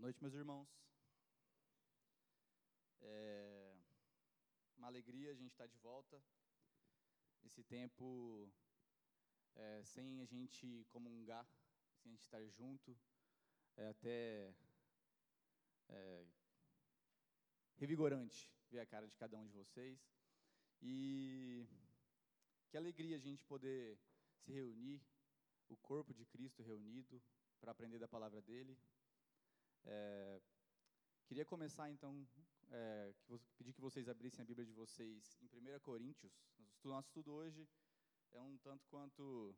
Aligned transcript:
Boa 0.00 0.06
noite, 0.06 0.22
meus 0.22 0.32
irmãos. 0.32 0.66
É 3.02 3.74
uma 4.78 4.86
alegria 4.86 5.30
a 5.30 5.34
gente 5.34 5.50
estar 5.50 5.66
de 5.66 5.76
volta. 5.76 6.18
Esse 7.44 7.62
tempo 7.62 8.50
é, 9.54 9.82
sem 9.84 10.22
a 10.22 10.24
gente 10.24 10.86
comungar, 10.88 11.46
sem 11.98 12.12
a 12.12 12.14
gente 12.14 12.22
estar 12.22 12.42
junto, 12.48 12.98
é 13.76 13.88
até 13.88 14.54
é, 15.90 16.24
revigorante 17.76 18.50
ver 18.70 18.80
a 18.80 18.86
cara 18.86 19.06
de 19.06 19.16
cada 19.18 19.36
um 19.36 19.46
de 19.46 19.52
vocês. 19.52 20.00
E 20.80 21.68
que 22.70 22.76
alegria 22.78 23.16
a 23.16 23.20
gente 23.20 23.44
poder 23.44 23.98
se 24.38 24.50
reunir, 24.50 25.02
o 25.68 25.76
corpo 25.76 26.14
de 26.14 26.24
Cristo 26.24 26.62
reunido, 26.62 27.22
para 27.60 27.72
aprender 27.72 27.98
da 27.98 28.08
palavra 28.08 28.40
dele. 28.40 28.78
É, 29.84 30.40
queria 31.26 31.44
começar 31.44 31.90
então, 31.90 32.26
é, 32.70 33.14
que, 33.24 33.38
pedir 33.56 33.72
que 33.72 33.80
vocês 33.80 34.08
abrissem 34.08 34.42
a 34.42 34.46
Bíblia 34.46 34.66
de 34.66 34.72
vocês 34.72 35.38
em 35.40 35.46
1 35.46 35.80
Coríntios. 35.80 36.32
O 36.82 36.88
nosso 36.88 37.08
estudo 37.08 37.32
hoje 37.32 37.68
é 38.32 38.40
um 38.40 38.56
tanto 38.58 38.86
quanto 38.88 39.54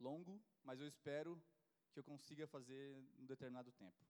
longo, 0.00 0.40
mas 0.62 0.80
eu 0.80 0.86
espero 0.86 1.40
que 1.92 1.98
eu 1.98 2.04
consiga 2.04 2.46
fazer 2.46 2.96
em 3.16 3.22
um 3.22 3.26
determinado 3.26 3.72
tempo. 3.72 4.06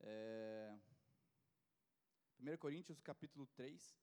É, 0.00 0.76
1 2.38 2.56
Coríntios 2.58 3.00
capítulo 3.00 3.46
3. 3.48 3.96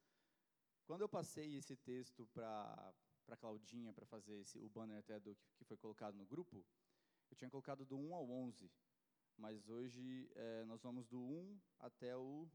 Quando 0.86 1.02
eu 1.02 1.10
passei 1.10 1.56
esse 1.56 1.76
texto 1.76 2.28
para 2.28 2.94
para 3.26 3.38
Claudinha 3.38 3.94
para 3.94 4.06
fazer 4.06 4.42
esse, 4.42 4.60
o 4.60 4.70
banner 4.70 4.98
até 4.98 5.20
do 5.20 5.36
que, 5.36 5.54
que 5.56 5.64
foi 5.64 5.78
colocado 5.78 6.16
no 6.16 6.26
grupo, 6.26 6.66
eu 7.30 7.38
tinha 7.38 7.50
colocado 7.50 7.86
do 7.86 7.98
1 7.98 8.14
ao 8.14 8.30
11, 8.30 8.70
mas 9.38 9.68
hoje 9.70 10.30
é, 10.36 10.66
nós 10.66 10.82
vamos 10.82 11.08
do 11.08 11.20
1 11.20 11.60
até 11.80 12.16
o 12.16 12.50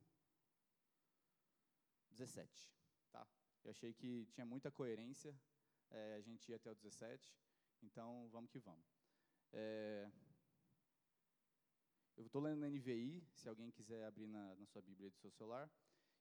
17. 2.11 2.73
Tá? 3.11 3.27
Eu 3.65 3.71
achei 3.71 3.93
que 3.93 4.27
tinha 4.27 4.47
muita 4.47 4.71
coerência 4.71 5.39
é, 5.91 6.15
a 6.15 6.21
gente 6.21 6.51
ir 6.51 6.55
até 6.55 6.71
o 6.71 6.75
17, 6.75 7.35
então 7.83 8.29
vamos 8.31 8.51
que 8.51 8.59
vamos. 8.59 8.87
É, 9.53 10.11
eu 12.17 12.27
estou 12.27 12.41
lendo 12.41 12.61
na 12.61 12.69
NVI, 12.69 13.27
se 13.35 13.49
alguém 13.49 13.71
quiser 13.71 14.05
abrir 14.05 14.27
na, 14.27 14.55
na 14.57 14.67
sua 14.67 14.83
Bíblia 14.83 15.11
do 15.11 15.17
seu 15.17 15.31
celular. 15.31 15.71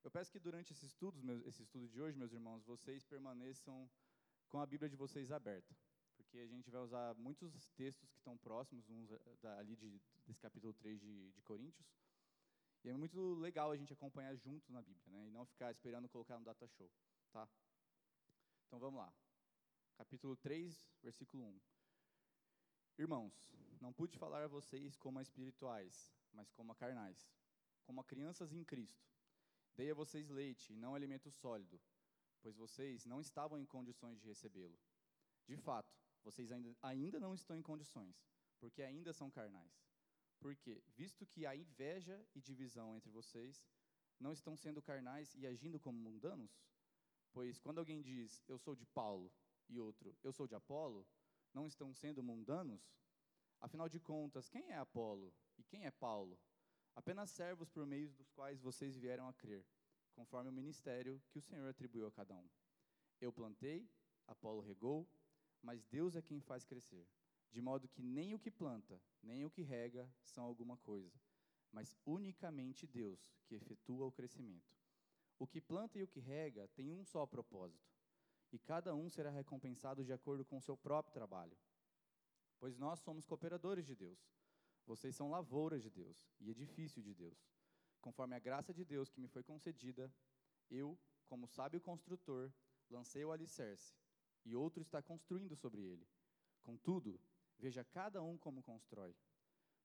Eu 0.04 0.12
peço 0.12 0.32
que 0.32 0.40
durante 0.40 0.72
esse 0.74 0.86
estudo, 0.86 1.20
esse 1.48 1.64
estudo 1.64 1.88
de 1.88 2.02
hoje, 2.02 2.18
meus 2.18 2.32
irmãos, 2.32 2.64
vocês 2.64 3.04
permaneçam 3.06 3.90
com 4.50 4.60
a 4.60 4.66
Bíblia 4.66 4.90
de 4.90 4.96
vocês 4.96 5.32
aberta 5.32 5.76
porque 6.36 6.44
a 6.44 6.48
gente 6.48 6.70
vai 6.70 6.82
usar 6.82 7.16
muitos 7.16 7.72
textos 7.78 8.10
que 8.10 8.18
estão 8.18 8.38
próximos 8.38 8.90
uns 8.90 9.10
eh, 9.10 9.48
ali 9.58 9.74
de, 9.74 10.02
desse 10.28 10.42
capítulo 10.42 10.74
3 10.74 11.00
de, 11.00 11.32
de 11.32 11.42
Coríntios, 11.44 11.88
e 12.84 12.90
é 12.90 12.98
muito 12.98 13.36
legal 13.36 13.72
a 13.72 13.78
gente 13.78 13.94
acompanhar 13.94 14.36
junto 14.36 14.70
na 14.70 14.82
Bíblia, 14.82 15.14
né? 15.14 15.28
E 15.28 15.32
não 15.32 15.46
ficar 15.46 15.72
esperando 15.72 16.10
colocar 16.10 16.38
no 16.38 16.44
data 16.44 16.68
show, 16.68 16.92
tá? 17.32 17.48
Então 18.68 18.78
vamos 18.80 19.00
lá. 19.00 19.14
Capítulo 19.98 20.36
3, 20.36 20.86
versículo 21.02 21.46
1. 21.46 21.60
Irmãos, 22.98 23.56
não 23.80 23.94
pude 23.94 24.18
falar 24.18 24.44
a 24.44 24.50
vocês 24.50 24.98
como 24.98 25.20
a 25.20 25.22
espirituais, 25.22 26.14
mas 26.34 26.52
como 26.52 26.74
a 26.74 26.76
carnais, 26.76 27.32
como 27.86 28.02
a 28.02 28.04
crianças 28.04 28.52
em 28.52 28.66
Cristo. 28.66 29.08
Dei 29.78 29.90
a 29.90 29.96
vocês 29.96 30.28
leite 30.28 30.74
e 30.74 30.76
não 30.76 30.96
alimento 30.96 31.32
sólido, 31.32 31.80
pois 32.42 32.58
vocês 32.58 33.06
não 33.06 33.22
estavam 33.22 33.58
em 33.58 33.66
condições 33.66 34.20
de 34.20 34.28
recebê-lo. 34.28 34.78
De 35.48 35.56
fato, 35.56 35.95
vocês 36.26 36.52
ainda, 36.52 36.76
ainda 36.82 37.20
não 37.20 37.34
estão 37.34 37.56
em 37.56 37.62
condições, 37.62 38.20
porque 38.60 38.82
ainda 38.82 39.14
são 39.14 39.30
carnais. 39.30 39.72
Porque, 40.40 40.84
visto 40.96 41.26
que 41.26 41.46
há 41.46 41.56
inveja 41.56 42.28
e 42.34 42.42
divisão 42.42 42.96
entre 42.96 43.10
vocês, 43.12 43.66
não 44.20 44.34
estão 44.34 44.58
sendo 44.58 44.82
carnais 44.82 45.34
e 45.36 45.46
agindo 45.46 45.80
como 45.80 45.98
mundanos? 45.98 46.52
Pois 47.32 47.60
quando 47.60 47.80
alguém 47.80 48.02
diz, 48.02 48.44
eu 48.48 48.58
sou 48.58 48.76
de 48.76 48.86
Paulo, 48.88 49.32
e 49.70 49.80
outro, 49.80 50.16
eu 50.24 50.32
sou 50.32 50.48
de 50.48 50.56
Apolo, 50.56 51.08
não 51.54 51.68
estão 51.68 51.94
sendo 51.94 52.24
mundanos? 52.24 52.82
Afinal 53.60 53.88
de 53.88 54.00
contas, 54.00 54.50
quem 54.50 54.72
é 54.72 54.78
Apolo 54.78 55.34
e 55.58 55.64
quem 55.64 55.86
é 55.86 55.92
Paulo? 55.92 56.40
Apenas 56.96 57.30
servos 57.30 57.70
por 57.70 57.86
meio 57.86 58.12
dos 58.14 58.30
quais 58.32 58.60
vocês 58.62 58.96
vieram 58.98 59.28
a 59.28 59.34
crer, 59.34 59.66
conforme 60.14 60.50
o 60.50 60.54
ministério 60.54 61.22
que 61.30 61.38
o 61.38 61.42
Senhor 61.42 61.68
atribuiu 61.70 62.08
a 62.08 62.12
cada 62.12 62.36
um. 62.36 62.50
Eu 63.20 63.32
plantei, 63.34 63.90
Apolo 64.28 64.62
regou, 64.62 65.08
mas 65.66 65.84
Deus 65.86 66.16
é 66.16 66.22
quem 66.22 66.40
faz 66.40 66.64
crescer. 66.64 67.08
De 67.52 67.60
modo 67.60 67.88
que 67.88 68.04
nem 68.04 68.36
o 68.36 68.40
que 68.40 68.52
planta, 68.52 69.02
nem 69.24 69.44
o 69.44 69.50
que 69.50 69.64
rega 69.64 70.08
são 70.24 70.44
alguma 70.46 70.78
coisa, 70.78 71.20
mas 71.72 71.98
unicamente 72.06 72.86
Deus 72.86 73.34
que 73.46 73.56
efetua 73.56 74.06
o 74.06 74.12
crescimento. 74.12 74.72
O 75.40 75.48
que 75.48 75.60
planta 75.60 75.98
e 75.98 76.04
o 76.04 76.08
que 76.08 76.20
rega 76.20 76.68
tem 76.76 76.92
um 76.92 77.04
só 77.04 77.26
propósito, 77.26 77.92
e 78.52 78.60
cada 78.60 78.94
um 78.94 79.10
será 79.10 79.32
recompensado 79.32 80.06
de 80.06 80.14
acordo 80.14 80.46
com 80.46 80.58
o 80.58 80.62
seu 80.62 80.78
próprio 80.78 81.14
trabalho. 81.14 81.58
Pois 82.60 82.78
nós 82.78 83.00
somos 83.00 83.26
cooperadores 83.26 83.86
de 83.86 83.96
Deus. 83.96 84.20
Vocês 84.86 85.16
são 85.16 85.32
lavouras 85.32 85.82
de 85.82 85.90
Deus 85.90 86.30
e 86.40 86.52
edifício 86.52 87.02
de 87.02 87.14
Deus. 87.14 87.50
Conforme 88.00 88.36
a 88.36 88.40
graça 88.40 88.72
de 88.72 88.86
Deus 88.86 89.10
que 89.10 89.20
me 89.20 89.28
foi 89.28 89.44
concedida, 89.44 90.14
eu, 90.70 90.98
como 91.26 91.48
sábio 91.48 91.82
construtor, 91.82 92.52
lancei 92.90 93.26
o 93.26 93.32
alicerce 93.32 93.96
e 94.46 94.56
outro 94.56 94.82
está 94.82 95.02
construindo 95.02 95.56
sobre 95.56 95.82
ele. 95.82 96.08
Contudo, 96.64 97.20
veja 97.58 97.84
cada 97.84 98.22
um 98.22 98.38
como 98.38 98.62
constrói, 98.62 99.16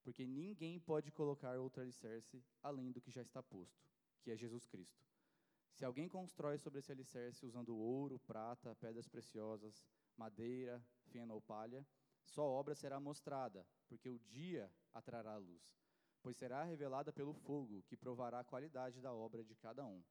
porque 0.03 0.27
ninguém 0.27 0.79
pode 0.79 1.11
colocar 1.11 1.59
outro 1.59 1.83
alicerce 1.83 2.45
além 2.63 2.93
do 2.93 3.01
que 3.01 3.11
já 3.11 3.23
está 3.23 3.43
posto, 3.43 3.83
que 4.23 4.31
é 4.31 4.37
Jesus 4.37 4.67
Cristo. 4.67 5.05
Se 5.73 5.85
alguém 5.85 6.09
constrói 6.09 6.59
sobre 6.59 6.81
esse 6.81 6.93
alicerce 6.93 7.47
usando 7.47 7.77
ouro, 7.77 8.19
prata, 8.19 8.75
pedras 8.77 9.09
preciosas, 9.09 9.83
madeira, 10.17 10.83
feno 11.07 11.35
ou 11.35 11.41
palha, 11.41 11.87
sua 12.25 12.45
obra 12.45 12.75
será 12.75 13.01
mostrada, 13.01 13.67
porque 13.89 14.09
o 14.09 14.19
dia 14.19 14.71
a 14.93 15.01
trará 15.01 15.33
a 15.35 15.39
luz, 15.39 15.63
pois 16.23 16.37
será 16.37 16.65
revelada 16.65 17.13
pelo 17.13 17.33
fogo, 17.33 17.83
que 17.85 17.97
provará 17.97 18.41
a 18.41 18.45
qualidade 18.45 19.01
da 19.01 19.13
obra 19.13 19.43
de 19.43 19.55
cada 19.55 19.87
um. 19.87 20.03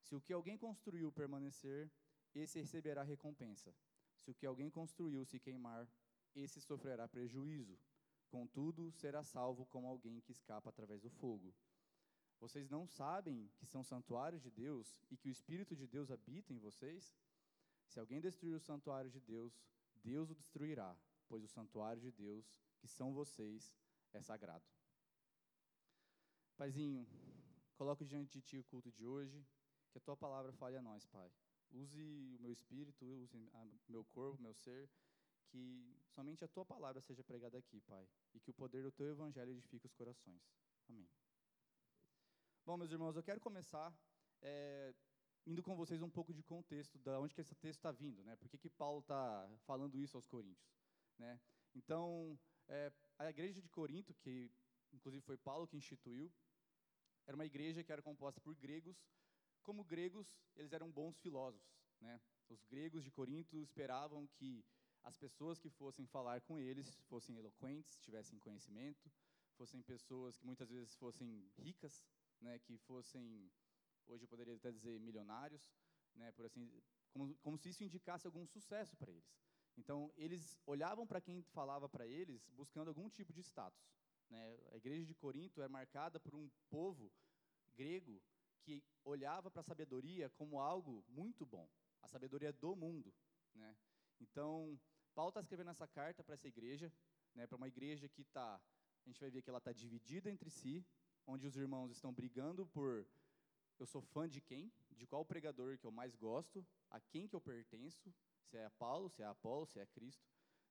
Se 0.00 0.14
o 0.14 0.20
que 0.20 0.32
alguém 0.32 0.58
construiu 0.58 1.10
permanecer, 1.12 1.90
esse 2.38 2.60
receberá 2.60 3.02
recompensa. 3.02 3.74
Se 4.16 4.30
o 4.30 4.34
que 4.34 4.46
alguém 4.46 4.70
construiu 4.70 5.24
se 5.24 5.38
queimar, 5.38 5.88
esse 6.34 6.60
sofrerá 6.60 7.08
prejuízo. 7.08 7.78
Contudo, 8.28 8.90
será 8.92 9.22
salvo 9.22 9.64
como 9.66 9.86
alguém 9.86 10.20
que 10.20 10.32
escapa 10.32 10.70
através 10.70 11.00
do 11.00 11.10
fogo. 11.10 11.54
Vocês 12.38 12.68
não 12.68 12.86
sabem 12.86 13.50
que 13.56 13.66
são 13.66 13.82
santuários 13.82 14.42
de 14.42 14.50
Deus 14.50 14.98
e 15.10 15.16
que 15.16 15.28
o 15.28 15.32
Espírito 15.32 15.74
de 15.74 15.86
Deus 15.86 16.10
habita 16.10 16.52
em 16.52 16.58
vocês? 16.58 17.16
Se 17.86 17.98
alguém 17.98 18.20
destruir 18.20 18.54
o 18.54 18.60
santuário 18.60 19.10
de 19.10 19.20
Deus, 19.20 19.58
Deus 20.02 20.30
o 20.30 20.34
destruirá, 20.34 20.94
pois 21.28 21.42
o 21.42 21.48
santuário 21.48 22.02
de 22.02 22.12
Deus, 22.12 22.60
que 22.78 22.86
são 22.86 23.14
vocês, 23.14 23.74
é 24.12 24.20
sagrado. 24.20 24.64
Paizinho, 26.56 27.06
coloco 27.74 28.04
diante 28.04 28.32
de 28.32 28.42
Ti 28.42 28.58
o 28.58 28.64
culto 28.64 28.90
de 28.92 29.06
hoje, 29.06 29.46
que 29.90 29.98
a 29.98 30.00
Tua 30.00 30.16
palavra 30.16 30.52
fale 30.52 30.76
a 30.76 30.82
nós, 30.82 31.06
Pai. 31.06 31.30
Use 31.82 32.00
o 32.38 32.40
meu 32.40 32.52
espírito, 32.52 33.04
use 33.04 33.36
o 33.36 33.92
meu 33.92 34.04
corpo, 34.06 34.40
meu 34.40 34.54
ser, 34.54 34.88
que 35.50 35.94
somente 36.14 36.42
a 36.42 36.48
tua 36.48 36.64
palavra 36.64 37.02
seja 37.02 37.22
pregada 37.22 37.58
aqui, 37.58 37.80
Pai, 37.82 38.08
e 38.34 38.40
que 38.40 38.50
o 38.50 38.54
poder 38.54 38.82
do 38.82 38.90
teu 38.90 39.08
evangelho 39.08 39.50
edifique 39.50 39.86
os 39.86 39.92
corações. 39.92 40.42
Amém. 40.88 41.06
Bom, 42.64 42.76
meus 42.78 42.90
irmãos, 42.90 43.14
eu 43.14 43.22
quero 43.22 43.40
começar 43.40 43.94
é, 44.40 44.94
indo 45.46 45.62
com 45.62 45.76
vocês 45.76 46.00
um 46.00 46.10
pouco 46.10 46.32
de 46.32 46.42
contexto, 46.42 46.98
de 46.98 47.10
onde 47.10 47.34
que 47.34 47.42
esse 47.42 47.54
texto 47.54 47.78
está 47.78 47.92
vindo, 47.92 48.24
né? 48.24 48.36
Por 48.36 48.48
que, 48.48 48.58
que 48.58 48.70
Paulo 48.70 49.00
está 49.00 49.48
falando 49.66 49.98
isso 49.98 50.16
aos 50.16 50.26
coríntios, 50.26 50.74
né? 51.18 51.38
Então, 51.74 52.38
é, 52.68 52.90
a 53.18 53.28
igreja 53.28 53.60
de 53.60 53.68
Corinto, 53.68 54.14
que 54.14 54.50
inclusive 54.92 55.22
foi 55.22 55.36
Paulo 55.36 55.68
que 55.68 55.76
instituiu, 55.76 56.32
era 57.26 57.36
uma 57.36 57.44
igreja 57.44 57.84
que 57.84 57.92
era 57.92 58.00
composta 58.00 58.40
por 58.40 58.54
gregos 58.54 58.96
como 59.66 59.84
gregos, 59.84 60.28
eles 60.54 60.72
eram 60.72 60.90
bons 60.90 61.18
filósofos. 61.18 61.76
Né? 62.00 62.20
Os 62.48 62.64
gregos 62.64 63.02
de 63.04 63.10
Corinto 63.10 63.58
esperavam 63.58 64.26
que 64.38 64.64
as 65.02 65.16
pessoas 65.16 65.58
que 65.58 65.68
fossem 65.68 66.06
falar 66.06 66.40
com 66.40 66.58
eles 66.58 66.88
fossem 67.08 67.36
eloquentes, 67.36 67.98
tivessem 67.98 68.38
conhecimento, 68.38 69.10
fossem 69.56 69.82
pessoas 69.82 70.36
que 70.36 70.46
muitas 70.46 70.70
vezes 70.70 70.94
fossem 70.96 71.28
ricas, 71.58 72.04
né, 72.40 72.58
que 72.58 72.76
fossem, 72.78 73.50
hoje 74.06 74.24
eu 74.24 74.28
poderia 74.28 74.54
até 74.54 74.70
dizer, 74.70 75.00
milionários, 75.00 75.70
né, 76.14 76.30
por 76.32 76.44
assim, 76.44 76.70
como, 77.12 77.34
como 77.36 77.56
se 77.56 77.70
isso 77.70 77.84
indicasse 77.84 78.26
algum 78.26 78.44
sucesso 78.46 78.96
para 78.96 79.12
eles. 79.12 79.32
Então, 79.76 80.12
eles 80.16 80.58
olhavam 80.66 81.06
para 81.06 81.20
quem 81.20 81.42
falava 81.42 81.88
para 81.88 82.06
eles 82.06 82.48
buscando 82.50 82.88
algum 82.88 83.08
tipo 83.08 83.32
de 83.32 83.40
status. 83.42 83.86
Né? 84.28 84.58
A 84.72 84.76
igreja 84.76 85.04
de 85.06 85.14
Corinto 85.14 85.62
é 85.62 85.68
marcada 85.68 86.18
por 86.18 86.34
um 86.34 86.50
povo 86.68 87.12
grego 87.74 88.20
que 88.66 88.82
olhava 89.04 89.48
para 89.48 89.60
a 89.60 89.70
sabedoria 89.70 90.28
como 90.30 90.58
algo 90.58 91.04
muito 91.08 91.46
bom, 91.46 91.68
a 92.02 92.08
sabedoria 92.08 92.52
do 92.52 92.74
mundo. 92.74 93.14
Né? 93.54 93.76
Então, 94.20 94.78
Paulo 95.14 95.28
está 95.28 95.40
escrevendo 95.40 95.70
essa 95.70 95.86
carta 95.86 96.24
para 96.24 96.34
essa 96.34 96.48
igreja, 96.48 96.92
né, 97.32 97.46
para 97.46 97.56
uma 97.56 97.68
igreja 97.68 98.08
que 98.08 98.22
está 98.22 98.60
a 99.04 99.08
gente 99.08 99.20
vai 99.20 99.30
ver 99.30 99.40
que 99.40 99.48
ela 99.48 99.58
está 99.58 99.72
dividida 99.72 100.28
entre 100.28 100.50
si, 100.50 100.84
onde 101.24 101.46
os 101.46 101.56
irmãos 101.56 101.92
estão 101.92 102.12
brigando 102.12 102.66
por 102.66 103.06
eu 103.78 103.86
sou 103.86 104.02
fã 104.02 104.28
de 104.28 104.40
quem, 104.40 104.72
de 104.90 105.06
qual 105.06 105.24
pregador 105.24 105.78
que 105.78 105.86
eu 105.86 105.92
mais 105.92 106.16
gosto, 106.16 106.66
a 106.90 106.98
quem 107.00 107.28
que 107.28 107.36
eu 107.36 107.40
pertenço, 107.40 108.12
se 108.48 108.56
é 108.56 108.68
Paulo, 108.70 109.08
se 109.08 109.22
é 109.22 109.26
Apolo, 109.26 109.66
se 109.66 109.78
é 109.78 109.86
Cristo, 109.86 110.26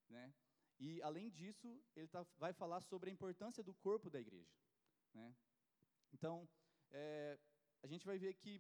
né? 0.09 0.33
E 0.77 1.01
além 1.01 1.29
disso, 1.29 1.81
ele 1.95 2.09
tá, 2.09 2.25
vai 2.37 2.51
falar 2.51 2.81
sobre 2.81 3.09
a 3.09 3.13
importância 3.13 3.63
do 3.63 3.73
corpo 3.75 4.09
da 4.09 4.19
igreja, 4.19 4.53
né? 5.13 5.33
Então, 6.11 6.49
é, 6.91 7.39
a 7.85 7.87
gente 7.87 8.05
vai 8.05 8.17
ver 8.17 8.33
que 8.33 8.53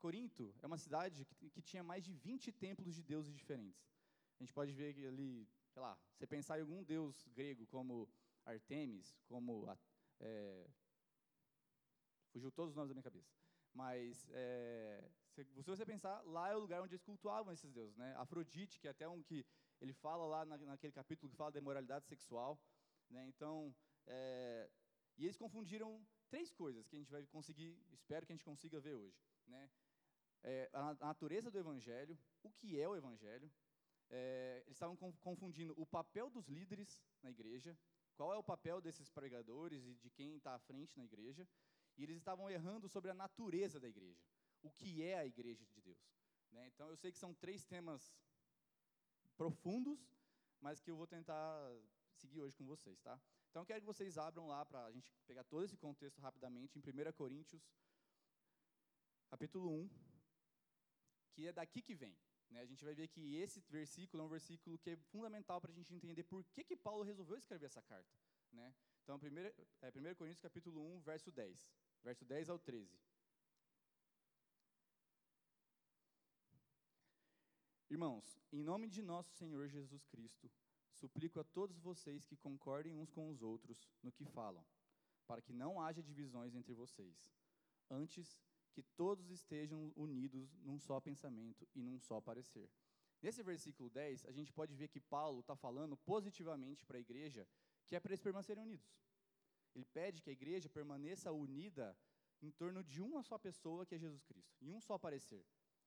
Corinto 0.00 0.52
é 0.62 0.66
uma 0.66 0.78
cidade 0.78 1.24
que, 1.24 1.48
que, 1.48 1.62
tinha 1.62 1.82
mais 1.84 2.02
de 2.04 2.12
20 2.12 2.50
templos 2.50 2.92
de 2.96 3.02
deuses 3.02 3.32
diferentes. 3.32 3.80
A 4.38 4.42
gente 4.42 4.52
pode 4.52 4.72
ver 4.72 4.90
ali, 5.06 5.48
sei 5.72 5.80
lá, 5.80 5.96
você 6.16 6.26
pensar 6.26 6.58
em 6.58 6.62
algum 6.62 6.82
deus 6.82 7.28
grego 7.28 7.64
como 7.68 8.08
Artemis, 8.44 9.16
como 9.28 9.52
é, 10.18 10.66
fugiu 12.32 12.50
todos 12.50 12.70
os 12.72 12.76
nomes 12.76 12.88
da 12.88 12.94
minha 12.94 13.10
cabeça. 13.10 13.32
Mas 13.72 14.28
é, 14.32 15.08
se, 15.30 15.44
se, 15.44 15.70
você 15.70 15.86
pensar, 15.86 16.20
lá 16.22 16.50
é 16.50 16.56
o 16.56 16.58
lugar 16.58 16.82
onde 16.82 16.94
eles 16.94 17.04
cultuavam 17.04 17.52
esses 17.52 17.72
deuses, 17.72 17.96
né? 17.96 18.12
Afrodite, 18.16 18.80
que 18.80 18.88
é 18.88 18.90
até 18.90 19.08
um 19.08 19.22
que 19.22 19.46
ele 19.80 19.92
fala 19.92 20.24
lá 20.26 20.44
na, 20.44 20.58
naquele 20.58 20.92
capítulo 20.92 21.30
que 21.30 21.36
fala 21.36 21.52
da 21.52 21.60
imoralidade 21.60 22.06
sexual, 22.08 22.60
né? 23.08 23.24
Então, 23.28 23.72
é, 24.04 24.68
e 25.16 25.24
eles 25.26 25.36
confundiram 25.36 26.04
três 26.32 26.50
coisas 26.50 26.86
que 26.88 26.96
a 26.96 26.98
gente 26.98 27.10
vai 27.10 27.26
conseguir, 27.26 27.78
espero 27.92 28.24
que 28.24 28.32
a 28.32 28.36
gente 28.36 28.50
consiga 28.52 28.80
ver 28.80 28.94
hoje, 28.94 29.22
né? 29.46 29.70
É, 30.42 30.70
a, 30.72 30.94
natureza 30.94 31.50
do 31.50 31.58
evangelho, 31.58 32.18
o 32.42 32.50
que 32.50 32.80
é 32.80 32.88
o 32.88 32.96
evangelho, 32.96 33.52
é, 34.08 34.62
eles 34.64 34.76
estavam 34.78 34.96
confundindo 34.96 35.74
o 35.76 35.84
papel 35.84 36.30
dos 36.30 36.48
líderes 36.48 36.90
na 37.22 37.30
igreja, 37.30 37.78
qual 38.16 38.32
é 38.32 38.38
o 38.38 38.42
papel 38.42 38.80
desses 38.80 39.10
pregadores 39.10 39.84
e 39.84 39.94
de 39.96 40.08
quem 40.08 40.36
está 40.36 40.54
à 40.54 40.58
frente 40.58 40.96
na 40.96 41.04
igreja, 41.04 41.46
e 41.98 42.02
eles 42.02 42.16
estavam 42.16 42.48
errando 42.48 42.88
sobre 42.88 43.10
a 43.10 43.14
natureza 43.14 43.78
da 43.78 43.88
igreja, 43.88 44.24
o 44.62 44.70
que 44.70 45.02
é 45.02 45.18
a 45.18 45.26
igreja 45.26 45.66
de 45.66 45.80
Deus. 45.82 46.02
Né? 46.50 46.66
Então, 46.68 46.88
eu 46.88 46.96
sei 46.96 47.12
que 47.12 47.18
são 47.18 47.34
três 47.34 47.66
temas 47.66 48.16
profundos, 49.36 50.00
mas 50.62 50.80
que 50.80 50.90
eu 50.90 50.96
vou 50.96 51.06
tentar 51.06 51.44
seguir 52.14 52.40
hoje 52.40 52.56
com 52.56 52.64
vocês, 52.64 52.98
tá? 53.02 53.20
Então, 53.52 53.60
eu 53.60 53.66
quero 53.66 53.80
que 53.80 53.86
vocês 53.86 54.16
abram 54.16 54.46
lá 54.46 54.64
para 54.64 54.82
a 54.86 54.90
gente 54.90 55.12
pegar 55.26 55.44
todo 55.44 55.62
esse 55.62 55.76
contexto 55.76 56.18
rapidamente, 56.22 56.78
em 56.78 56.80
1 56.80 57.12
Coríntios, 57.12 57.62
capítulo 59.28 59.70
1, 59.70 59.90
que 61.34 61.46
é 61.46 61.52
daqui 61.52 61.82
que 61.82 61.94
vem. 61.94 62.16
Né? 62.48 62.62
A 62.62 62.64
gente 62.64 62.82
vai 62.82 62.94
ver 62.94 63.08
que 63.08 63.36
esse 63.36 63.60
versículo 63.68 64.22
é 64.22 64.26
um 64.26 64.30
versículo 64.30 64.78
que 64.78 64.92
é 64.92 64.96
fundamental 64.96 65.60
para 65.60 65.70
a 65.70 65.74
gente 65.74 65.94
entender 65.94 66.22
por 66.22 66.42
que, 66.44 66.64
que 66.64 66.74
Paulo 66.74 67.02
resolveu 67.02 67.36
escrever 67.36 67.66
essa 67.66 67.82
carta. 67.82 68.16
Né? 68.52 68.74
Então, 69.02 69.16
1 69.16 69.38
é, 69.82 70.12
1 70.12 70.14
Coríntios 70.14 70.40
capítulo 70.40 70.80
1, 70.96 71.00
verso 71.00 71.30
10. 71.30 71.68
Verso 72.02 72.24
10 72.24 72.48
ao 72.48 72.58
13. 72.58 72.98
Irmãos, 77.90 78.40
em 78.50 78.62
nome 78.62 78.88
de 78.88 79.02
nosso 79.02 79.30
Senhor 79.34 79.68
Jesus 79.68 80.06
Cristo, 80.06 80.50
suplico 81.02 81.40
a 81.40 81.44
todos 81.44 81.80
vocês 81.80 82.24
que 82.24 82.36
concordem 82.36 82.94
uns 82.94 83.10
com 83.10 83.28
os 83.28 83.42
outros 83.42 83.78
no 84.04 84.12
que 84.12 84.24
falam, 84.24 84.64
para 85.26 85.42
que 85.42 85.52
não 85.52 85.80
haja 85.80 86.00
divisões 86.00 86.54
entre 86.54 86.72
vocês. 86.74 87.28
Antes, 87.90 88.38
que 88.72 88.82
todos 88.82 89.28
estejam 89.30 89.92
unidos 89.96 90.56
num 90.66 90.78
só 90.78 91.00
pensamento 91.00 91.68
e 91.74 91.82
num 91.82 91.98
só 91.98 92.20
parecer. 92.20 92.70
Nesse 93.20 93.42
versículo 93.42 93.90
10, 93.90 94.24
a 94.26 94.32
gente 94.32 94.52
pode 94.52 94.74
ver 94.74 94.88
que 94.88 95.00
Paulo 95.00 95.40
está 95.40 95.56
falando 95.56 95.96
positivamente 95.96 96.84
para 96.86 96.98
a 96.98 97.00
igreja 97.00 97.46
que 97.86 97.96
é 97.96 98.00
para 98.00 98.12
eles 98.12 98.20
permanecerem 98.20 98.62
unidos. 98.62 98.90
Ele 99.74 99.84
pede 99.84 100.22
que 100.22 100.30
a 100.30 100.32
igreja 100.32 100.68
permaneça 100.68 101.32
unida 101.32 101.96
em 102.40 102.50
torno 102.50 102.82
de 102.84 103.00
uma 103.00 103.22
só 103.22 103.38
pessoa, 103.38 103.84
que 103.86 103.94
é 103.96 103.98
Jesus 103.98 104.22
Cristo, 104.22 104.54
em 104.60 104.70
um 104.70 104.80
só 104.80 104.96
parecer. 104.98 105.44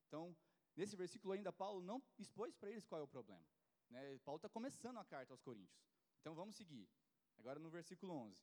Então, 0.07 0.35
nesse 0.75 0.95
versículo 0.95 1.33
ainda, 1.33 1.51
Paulo 1.53 1.81
não 1.81 2.03
expôs 2.17 2.55
para 2.55 2.69
eles 2.69 2.85
qual 2.85 3.01
é 3.01 3.03
o 3.03 3.07
problema. 3.07 3.45
Né? 3.89 4.17
Paulo 4.19 4.37
está 4.37 4.49
começando 4.49 4.97
a 4.97 5.05
carta 5.05 5.33
aos 5.33 5.41
Coríntios. 5.41 5.83
Então, 6.19 6.33
vamos 6.33 6.55
seguir. 6.55 6.89
Agora 7.37 7.59
no 7.59 7.69
versículo 7.69 8.13
11. 8.13 8.37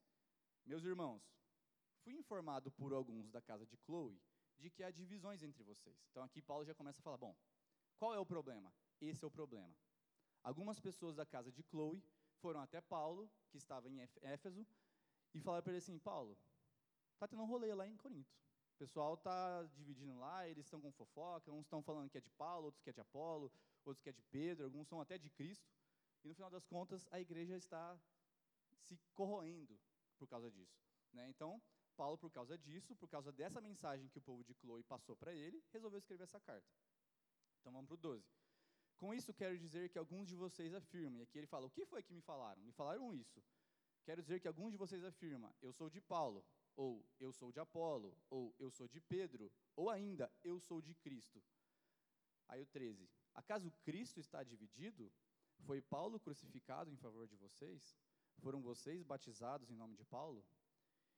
Meus 0.64 0.84
irmãos, 0.84 1.22
fui 2.02 2.14
informado 2.14 2.70
por 2.70 2.92
alguns 2.92 3.30
da 3.30 3.40
casa 3.40 3.66
de 3.66 3.76
Chloe 3.78 4.20
de 4.58 4.70
que 4.70 4.84
há 4.84 4.90
divisões 4.90 5.42
entre 5.42 5.62
vocês. 5.62 6.06
Então, 6.10 6.22
aqui 6.22 6.40
Paulo 6.40 6.64
já 6.64 6.74
começa 6.74 7.00
a 7.00 7.02
falar: 7.02 7.16
bom, 7.16 7.36
qual 7.98 8.14
é 8.14 8.18
o 8.18 8.26
problema? 8.26 8.72
Esse 9.00 9.24
é 9.24 9.26
o 9.26 9.30
problema. 9.30 9.74
Algumas 10.42 10.78
pessoas 10.78 11.16
da 11.16 11.26
casa 11.26 11.50
de 11.50 11.62
Chloe 11.62 12.02
foram 12.40 12.60
até 12.60 12.80
Paulo, 12.80 13.30
que 13.50 13.58
estava 13.58 13.88
em 13.88 14.00
Éfeso, 14.22 14.66
e 15.34 15.40
falaram 15.40 15.62
para 15.62 15.72
ele 15.72 15.78
assim: 15.78 15.98
Paulo, 15.98 16.36
está 17.14 17.26
tendo 17.26 17.42
um 17.42 17.46
rolê 17.46 17.74
lá 17.74 17.86
em 17.86 17.96
Corinto. 17.96 18.32
O 18.74 18.78
pessoal 18.78 19.14
está 19.14 19.62
dividindo 19.74 20.18
lá, 20.18 20.48
eles 20.48 20.66
estão 20.66 20.80
com 20.80 20.90
fofoca, 20.92 21.52
uns 21.52 21.66
estão 21.66 21.82
falando 21.82 22.10
que 22.10 22.18
é 22.18 22.20
de 22.20 22.30
Paulo, 22.30 22.66
outros 22.66 22.82
que 22.82 22.90
é 22.90 22.92
de 22.92 23.00
Apolo, 23.00 23.52
outros 23.84 24.02
que 24.02 24.08
é 24.08 24.12
de 24.12 24.22
Pedro, 24.22 24.64
alguns 24.64 24.88
são 24.88 25.00
até 25.00 25.18
de 25.18 25.30
Cristo. 25.30 25.70
E 26.24 26.28
no 26.28 26.34
final 26.34 26.50
das 26.50 26.64
contas, 26.64 27.06
a 27.10 27.20
igreja 27.20 27.56
está 27.56 27.98
se 28.84 28.98
corroendo 29.14 29.78
por 30.18 30.28
causa 30.28 30.50
disso. 30.50 30.80
Né? 31.12 31.28
Então, 31.28 31.60
Paulo, 31.96 32.16
por 32.16 32.30
causa 32.30 32.56
disso, 32.56 32.94
por 32.96 33.08
causa 33.08 33.32
dessa 33.32 33.60
mensagem 33.60 34.08
que 34.08 34.18
o 34.18 34.22
povo 34.22 34.42
de 34.44 34.54
Chloe 34.54 34.82
passou 34.84 35.16
para 35.16 35.32
ele, 35.32 35.62
resolveu 35.72 35.98
escrever 35.98 36.24
essa 36.24 36.40
carta. 36.40 36.68
Então 37.60 37.72
vamos 37.72 37.86
para 37.86 37.94
o 37.94 37.98
12. 37.98 38.26
Com 38.96 39.12
isso, 39.12 39.34
quero 39.34 39.58
dizer 39.58 39.88
que 39.88 39.98
alguns 39.98 40.28
de 40.28 40.36
vocês 40.36 40.72
afirmam, 40.74 41.18
e 41.18 41.22
aqui 41.22 41.38
ele 41.38 41.46
fala: 41.46 41.66
O 41.66 41.70
que 41.70 41.84
foi 41.84 42.02
que 42.02 42.12
me 42.12 42.20
falaram? 42.20 42.62
Me 42.62 42.72
falaram 42.72 43.12
isso. 43.12 43.42
Quero 44.04 44.22
dizer 44.22 44.40
que 44.40 44.48
alguns 44.48 44.72
de 44.72 44.76
vocês 44.76 45.04
afirmam: 45.04 45.54
Eu 45.60 45.72
sou 45.72 45.90
de 45.90 46.00
Paulo, 46.00 46.44
ou 46.76 47.04
Eu 47.18 47.32
sou 47.32 47.52
de 47.52 47.60
Apolo, 47.60 48.16
ou 48.30 48.54
Eu 48.58 48.70
sou 48.70 48.88
de 48.88 49.00
Pedro, 49.00 49.52
ou 49.76 49.90
ainda 49.90 50.32
Eu 50.42 50.58
sou 50.58 50.80
de 50.80 50.94
Cristo. 50.94 51.42
Aí 52.48 52.60
o 52.60 52.66
13: 52.66 53.08
Acaso 53.34 53.70
Cristo 53.84 54.20
está 54.20 54.42
dividido? 54.42 55.12
Foi 55.66 55.80
Paulo 55.80 56.18
crucificado 56.18 56.90
em 56.90 56.96
favor 56.96 57.26
de 57.26 57.36
vocês? 57.36 57.96
Foram 58.40 58.60
vocês 58.60 59.02
batizados 59.02 59.70
em 59.70 59.76
nome 59.76 59.96
de 59.96 60.04
Paulo? 60.04 60.44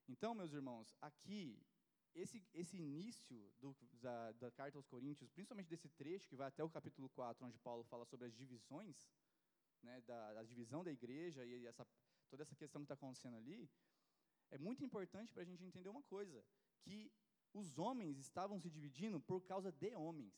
Então, 0.07 0.35
meus 0.35 0.53
irmãos, 0.53 0.95
aqui 1.01 1.59
esse, 2.15 2.43
esse 2.53 2.77
início 2.77 3.53
do, 3.59 3.77
da, 3.95 4.33
da, 4.33 4.51
carta 4.51 4.79
aos 4.79 4.87
Coríntios, 4.87 5.31
principalmente 5.31 5.69
desse 5.69 5.89
trecho 5.89 6.29
que 6.29 6.37
vai 6.37 6.49
até 6.49 6.63
o 6.63 6.71
capítulo 6.71 7.09
4, 7.11 7.45
onde 7.45 7.59
Paulo 7.59 7.83
fala 7.85 8.05
sobre 8.05 8.27
as 8.27 8.35
divisões, 8.35 9.09
né, 9.83 10.01
da, 10.03 10.43
divisão 10.45 10.85
da 10.85 10.93
igreja 10.93 11.45
e 11.45 11.67
essa, 11.67 11.87
toda 12.31 12.43
essa 12.43 12.55
questão 12.55 12.81
que 12.81 12.85
está 12.85 12.95
acontecendo 12.95 13.37
ali, 13.37 13.69
é 14.51 14.59
muito 14.59 14.85
importante 14.85 15.33
para 15.33 15.43
a 15.43 15.47
gente 15.47 15.65
entender 15.65 15.89
uma 15.89 16.03
coisa, 16.05 16.45
que 16.83 17.11
os 17.53 17.79
homens 17.79 18.19
estavam 18.19 18.61
se 18.61 18.71
dividindo 18.71 19.21
por 19.21 19.41
causa 19.43 19.73
de 19.73 19.95
homens. 19.95 20.35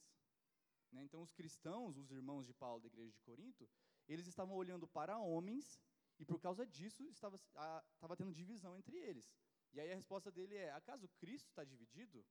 Né? 0.92 1.02
Então, 1.04 1.22
os 1.22 1.32
cristãos, 1.32 1.96
os 1.96 2.10
irmãos 2.10 2.46
de 2.46 2.54
Paulo 2.54 2.80
da 2.80 2.88
igreja 2.88 3.10
de 3.10 3.20
Corinto, 3.20 3.68
eles 4.08 4.26
estavam 4.26 4.54
olhando 4.54 4.86
para 4.86 5.18
homens 5.18 5.80
e 6.18 6.24
por 6.24 6.40
causa 6.40 6.66
disso 6.66 7.02
estava, 7.10 7.40
a, 7.54 7.84
estava 7.94 8.16
tendo 8.16 8.32
divisão 8.32 8.76
entre 8.76 8.96
eles. 8.96 9.30
E 9.72 9.80
aí 9.80 9.92
a 9.92 9.96
resposta 9.96 10.30
dele 10.30 10.56
é: 10.56 10.70
acaso 10.72 11.08
Cristo 11.18 11.48
está 11.48 11.64
dividido? 11.64 12.24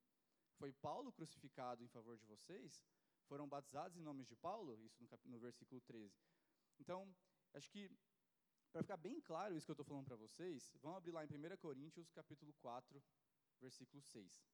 Foi 0.58 0.72
Paulo 0.74 1.12
crucificado 1.12 1.84
em 1.84 1.88
favor 1.88 2.18
de 2.18 2.26
vocês? 2.26 2.82
Foram 3.28 3.48
batizados 3.48 3.98
em 3.98 4.02
nome 4.02 4.24
de 4.24 4.36
Paulo? 4.36 4.82
Isso 4.84 5.04
no, 5.04 5.10
no 5.26 5.40
versículo 5.40 5.82
13. 5.82 6.16
Então, 6.80 7.14
acho 7.54 7.70
que, 7.70 7.90
para 8.72 8.82
ficar 8.82 8.98
bem 8.98 9.20
claro 9.22 9.56
isso 9.56 9.66
que 9.66 9.72
eu 9.72 9.74
estou 9.74 9.86
falando 9.86 10.06
para 10.06 10.16
vocês, 10.16 10.74
vamos 10.82 10.98
abrir 10.98 11.12
lá 11.12 11.26
em 11.26 11.28
1 11.28 11.58
Coríntios, 11.58 12.10
capítulo 12.12 12.54
4, 12.62 13.04
versículo 13.60 14.02
6. 14.02 14.46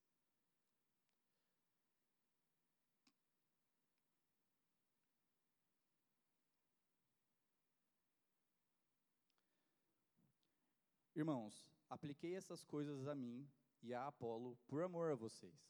Irmãos, 11.21 11.71
Apliquei 11.91 12.35
essas 12.35 12.63
coisas 12.63 13.05
a 13.05 13.13
mim 13.13 13.45
e 13.83 13.93
a 13.93 14.07
Apolo 14.07 14.57
por 14.65 14.81
amor 14.81 15.11
a 15.11 15.15
vocês, 15.15 15.69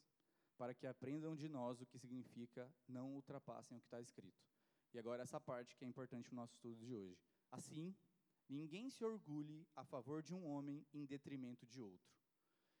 para 0.56 0.72
que 0.72 0.86
aprendam 0.86 1.34
de 1.34 1.48
nós 1.48 1.80
o 1.80 1.86
que 1.86 1.98
significa 1.98 2.72
não 2.86 3.16
ultrapassem 3.16 3.76
o 3.76 3.80
que 3.80 3.86
está 3.86 4.00
escrito. 4.00 4.40
E 4.94 5.00
agora 5.00 5.24
essa 5.24 5.40
parte 5.40 5.74
que 5.76 5.84
é 5.84 5.88
importante 5.88 6.30
no 6.30 6.36
nosso 6.36 6.54
estudo 6.54 6.76
de 6.86 6.94
hoje. 6.94 7.20
Assim, 7.50 7.92
ninguém 8.48 8.88
se 8.88 9.04
orgulhe 9.04 9.66
a 9.74 9.84
favor 9.84 10.22
de 10.22 10.32
um 10.32 10.46
homem 10.46 10.86
em 10.94 11.04
detrimento 11.04 11.66
de 11.66 11.82
outro. 11.82 12.14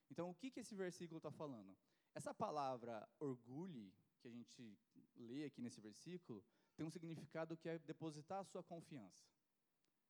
Então, 0.08 0.30
o 0.30 0.34
que, 0.34 0.48
que 0.48 0.60
esse 0.60 0.76
versículo 0.76 1.18
está 1.18 1.32
falando? 1.32 1.76
Essa 2.14 2.32
palavra 2.32 3.06
orgulho, 3.18 3.92
que 4.20 4.28
a 4.28 4.30
gente 4.30 4.78
lê 5.16 5.44
aqui 5.44 5.60
nesse 5.60 5.80
versículo, 5.80 6.44
tem 6.76 6.86
um 6.86 6.90
significado 6.90 7.56
que 7.56 7.68
é 7.68 7.76
depositar 7.80 8.38
a 8.38 8.44
sua 8.44 8.62
confiança. 8.62 9.26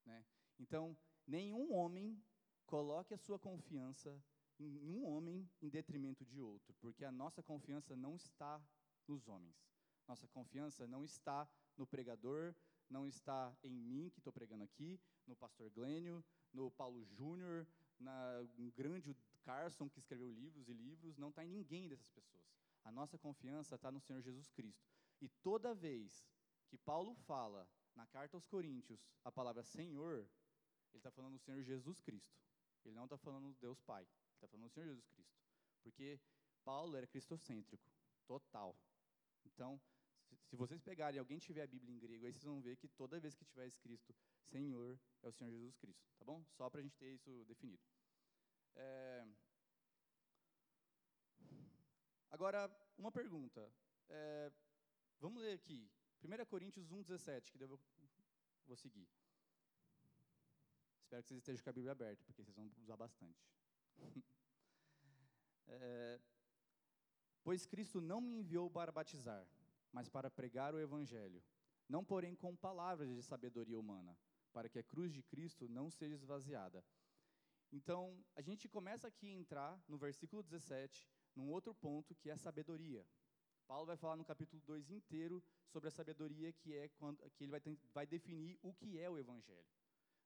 Né? 0.05 0.23
Então, 0.59 0.95
nenhum 1.27 1.73
homem 1.73 2.23
Coloque 2.73 3.13
a 3.13 3.19
sua 3.19 3.39
confiança 3.39 4.19
em 4.59 4.79
um 4.79 5.05
homem 5.05 5.47
em 5.61 5.69
detrimento 5.69 6.25
de 6.25 6.41
outro, 6.41 6.75
porque 6.81 7.05
a 7.05 7.13
nossa 7.13 7.43
confiança 7.43 7.95
não 7.95 8.17
está 8.17 8.59
nos 9.07 9.29
homens. 9.29 9.55
Nossa 10.09 10.27
confiança 10.29 10.87
não 10.87 11.05
está 11.05 11.47
no 11.77 11.87
pregador, 11.87 12.55
não 12.89 13.07
está 13.07 13.55
em 13.63 13.79
mim 13.79 14.09
que 14.09 14.21
estou 14.21 14.33
pregando 14.33 14.65
aqui, 14.65 14.99
no 15.27 15.37
pastor 15.37 15.69
Glênio, 15.69 16.25
no 16.51 16.71
Paulo 16.71 17.05
Júnior, 17.05 17.69
na 18.01 18.43
um 18.59 18.71
grande 18.71 19.15
Carson 19.43 19.87
que 19.91 19.99
escreveu 19.99 20.31
livros 20.31 20.67
e 20.67 20.73
livros, 20.73 21.19
não 21.19 21.29
está 21.29 21.45
em 21.45 21.51
ninguém 21.51 21.91
dessas 21.91 22.09
pessoas. 22.09 22.43
A 22.85 22.91
nossa 22.91 23.19
confiança 23.19 23.75
está 23.75 23.93
no 23.93 24.01
Senhor 24.01 24.23
Jesus 24.23 24.49
Cristo. 24.49 24.89
E 25.21 25.29
toda 25.29 25.75
vez 25.75 26.27
que 26.71 26.79
Paulo 26.79 27.15
fala 27.27 27.69
na 27.95 28.07
carta 28.07 28.35
aos 28.35 28.47
Coríntios 28.47 29.05
a 29.23 29.31
palavra 29.31 29.63
Senhor, 29.63 30.27
ele 30.91 31.01
está 31.01 31.11
falando 31.11 31.35
do 31.35 31.39
Senhor 31.39 31.63
Jesus 31.63 32.01
Cristo. 32.01 32.41
Ele 32.85 32.95
não 32.95 33.05
está 33.05 33.17
falando 33.17 33.49
do 33.53 33.59
Deus 33.61 33.81
Pai. 33.81 34.03
Ele 34.03 34.35
está 34.35 34.49
falando 34.49 34.67
do 34.67 34.73
Senhor 34.73 34.87
Jesus 34.87 35.07
Cristo. 35.07 35.39
Porque 35.83 36.21
Paulo 36.65 36.97
era 36.97 37.07
cristocêntrico, 37.07 37.91
total. 38.27 38.77
Então, 39.45 39.81
se 40.47 40.57
vocês 40.57 40.81
pegarem 40.81 41.19
alguém 41.19 41.39
tiver 41.39 41.63
a 41.63 41.67
Bíblia 41.67 41.95
em 41.95 41.99
grego, 41.99 42.25
aí 42.25 42.33
vocês 42.33 42.45
vão 42.45 42.61
ver 42.61 42.77
que 42.77 42.89
toda 42.89 43.21
vez 43.21 43.35
que 43.35 43.45
tiver 43.45 43.67
escrito 43.67 44.15
Senhor, 44.51 44.99
é 45.23 45.29
o 45.29 45.33
Senhor 45.33 45.51
Jesus 45.51 45.77
Cristo, 45.77 46.05
tá 46.19 46.25
bom? 46.25 46.45
Só 46.51 46.69
para 46.69 46.81
a 46.81 46.83
gente 46.83 46.97
ter 46.97 47.15
isso 47.15 47.45
definido. 47.45 47.83
É... 48.75 49.27
Agora, 52.31 52.71
uma 52.97 53.11
pergunta. 53.11 53.73
É... 54.09 54.53
Vamos 55.19 55.43
ler 55.43 55.53
aqui, 55.53 55.91
1 56.23 56.45
Coríntios 56.47 56.91
1,17, 56.91 57.51
que 57.51 57.63
eu 57.63 57.69
vou 58.67 58.77
seguir. 58.77 59.09
Espero 61.13 61.25
que 61.25 61.29
vocês 61.29 61.41
estejam 61.41 61.63
com 61.63 61.69
a 61.69 61.73
Bíblia 61.75 61.93
aberta, 61.93 62.25
porque 62.25 62.43
vocês 62.43 62.57
vão 62.57 62.71
usar 62.79 62.97
bastante. 62.97 63.47
é... 65.69 66.19
Pois 67.45 67.67
Cristo 67.67 68.01
não 68.01 68.19
me 68.19 68.39
enviou 68.39 68.71
para 68.71 68.91
batizar, 68.91 69.47
mas 69.93 70.09
para 70.09 70.31
pregar 70.31 70.75
o 70.75 70.81
Evangelho, 70.81 71.45
não 71.87 72.03
porém 72.03 72.35
com 72.35 72.57
palavras 72.57 73.11
de 73.11 73.23
sabedoria 73.23 73.79
humana, 73.79 74.17
para 74.55 74.71
que 74.71 74.79
a 74.79 74.83
cruz 74.83 75.13
de 75.13 75.23
Cristo 75.23 75.69
não 75.69 75.91
seja 75.91 76.15
esvaziada. 76.15 76.83
Então, 77.71 78.25
a 78.35 78.41
gente 78.41 78.67
começa 78.67 79.07
aqui 79.07 79.29
a 79.29 79.39
entrar 79.39 79.85
no 79.87 79.99
versículo 79.99 80.43
17, 80.43 81.07
num 81.37 81.51
outro 81.51 81.75
ponto 81.75 82.15
que 82.15 82.31
é 82.31 82.33
a 82.33 82.39
sabedoria. 82.39 83.07
Paulo 83.67 83.85
vai 83.85 83.99
falar 83.99 84.17
no 84.17 84.25
capítulo 84.25 84.63
2 84.63 84.89
inteiro 84.89 85.45
sobre 85.67 85.89
a 85.89 85.93
sabedoria 85.93 86.55
que 86.55 86.75
é 86.75 86.89
quando 86.89 87.19
que 87.33 87.45
ele 87.45 87.51
vai, 87.51 87.61
vai 87.93 88.07
definir 88.07 88.59
o 88.63 88.73
que 88.73 88.99
é 88.99 89.11
o 89.11 89.19
evangelho. 89.19 89.82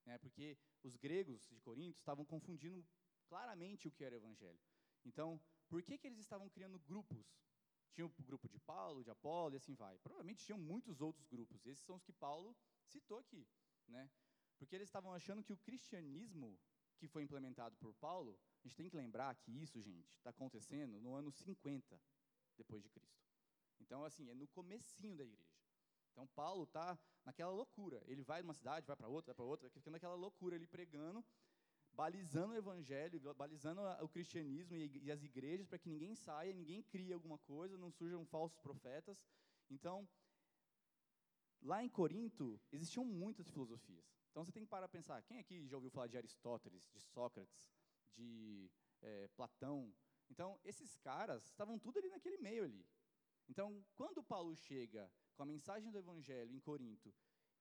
Né? 0.06 0.16
Porque 0.18 0.56
os 0.82 0.96
gregos 0.96 1.46
de 1.50 1.60
Corinto 1.60 1.98
estavam 1.98 2.24
confundindo 2.24 2.86
claramente 3.26 3.88
o 3.88 3.92
que 3.92 4.04
era 4.04 4.16
evangelho. 4.16 4.60
Então, 5.04 5.40
por 5.68 5.82
que, 5.82 5.98
que 5.98 6.06
eles 6.06 6.20
estavam 6.20 6.48
criando 6.48 6.78
grupos 6.78 7.26
tinha 7.96 8.06
o 8.06 8.12
grupo 8.22 8.46
de 8.46 8.60
Paulo, 8.60 9.02
de 9.02 9.10
Apolo 9.10 9.54
e 9.54 9.56
assim 9.56 9.74
vai. 9.74 9.98
Provavelmente 10.00 10.44
tinham 10.44 10.58
muitos 10.58 11.00
outros 11.00 11.26
grupos. 11.26 11.64
Esses 11.64 11.82
são 11.82 11.96
os 11.96 12.02
que 12.02 12.12
Paulo 12.12 12.54
citou 12.84 13.16
aqui, 13.16 13.48
né? 13.88 14.10
Porque 14.58 14.76
eles 14.76 14.88
estavam 14.88 15.14
achando 15.14 15.42
que 15.42 15.52
o 15.52 15.56
cristianismo 15.56 16.58
que 16.98 17.08
foi 17.08 17.22
implementado 17.22 17.74
por 17.76 17.94
Paulo, 17.94 18.38
a 18.62 18.68
gente 18.68 18.76
tem 18.76 18.88
que 18.88 18.96
lembrar 18.96 19.34
que 19.36 19.50
isso, 19.50 19.80
gente, 19.80 20.12
está 20.16 20.30
acontecendo 20.30 21.00
no 21.00 21.14
ano 21.14 21.30
50 21.30 22.00
depois 22.56 22.82
de 22.82 22.90
Cristo. 22.90 23.22
Então, 23.80 24.04
assim, 24.04 24.28
é 24.30 24.34
no 24.34 24.46
comecinho 24.48 25.16
da 25.16 25.24
igreja. 25.24 25.56
Então, 26.12 26.26
Paulo 26.28 26.64
está 26.64 26.98
naquela 27.26 27.50
loucura. 27.50 28.02
Ele 28.06 28.22
vai 28.22 28.40
de 28.40 28.48
uma 28.48 28.54
cidade, 28.54 28.86
vai 28.86 28.96
para 28.96 29.08
outra, 29.08 29.34
vai 29.34 29.34
para 29.34 29.44
outra, 29.44 29.68
ficando 29.68 29.92
naquela 29.94 30.14
loucura 30.14 30.56
ali 30.56 30.66
pregando 30.66 31.22
balizando 31.96 32.52
o 32.52 32.56
evangelho, 32.56 33.18
balizando 33.34 33.80
o 34.02 34.08
cristianismo 34.08 34.76
e 34.76 35.10
as 35.10 35.22
igrejas 35.22 35.66
para 35.66 35.78
que 35.78 35.88
ninguém 35.88 36.14
saia, 36.14 36.52
ninguém 36.52 36.82
crie 36.82 37.12
alguma 37.12 37.38
coisa, 37.38 37.78
não 37.78 37.90
surjam 37.90 38.24
falsos 38.26 38.58
profetas. 38.58 39.26
Então, 39.70 40.06
lá 41.62 41.82
em 41.82 41.88
Corinto, 41.88 42.60
existiam 42.70 43.04
muitas 43.04 43.48
filosofias. 43.48 44.04
Então, 44.30 44.44
você 44.44 44.52
tem 44.52 44.62
que 44.62 44.68
parar 44.68 44.86
para 44.86 44.98
pensar, 44.98 45.22
quem 45.22 45.38
aqui 45.38 45.66
já 45.66 45.76
ouviu 45.76 45.90
falar 45.90 46.06
de 46.06 46.18
Aristóteles, 46.18 46.86
de 46.92 47.00
Sócrates, 47.00 47.72
de 48.12 48.70
é, 49.00 49.28
Platão? 49.28 49.90
Então, 50.28 50.60
esses 50.62 50.98
caras 50.98 51.46
estavam 51.46 51.78
tudo 51.78 51.98
ali 51.98 52.10
naquele 52.10 52.36
meio 52.36 52.64
ali. 52.64 52.86
Então, 53.48 53.82
quando 53.94 54.22
Paulo 54.22 54.54
chega 54.54 55.10
com 55.36 55.42
a 55.42 55.46
mensagem 55.46 55.90
do 55.90 55.98
evangelho 55.98 56.54
em 56.54 56.60
Corinto 56.60 57.14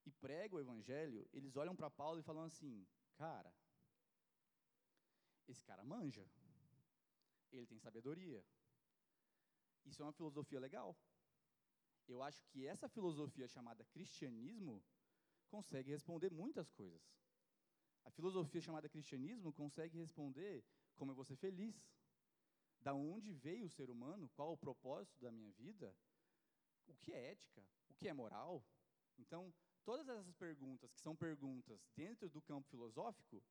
e 0.06 0.12
prega 0.12 0.56
o 0.56 0.60
evangelho, 0.60 1.28
eles 1.34 1.56
olham 1.56 1.76
para 1.76 1.90
Paulo 1.90 2.20
e 2.20 2.24
falam 2.24 2.44
assim, 2.44 2.88
cara, 3.16 3.54
esse 5.48 5.64
cara 5.64 5.84
manja. 5.84 6.26
Ele 7.52 7.68
tem 7.68 7.80
sabedoria. 7.80 8.44
Isso 9.86 10.02
é 10.02 10.06
uma 10.06 10.14
filosofia 10.14 10.60
legal. 10.60 10.98
Eu 12.08 12.22
acho 12.22 12.44
que 12.48 12.66
essa 12.66 12.88
filosofia 12.88 13.48
chamada 13.48 13.84
cristianismo 13.86 14.84
consegue 15.50 15.92
responder 15.92 16.32
muitas 16.32 16.72
coisas. 16.72 17.02
A 18.04 18.12
filosofia 18.12 18.62
chamada 18.62 18.90
cristianismo 18.90 19.52
consegue 19.54 19.98
responder 19.98 20.64
como 20.96 21.12
eu 21.12 21.16
vou 21.16 21.26
ser 21.26 21.36
feliz, 21.36 21.76
da 22.82 22.94
onde 22.94 23.34
veio 23.34 23.66
o 23.66 23.70
ser 23.70 23.90
humano, 23.90 24.30
qual 24.30 24.54
o 24.54 24.58
propósito 24.58 25.20
da 25.20 25.32
minha 25.32 25.52
vida, 25.54 25.96
o 26.88 26.96
que 26.98 27.12
é 27.12 27.32
ética, 27.32 27.66
o 27.90 27.94
que 27.94 28.08
é 28.08 28.14
moral. 28.14 28.64
Então, 29.18 29.54
todas 29.84 30.08
essas 30.08 30.34
perguntas, 30.34 30.92
que 30.92 31.00
são 31.00 31.16
perguntas 31.16 31.80
dentro 31.96 32.30
do 32.30 32.42
campo 32.42 32.68
filosófico, 32.70 33.44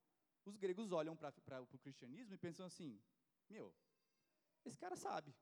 os 0.45 0.57
gregos 0.57 0.93
olham 0.93 1.17
para 1.17 1.33
o 1.63 1.79
cristianismo 1.79 2.35
e 2.35 2.39
pensam 2.39 2.67
assim: 2.67 3.01
meu, 3.49 3.75
esse 4.65 4.77
cara 4.77 4.97
sabe, 4.97 5.35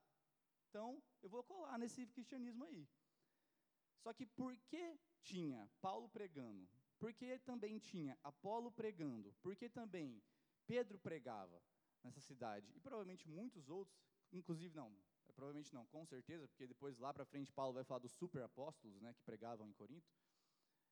então 0.69 1.01
eu 1.21 1.29
vou 1.29 1.43
colar 1.43 1.77
nesse 1.77 2.07
cristianismo 2.07 2.63
aí. 2.63 2.87
Só 4.01 4.13
que 4.13 4.25
por 4.25 4.55
que 4.67 4.99
tinha 5.21 5.69
Paulo 5.81 6.09
pregando? 6.09 6.67
Por 6.99 7.13
que 7.13 7.37
também 7.39 7.79
tinha 7.79 8.17
Apolo 8.23 8.71
pregando? 8.71 9.33
Por 9.41 9.55
que 9.55 9.69
também 9.69 10.21
Pedro 10.65 10.97
pregava 10.99 11.61
nessa 12.03 12.19
cidade? 12.21 12.71
E 12.75 12.79
provavelmente 12.79 13.27
muitos 13.27 13.69
outros, 13.69 13.97
inclusive 14.31 14.75
não, 14.75 14.89
provavelmente 15.31 15.73
não, 15.73 15.85
com 15.85 16.05
certeza, 16.05 16.47
porque 16.47 16.67
depois 16.67 16.97
lá 16.97 17.13
para 17.13 17.25
frente 17.25 17.51
Paulo 17.51 17.73
vai 17.73 17.83
falar 17.83 17.99
dos 17.99 18.11
super 18.11 18.41
apóstolos, 18.43 19.01
né, 19.01 19.13
que 19.13 19.23
pregavam 19.23 19.67
em 19.67 19.73
Corinto. 19.73 20.11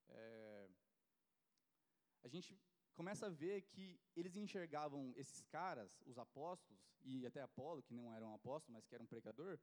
É, 0.10 0.70
a 2.24 2.28
gente 2.28 2.60
começa 2.94 3.28
a 3.28 3.30
ver 3.30 3.64
que 3.64 4.00
eles 4.16 4.36
enxergavam 4.36 5.12
esses 5.16 5.44
caras, 5.46 6.02
os 6.06 6.18
apóstolos, 6.18 6.80
e 7.02 7.26
até 7.26 7.42
Apolo, 7.42 7.82
que 7.82 7.94
não 7.94 8.14
era 8.14 8.26
um 8.26 8.34
apóstolo, 8.34 8.74
mas 8.74 8.86
que 8.86 8.94
era 8.94 9.04
um 9.04 9.08
pregador, 9.08 9.60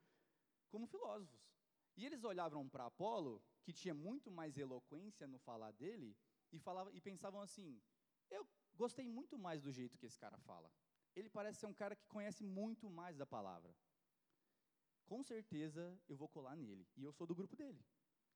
como 0.70 0.86
filósofos. 0.86 1.40
E 1.96 2.04
eles 2.04 2.24
olhavam 2.24 2.68
para 2.68 2.86
Apolo, 2.86 3.42
que 3.62 3.72
tinha 3.72 3.94
muito 3.94 4.30
mais 4.30 4.56
eloquência 4.56 5.26
no 5.26 5.38
falar 5.38 5.72
dele, 5.72 6.16
e, 6.50 6.58
falava, 6.58 6.92
e 6.92 7.00
pensavam 7.00 7.40
assim: 7.40 7.80
eu 8.30 8.46
gostei 8.74 9.06
muito 9.08 9.38
mais 9.38 9.62
do 9.62 9.72
jeito 9.72 9.98
que 9.98 10.06
esse 10.06 10.18
cara 10.18 10.38
fala. 10.38 10.70
Ele 11.14 11.28
parece 11.28 11.60
ser 11.60 11.66
um 11.66 11.74
cara 11.74 11.96
que 11.96 12.06
conhece 12.06 12.44
muito 12.44 12.88
mais 12.88 13.16
da 13.16 13.26
palavra. 13.26 13.74
Com 15.08 15.22
certeza 15.22 15.98
eu 16.06 16.16
vou 16.16 16.28
colar 16.28 16.54
nele. 16.54 16.86
E 16.94 17.02
eu 17.02 17.12
sou 17.12 17.26
do 17.26 17.34
grupo 17.34 17.56
dele. 17.56 17.82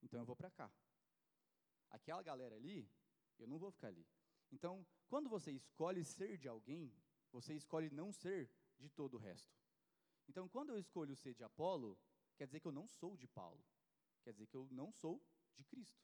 Então 0.03 0.19
eu 0.21 0.27
vou 0.27 0.35
para 0.35 0.51
cá. 0.51 0.73
Aquela 1.91 2.23
galera 2.23 2.57
ali, 2.57 2.91
eu 3.39 3.47
não 3.47 3.59
vou 3.59 3.71
ficar 3.71 3.89
ali. 3.89 4.07
Então, 4.51 4.87
quando 5.09 5.29
você 5.29 5.51
escolhe 5.53 6.03
ser 6.03 6.39
de 6.39 6.49
alguém, 6.49 6.91
você 7.31 7.55
escolhe 7.55 7.91
não 7.91 8.11
ser 8.11 8.51
de 8.79 8.89
todo 8.89 9.15
o 9.15 9.19
resto. 9.19 9.55
Então, 10.27 10.49
quando 10.49 10.71
eu 10.71 10.79
escolho 10.79 11.15
ser 11.15 11.35
de 11.35 11.45
Apolo, 11.45 11.99
quer 12.37 12.47
dizer 12.47 12.61
que 12.61 12.69
eu 12.69 12.73
não 12.73 12.87
sou 12.89 13.17
de 13.17 13.29
Paulo. 13.29 13.63
Quer 14.23 14.33
dizer 14.33 14.47
que 14.47 14.57
eu 14.57 14.67
não 14.71 14.91
sou 14.91 15.23
de 15.55 15.65
Cristo. 15.65 16.03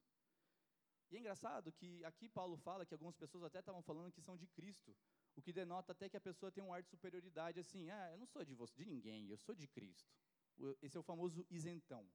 E 1.11 1.17
é 1.17 1.19
engraçado 1.19 1.73
que 1.73 2.05
aqui 2.05 2.29
Paulo 2.29 2.57
fala 2.59 2.85
que 2.85 2.93
algumas 2.93 3.17
pessoas 3.17 3.45
até 3.45 3.61
estavam 3.61 3.83
falando 3.83 4.13
que 4.13 4.21
são 4.21 4.37
de 4.37 4.47
Cristo, 4.47 4.95
o 5.35 5.41
que 5.41 5.53
denota 5.53 5.93
até 5.93 6.09
que 6.09 6.17
a 6.17 6.21
pessoa 6.21 6.53
tem 6.53 6.63
um 6.63 6.73
ar 6.73 6.83
de 6.83 6.91
superioridade, 6.91 7.59
assim, 7.61 7.89
ah, 7.89 8.11
eu 8.13 8.19
não 8.19 8.27
sou 8.27 8.45
de 8.45 8.55
você, 8.55 8.77
de 8.77 8.85
ninguém, 8.85 9.29
eu 9.29 9.39
sou 9.39 9.55
de 9.55 9.67
Cristo. 9.67 10.13
Esse 10.83 10.97
é 10.97 11.01
o 11.01 11.03
famoso 11.03 11.47
isentão, 11.51 12.09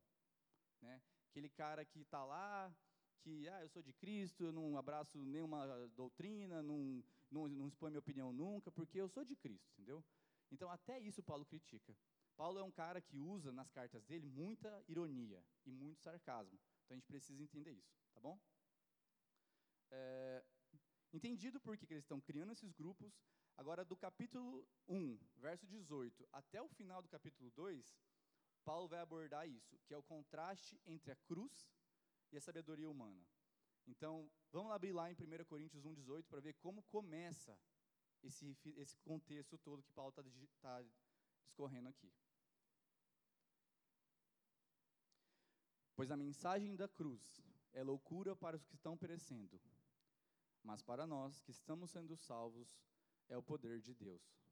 né? 0.81 1.01
Aquele 1.29 1.49
cara 1.49 1.83
que 1.85 2.01
está 2.01 2.23
lá, 2.23 2.75
que 3.21 3.47
ah, 3.47 3.61
eu 3.61 3.69
sou 3.69 3.81
de 3.81 3.93
Cristo, 3.93 4.43
eu 4.43 4.51
não 4.51 4.77
abraço 4.77 5.17
nenhuma 5.23 5.87
doutrina, 5.89 6.61
não, 6.61 7.03
não, 7.31 7.47
não 7.47 7.67
exponho 7.67 7.91
minha 7.91 7.99
opinião 7.99 8.33
nunca, 8.33 8.71
porque 8.71 8.99
eu 8.99 9.09
sou 9.09 9.23
de 9.23 9.35
Cristo, 9.35 9.71
entendeu? 9.71 10.03
Então, 10.51 10.69
até 10.69 10.99
isso 10.99 11.23
Paulo 11.23 11.45
critica. 11.45 11.95
Paulo 12.35 12.59
é 12.59 12.63
um 12.63 12.71
cara 12.71 13.01
que 13.01 13.17
usa 13.17 13.51
nas 13.51 13.71
cartas 13.71 14.03
dele 14.05 14.27
muita 14.27 14.83
ironia 14.87 15.43
e 15.65 15.71
muito 15.71 16.01
sarcasmo. 16.01 16.59
Então, 16.83 16.95
a 16.95 16.99
gente 16.99 17.07
precisa 17.07 17.41
entender 17.41 17.71
isso, 17.71 17.95
tá 18.13 18.19
bom? 18.19 18.39
É, 19.89 20.43
entendido 21.13 21.59
por 21.59 21.77
que 21.77 21.85
eles 21.93 22.03
estão 22.03 22.19
criando 22.19 22.51
esses 22.51 22.73
grupos, 22.73 23.13
agora 23.55 23.85
do 23.85 23.95
capítulo 23.95 24.67
1, 24.87 25.17
verso 25.37 25.65
18, 25.67 26.27
até 26.31 26.61
o 26.61 26.67
final 26.67 27.01
do 27.01 27.07
capítulo 27.07 27.51
2, 27.51 27.95
Paulo 28.63 28.87
vai 28.87 28.99
abordar 28.99 29.47
isso, 29.47 29.77
que 29.85 29.93
é 29.93 29.97
o 29.97 30.03
contraste 30.03 30.79
entre 30.85 31.11
a 31.11 31.15
cruz 31.15 31.69
e 32.31 32.37
a 32.37 32.41
sabedoria 32.41 32.89
humana. 32.89 33.25
Então, 33.85 34.31
vamos 34.51 34.71
abrir 34.71 34.93
lá 34.93 35.11
em 35.11 35.15
1 35.15 35.45
Coríntios 35.45 35.83
1,18 35.83 36.25
para 36.27 36.39
ver 36.39 36.53
como 36.53 36.81
começa 36.83 37.57
esse, 38.23 38.57
esse 38.77 38.97
contexto 38.99 39.57
todo 39.57 39.83
que 39.83 39.91
Paulo 39.91 40.09
está 40.09 40.23
tá 40.61 40.85
discorrendo 41.43 41.89
aqui. 41.89 42.11
Pois 45.95 46.09
a 46.09 46.17
mensagem 46.17 46.75
da 46.75 46.87
cruz 46.87 47.41
é 47.73 47.83
loucura 47.83 48.35
para 48.35 48.55
os 48.55 48.65
que 48.65 48.75
estão 48.75 48.97
perecendo, 48.97 49.61
mas 50.63 50.81
para 50.81 51.05
nós 51.05 51.39
que 51.41 51.51
estamos 51.51 51.91
sendo 51.91 52.15
salvos 52.15 52.79
é 53.27 53.37
o 53.37 53.43
poder 53.43 53.79
de 53.81 53.93
Deus. 53.93 54.42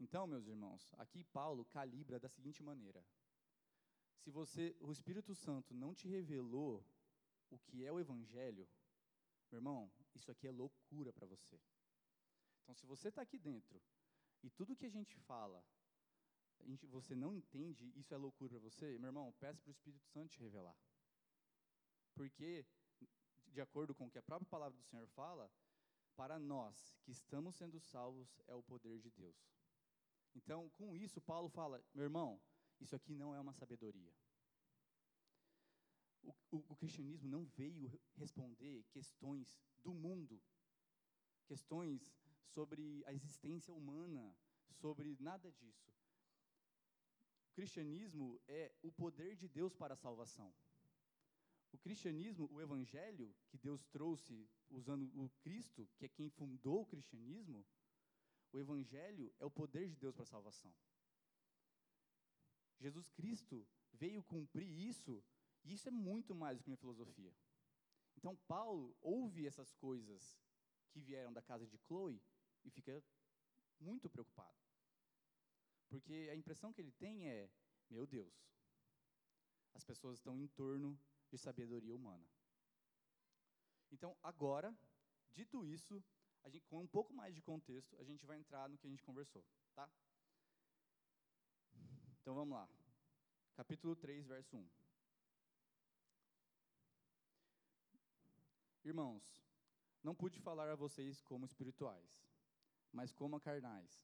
Então, 0.00 0.26
meus 0.26 0.46
irmãos, 0.46 0.90
aqui 0.96 1.22
Paulo 1.24 1.66
calibra 1.66 2.18
da 2.18 2.28
seguinte 2.28 2.62
maneira: 2.62 3.04
se 4.16 4.30
você, 4.30 4.74
o 4.80 4.90
Espírito 4.90 5.34
Santo 5.34 5.74
não 5.74 5.94
te 5.94 6.08
revelou 6.08 6.82
o 7.50 7.58
que 7.58 7.84
é 7.84 7.92
o 7.92 8.00
evangelho, 8.00 8.66
meu 9.50 9.58
irmão, 9.58 9.92
isso 10.14 10.30
aqui 10.30 10.48
é 10.48 10.50
loucura 10.50 11.12
para 11.12 11.26
você. 11.26 11.60
Então, 12.62 12.74
se 12.74 12.86
você 12.86 13.08
está 13.08 13.20
aqui 13.20 13.38
dentro 13.38 13.78
e 14.42 14.48
tudo 14.48 14.74
que 14.74 14.86
a 14.86 14.90
gente 14.90 15.14
fala, 15.20 15.62
a 16.60 16.64
gente, 16.64 16.86
você 16.86 17.14
não 17.14 17.34
entende, 17.34 17.92
isso 17.94 18.14
é 18.14 18.16
loucura 18.16 18.54
para 18.54 18.58
você, 18.60 18.98
meu 18.98 19.08
irmão, 19.08 19.34
peça 19.38 19.60
para 19.60 19.68
o 19.68 19.72
Espírito 19.72 20.06
Santo 20.06 20.32
te 20.32 20.40
revelar. 20.40 20.76
Porque, 22.14 22.64
de 23.48 23.60
acordo 23.60 23.94
com 23.94 24.06
o 24.06 24.10
que 24.10 24.18
a 24.18 24.22
própria 24.22 24.48
palavra 24.48 24.78
do 24.78 24.84
Senhor 24.84 25.06
fala, 25.08 25.50
para 26.16 26.38
nós 26.38 26.96
que 27.02 27.10
estamos 27.10 27.54
sendo 27.56 27.78
salvos 27.80 28.40
é 28.46 28.54
o 28.54 28.62
poder 28.62 28.98
de 28.98 29.10
Deus. 29.10 29.59
Então, 30.34 30.68
com 30.70 30.94
isso, 30.96 31.20
Paulo 31.20 31.48
fala: 31.48 31.82
meu 31.94 32.04
irmão, 32.04 32.40
isso 32.80 32.94
aqui 32.94 33.14
não 33.14 33.34
é 33.34 33.40
uma 33.40 33.52
sabedoria. 33.52 34.12
O, 36.22 36.34
o, 36.50 36.64
o, 36.68 36.76
cristianismo 36.76 37.28
não 37.28 37.44
veio 37.44 37.98
responder 38.14 38.84
questões 38.90 39.58
do 39.82 39.94
mundo, 39.94 40.40
questões 41.46 42.12
sobre 42.44 43.02
a 43.06 43.12
existência 43.12 43.72
humana, 43.72 44.36
sobre 44.80 45.16
nada 45.18 45.50
disso. 45.52 45.90
O 47.50 47.52
cristianismo 47.54 48.40
é 48.46 48.72
o 48.82 48.92
poder 48.92 49.34
de 49.36 49.48
Deus 49.48 49.74
para 49.74 49.94
a 49.94 49.96
salvação. 49.96 50.54
O 51.72 51.78
cristianismo, 51.78 52.48
o 52.52 52.60
evangelho 52.60 53.34
que 53.48 53.56
Deus 53.58 53.84
trouxe 53.86 54.48
usando 54.70 55.04
o 55.14 55.28
Cristo, 55.40 55.88
que 55.96 56.04
é 56.04 56.08
quem 56.08 56.28
fundou 56.28 56.82
o 56.82 56.86
cristianismo, 56.86 57.66
o 58.52 58.58
evangelho 58.58 59.32
é 59.38 59.44
o 59.44 59.50
poder 59.50 59.88
de 59.88 59.96
Deus 59.96 60.14
para 60.14 60.24
a 60.24 60.26
salvação. 60.26 60.74
Jesus 62.78 63.08
Cristo 63.10 63.66
veio 63.92 64.22
cumprir 64.22 64.68
isso, 64.68 65.22
e 65.64 65.72
isso 65.74 65.88
é 65.88 65.90
muito 65.90 66.34
mais 66.34 66.58
do 66.58 66.64
que 66.64 66.70
uma 66.70 66.76
filosofia. 66.76 67.34
Então 68.16 68.36
Paulo 68.48 68.96
ouve 69.00 69.46
essas 69.46 69.72
coisas 69.74 70.38
que 70.90 71.00
vieram 71.00 71.32
da 71.32 71.42
casa 71.42 71.66
de 71.66 71.78
Chloe 71.78 72.20
e 72.64 72.70
fica 72.70 73.02
muito 73.78 74.08
preocupado. 74.08 74.58
Porque 75.88 76.28
a 76.30 76.36
impressão 76.36 76.72
que 76.72 76.80
ele 76.80 76.92
tem 76.92 77.28
é: 77.28 77.50
meu 77.88 78.06
Deus, 78.06 78.32
as 79.74 79.84
pessoas 79.84 80.18
estão 80.18 80.38
em 80.38 80.48
torno 80.48 80.98
de 81.30 81.38
sabedoria 81.38 81.94
humana. 81.94 82.26
Então, 83.90 84.16
agora, 84.22 84.76
dito 85.32 85.64
isso, 85.66 86.02
gente, 86.48 86.66
com 86.66 86.80
um 86.80 86.86
pouco 86.86 87.12
mais 87.12 87.34
de 87.34 87.42
contexto, 87.42 87.96
a 87.98 88.04
gente 88.04 88.24
vai 88.24 88.38
entrar 88.38 88.68
no 88.68 88.78
que 88.78 88.86
a 88.86 88.90
gente 88.90 89.02
conversou, 89.02 89.44
tá? 89.74 89.90
Então 92.20 92.34
vamos 92.34 92.54
lá. 92.54 92.68
Capítulo 93.54 93.94
3, 93.94 94.26
verso 94.26 94.56
1. 94.56 94.68
Irmãos, 98.84 99.44
não 100.02 100.14
pude 100.14 100.40
falar 100.40 100.68
a 100.70 100.74
vocês 100.74 101.20
como 101.20 101.44
espirituais, 101.44 102.24
mas 102.90 103.12
como 103.12 103.38
carnais, 103.38 104.02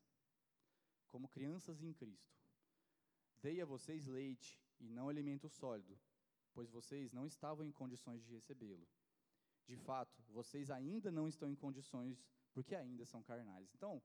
como 1.08 1.28
crianças 1.28 1.82
em 1.82 1.92
Cristo. 1.94 2.36
Dei 3.40 3.60
a 3.60 3.64
vocês 3.64 4.06
leite 4.06 4.60
e 4.78 4.88
não 4.88 5.08
alimento 5.08 5.48
sólido, 5.48 5.98
pois 6.52 6.70
vocês 6.70 7.12
não 7.12 7.26
estavam 7.26 7.64
em 7.64 7.72
condições 7.72 8.22
de 8.22 8.32
recebê-lo. 8.32 8.86
De 9.66 9.76
fato, 9.76 10.22
vocês 10.28 10.70
ainda 10.70 11.10
não 11.10 11.26
estão 11.26 11.50
em 11.50 11.56
condições, 11.56 12.24
porque 12.52 12.74
ainda 12.74 13.04
são 13.04 13.22
carnais. 13.22 13.68
Então, 13.74 14.02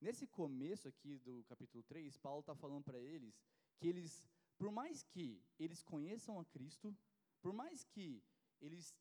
nesse 0.00 0.26
começo 0.26 0.88
aqui 0.88 1.18
do 1.18 1.44
capítulo 1.44 1.82
3, 1.84 2.16
Paulo 2.16 2.40
está 2.40 2.54
falando 2.54 2.84
para 2.84 2.98
eles 2.98 3.44
que 3.78 3.88
eles, 3.88 4.24
por 4.56 4.70
mais 4.70 5.02
que 5.02 5.42
eles 5.58 5.82
conheçam 5.82 6.40
a 6.40 6.44
Cristo, 6.44 6.96
por 7.42 7.52
mais 7.52 7.84
que 7.84 8.22
eles, 8.60 8.94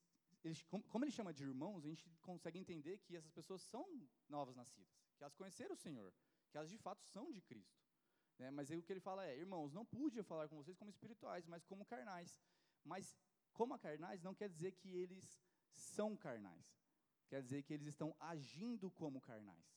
eles 0.43 0.61
como 0.63 1.05
ele 1.05 1.11
chama 1.11 1.33
de 1.33 1.43
irmãos, 1.43 1.85
a 1.85 1.87
gente 1.87 2.09
consegue 2.21 2.59
entender 2.59 2.97
que 2.99 3.15
essas 3.15 3.31
pessoas 3.31 3.61
são 3.61 3.85
novas 4.27 4.55
nascidas, 4.55 4.93
que 5.17 5.23
elas 5.23 5.35
conheceram 5.35 5.73
o 5.73 5.77
Senhor, 5.77 6.13
que 6.49 6.57
elas 6.57 6.69
de 6.69 6.77
fato 6.77 7.03
são 7.05 7.31
de 7.31 7.41
Cristo. 7.41 7.79
Né? 8.37 8.49
Mas 8.51 8.69
aí 8.71 8.77
o 8.79 8.83
que 8.83 8.91
ele 8.91 8.99
fala 8.99 9.25
é, 9.25 9.37
irmãos, 9.37 9.71
não 9.71 9.85
pude 9.85 10.21
falar 10.23 10.49
com 10.49 10.57
vocês 10.57 10.75
como 10.75 10.89
espirituais, 10.89 11.45
mas 11.47 11.63
como 11.63 11.85
carnais. 11.85 12.41
Mas 12.83 13.15
como 13.53 13.73
a 13.73 13.79
carnais 13.79 14.23
não 14.23 14.33
quer 14.33 14.49
dizer 14.49 14.71
que 14.73 14.89
eles 14.89 15.39
são 15.81 16.15
carnais. 16.15 16.65
Quer 17.27 17.41
dizer 17.41 17.63
que 17.63 17.73
eles 17.73 17.87
estão 17.87 18.15
agindo 18.19 18.89
como 18.91 19.21
carnais. 19.21 19.69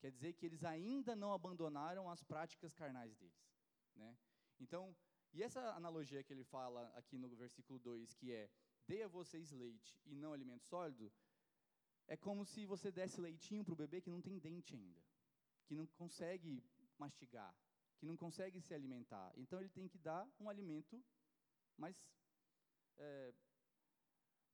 Quer 0.00 0.10
dizer 0.10 0.32
que 0.32 0.46
eles 0.46 0.64
ainda 0.64 1.14
não 1.14 1.32
abandonaram 1.32 2.08
as 2.10 2.22
práticas 2.22 2.74
carnais 2.74 3.14
deles. 3.16 3.54
Né? 3.94 4.16
Então, 4.58 4.96
e 5.32 5.42
essa 5.42 5.60
analogia 5.74 6.24
que 6.24 6.32
ele 6.32 6.44
fala 6.44 6.88
aqui 6.96 7.18
no 7.18 7.28
versículo 7.28 7.78
2, 7.78 8.14
que 8.14 8.32
é: 8.32 8.50
dê 8.86 9.02
a 9.02 9.08
vocês 9.08 9.50
leite 9.50 10.00
e 10.04 10.14
não 10.14 10.32
alimento 10.32 10.64
sólido, 10.64 11.12
é 12.06 12.16
como 12.16 12.44
se 12.44 12.66
você 12.66 12.90
desse 12.90 13.20
leitinho 13.20 13.64
para 13.64 13.74
o 13.74 13.76
bebê 13.76 14.00
que 14.00 14.10
não 14.10 14.20
tem 14.20 14.38
dente 14.38 14.74
ainda, 14.74 15.00
que 15.66 15.74
não 15.74 15.86
consegue 15.86 16.64
mastigar, 16.98 17.54
que 17.98 18.06
não 18.06 18.16
consegue 18.16 18.60
se 18.60 18.74
alimentar. 18.74 19.32
Então, 19.36 19.60
ele 19.60 19.68
tem 19.68 19.86
que 19.86 19.98
dar 19.98 20.28
um 20.40 20.48
alimento 20.48 21.02
mais 21.76 21.96
é, 22.98 23.32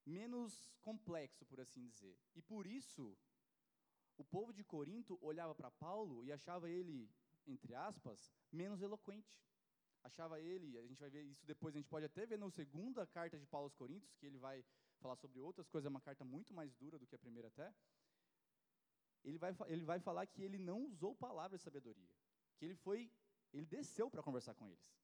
menos 0.07 0.71
complexo, 0.81 1.45
por 1.45 1.61
assim 1.61 1.85
dizer. 1.89 2.17
E 2.35 2.41
por 2.41 2.67
isso, 2.67 3.19
o 4.17 4.25
povo 4.25 4.53
de 4.53 4.65
Corinto 4.65 5.19
olhava 5.21 5.55
para 5.55 5.71
Paulo 5.71 6.25
e 6.25 6.33
achava 6.33 6.71
ele, 6.71 7.11
entre 7.47 7.75
aspas, 7.75 8.33
menos 8.51 8.81
eloquente. 8.81 9.37
Achava 10.03 10.41
ele, 10.41 10.79
a 10.79 10.87
gente 10.87 11.01
vai 11.01 11.11
ver 11.11 11.25
isso 11.25 11.45
depois, 11.45 11.75
a 11.75 11.79
gente 11.79 11.89
pode 11.89 12.07
até 12.07 12.25
ver 12.25 12.39
na 12.39 12.49
segunda 12.49 13.05
carta 13.07 13.37
de 13.37 13.45
Paulo 13.45 13.67
aos 13.67 13.75
Coríntios, 13.75 14.15
que 14.15 14.25
ele 14.25 14.39
vai 14.39 14.65
falar 15.01 15.17
sobre 15.17 15.41
outras 15.41 15.69
coisas, 15.69 15.87
é 15.87 15.91
uma 15.91 16.01
carta 16.01 16.25
muito 16.25 16.55
mais 16.55 16.73
dura 16.75 16.97
do 16.97 17.07
que 17.07 17.17
a 17.17 17.19
primeira 17.19 17.49
até. 17.49 17.75
Ele 19.25 19.39
vai, 19.39 19.55
ele 19.67 19.85
vai 19.85 19.99
falar 19.99 20.25
que 20.27 20.43
ele 20.43 20.59
não 20.59 20.85
usou 20.85 21.15
palavras 21.17 21.61
de 21.61 21.65
sabedoria, 21.65 22.09
que 22.57 22.65
ele 22.65 22.77
foi, 22.77 23.11
ele 23.53 23.67
desceu 23.67 24.09
para 24.09 24.23
conversar 24.23 24.55
com 24.55 24.69
eles. 24.69 24.97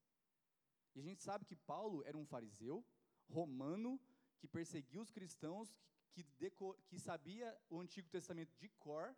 E 0.94 1.00
a 1.00 1.02
gente 1.02 1.20
sabe 1.20 1.44
que 1.44 1.56
Paulo 1.56 2.04
era 2.04 2.16
um 2.16 2.24
fariseu, 2.24 2.84
romano, 3.28 4.00
que 4.42 4.48
perseguia 4.48 5.00
os 5.00 5.12
cristãos, 5.12 5.72
que, 6.12 6.24
decor, 6.44 6.76
que 6.88 6.98
sabia 6.98 7.56
o 7.70 7.80
Antigo 7.80 8.08
Testamento 8.08 8.52
de 8.58 8.68
cor. 8.70 9.16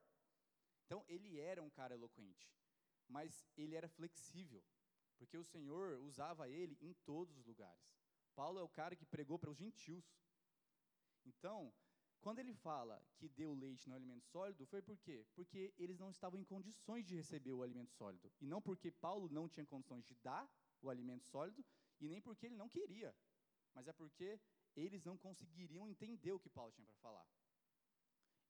Então, 0.84 1.02
ele 1.08 1.40
era 1.40 1.62
um 1.62 1.70
cara 1.70 1.94
eloquente, 1.94 2.46
mas 3.08 3.42
ele 3.56 3.74
era 3.74 3.88
flexível, 3.88 4.62
porque 5.16 5.38
o 5.38 5.42
Senhor 5.42 5.98
usava 6.02 6.46
ele 6.46 6.76
em 6.78 6.92
todos 7.06 7.38
os 7.38 7.46
lugares. 7.46 7.88
Paulo 8.34 8.58
é 8.58 8.62
o 8.62 8.68
cara 8.68 8.94
que 8.94 9.06
pregou 9.06 9.38
para 9.38 9.50
os 9.50 9.56
gentios. 9.56 10.04
Então, 11.24 11.72
quando 12.20 12.40
ele 12.40 12.52
fala 12.52 13.02
que 13.16 13.30
deu 13.30 13.54
leite 13.54 13.88
no 13.88 13.94
alimento 13.94 14.26
sólido, 14.26 14.66
foi 14.66 14.82
por 14.82 14.98
quê? 14.98 15.24
Porque 15.34 15.72
eles 15.78 15.98
não 15.98 16.10
estavam 16.10 16.38
em 16.38 16.44
condições 16.44 17.06
de 17.06 17.14
receber 17.14 17.54
o 17.54 17.62
alimento 17.62 17.92
sólido. 17.92 18.30
E 18.42 18.46
não 18.46 18.60
porque 18.60 18.90
Paulo 18.90 19.30
não 19.30 19.48
tinha 19.48 19.64
condições 19.64 20.04
de 20.04 20.14
dar 20.16 20.46
o 20.82 20.90
alimento 20.90 21.24
sólido, 21.24 21.64
e 21.98 22.08
nem 22.08 22.20
porque 22.20 22.44
ele 22.44 22.56
não 22.56 22.68
queria, 22.68 23.16
mas 23.72 23.88
é 23.88 23.92
porque 23.92 24.38
eles 24.76 25.04
não 25.04 25.16
conseguiriam 25.16 25.88
entender 25.88 26.32
o 26.32 26.40
que 26.40 26.48
Paulo 26.48 26.72
tinha 26.72 26.86
para 26.86 26.96
falar. 26.96 27.26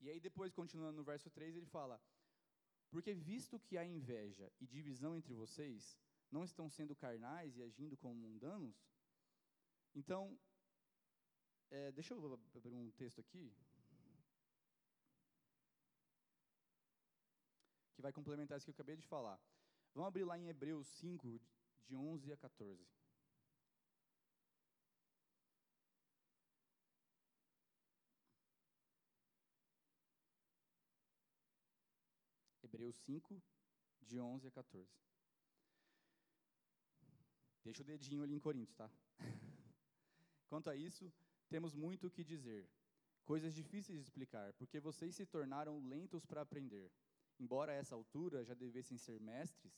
E 0.01 0.11
aí, 0.11 0.21
depois, 0.21 0.53
continuando 0.53 0.97
no 0.97 1.05
verso 1.05 1.31
3, 1.31 1.57
ele 1.57 1.67
fala: 1.67 2.01
Porque 2.91 3.15
visto 3.15 3.59
que 3.59 3.77
há 3.77 3.85
inveja 3.85 4.53
e 4.61 4.67
divisão 4.67 5.17
entre 5.17 5.35
vocês, 5.35 5.99
não 6.31 6.45
estão 6.45 6.69
sendo 6.69 6.95
carnais 6.97 7.57
e 7.57 7.63
agindo 7.63 7.97
como 7.97 8.15
mundanos? 8.15 8.77
Então, 9.95 10.39
é, 11.71 11.93
deixa 11.93 12.15
eu 12.15 12.41
abrir 12.55 12.75
um 12.75 12.91
texto 12.93 13.21
aqui. 13.21 13.55
Que 17.95 18.03
vai 18.03 18.13
complementar 18.13 18.59
isso 18.59 18.67
que 18.67 18.71
eu 18.71 18.75
acabei 18.75 18.97
de 18.97 19.07
falar. 19.07 19.41
Vamos 19.95 20.09
abrir 20.09 20.25
lá 20.25 20.37
em 20.39 20.49
Hebreus 20.49 20.89
5, 20.89 21.41
de 21.87 21.97
11 21.97 22.33
a 22.33 22.37
14. 22.37 22.85
Hebreus 32.85 32.97
5, 32.97 33.43
de 34.03 34.21
11 34.21 34.47
a 34.47 34.51
14. 34.51 34.87
Deixa 37.63 37.81
o 37.81 37.85
dedinho 37.85 38.23
ali 38.23 38.35
em 38.35 38.39
Coríntios, 38.39 38.77
tá? 38.77 38.91
Quanto 40.51 40.69
a 40.69 40.77
isso, 40.77 41.11
temos 41.49 41.75
muito 41.75 42.09
o 42.09 42.11
que 42.11 42.23
dizer, 42.23 42.69
coisas 43.25 43.55
difíceis 43.55 43.97
de 43.97 44.05
explicar, 44.05 44.53
porque 44.53 44.79
vocês 44.81 45.17
se 45.17 45.25
tornaram 45.25 45.79
lentos 45.79 46.27
para 46.27 46.43
aprender. 46.43 46.93
Embora 47.41 47.73
a 47.73 47.75
essa 47.75 47.95
altura 47.95 48.45
já 48.45 48.53
devessem 48.53 48.99
ser 48.99 49.19
mestres, 49.19 49.73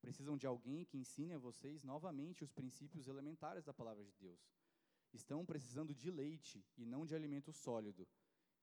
precisam 0.00 0.34
de 0.34 0.46
alguém 0.46 0.86
que 0.86 0.96
ensine 0.96 1.34
a 1.34 1.38
vocês 1.38 1.84
novamente 1.84 2.42
os 2.42 2.50
princípios 2.50 3.08
elementares 3.08 3.62
da 3.62 3.74
palavra 3.74 4.02
de 4.02 4.14
Deus. 4.18 4.40
Estão 5.12 5.44
precisando 5.44 5.94
de 5.94 6.10
leite 6.10 6.64
e 6.78 6.86
não 6.86 7.04
de 7.04 7.14
alimento 7.14 7.52
sólido. 7.52 8.08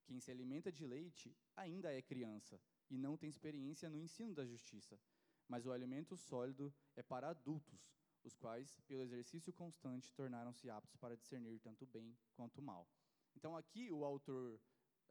Quem 0.05 0.19
se 0.19 0.31
alimenta 0.31 0.71
de 0.71 0.83
leite 0.87 1.37
ainda 1.55 1.93
é 1.93 2.01
criança 2.01 2.59
e 2.89 2.97
não 2.97 3.17
tem 3.17 3.29
experiência 3.29 3.89
no 3.89 3.99
ensino 3.99 4.33
da 4.33 4.45
justiça. 4.45 4.99
Mas 5.47 5.65
o 5.65 5.71
alimento 5.71 6.15
sólido 6.17 6.73
é 6.95 7.03
para 7.03 7.29
adultos, 7.29 7.79
os 8.23 8.35
quais, 8.35 8.79
pelo 8.87 9.03
exercício 9.03 9.53
constante, 9.53 10.13
tornaram-se 10.13 10.69
aptos 10.69 10.97
para 10.97 11.15
discernir 11.15 11.59
tanto 11.59 11.85
bem 11.85 12.17
quanto 12.33 12.61
mal. 12.61 12.87
Então, 13.35 13.55
aqui, 13.55 13.91
o 13.91 14.03
autor 14.03 14.59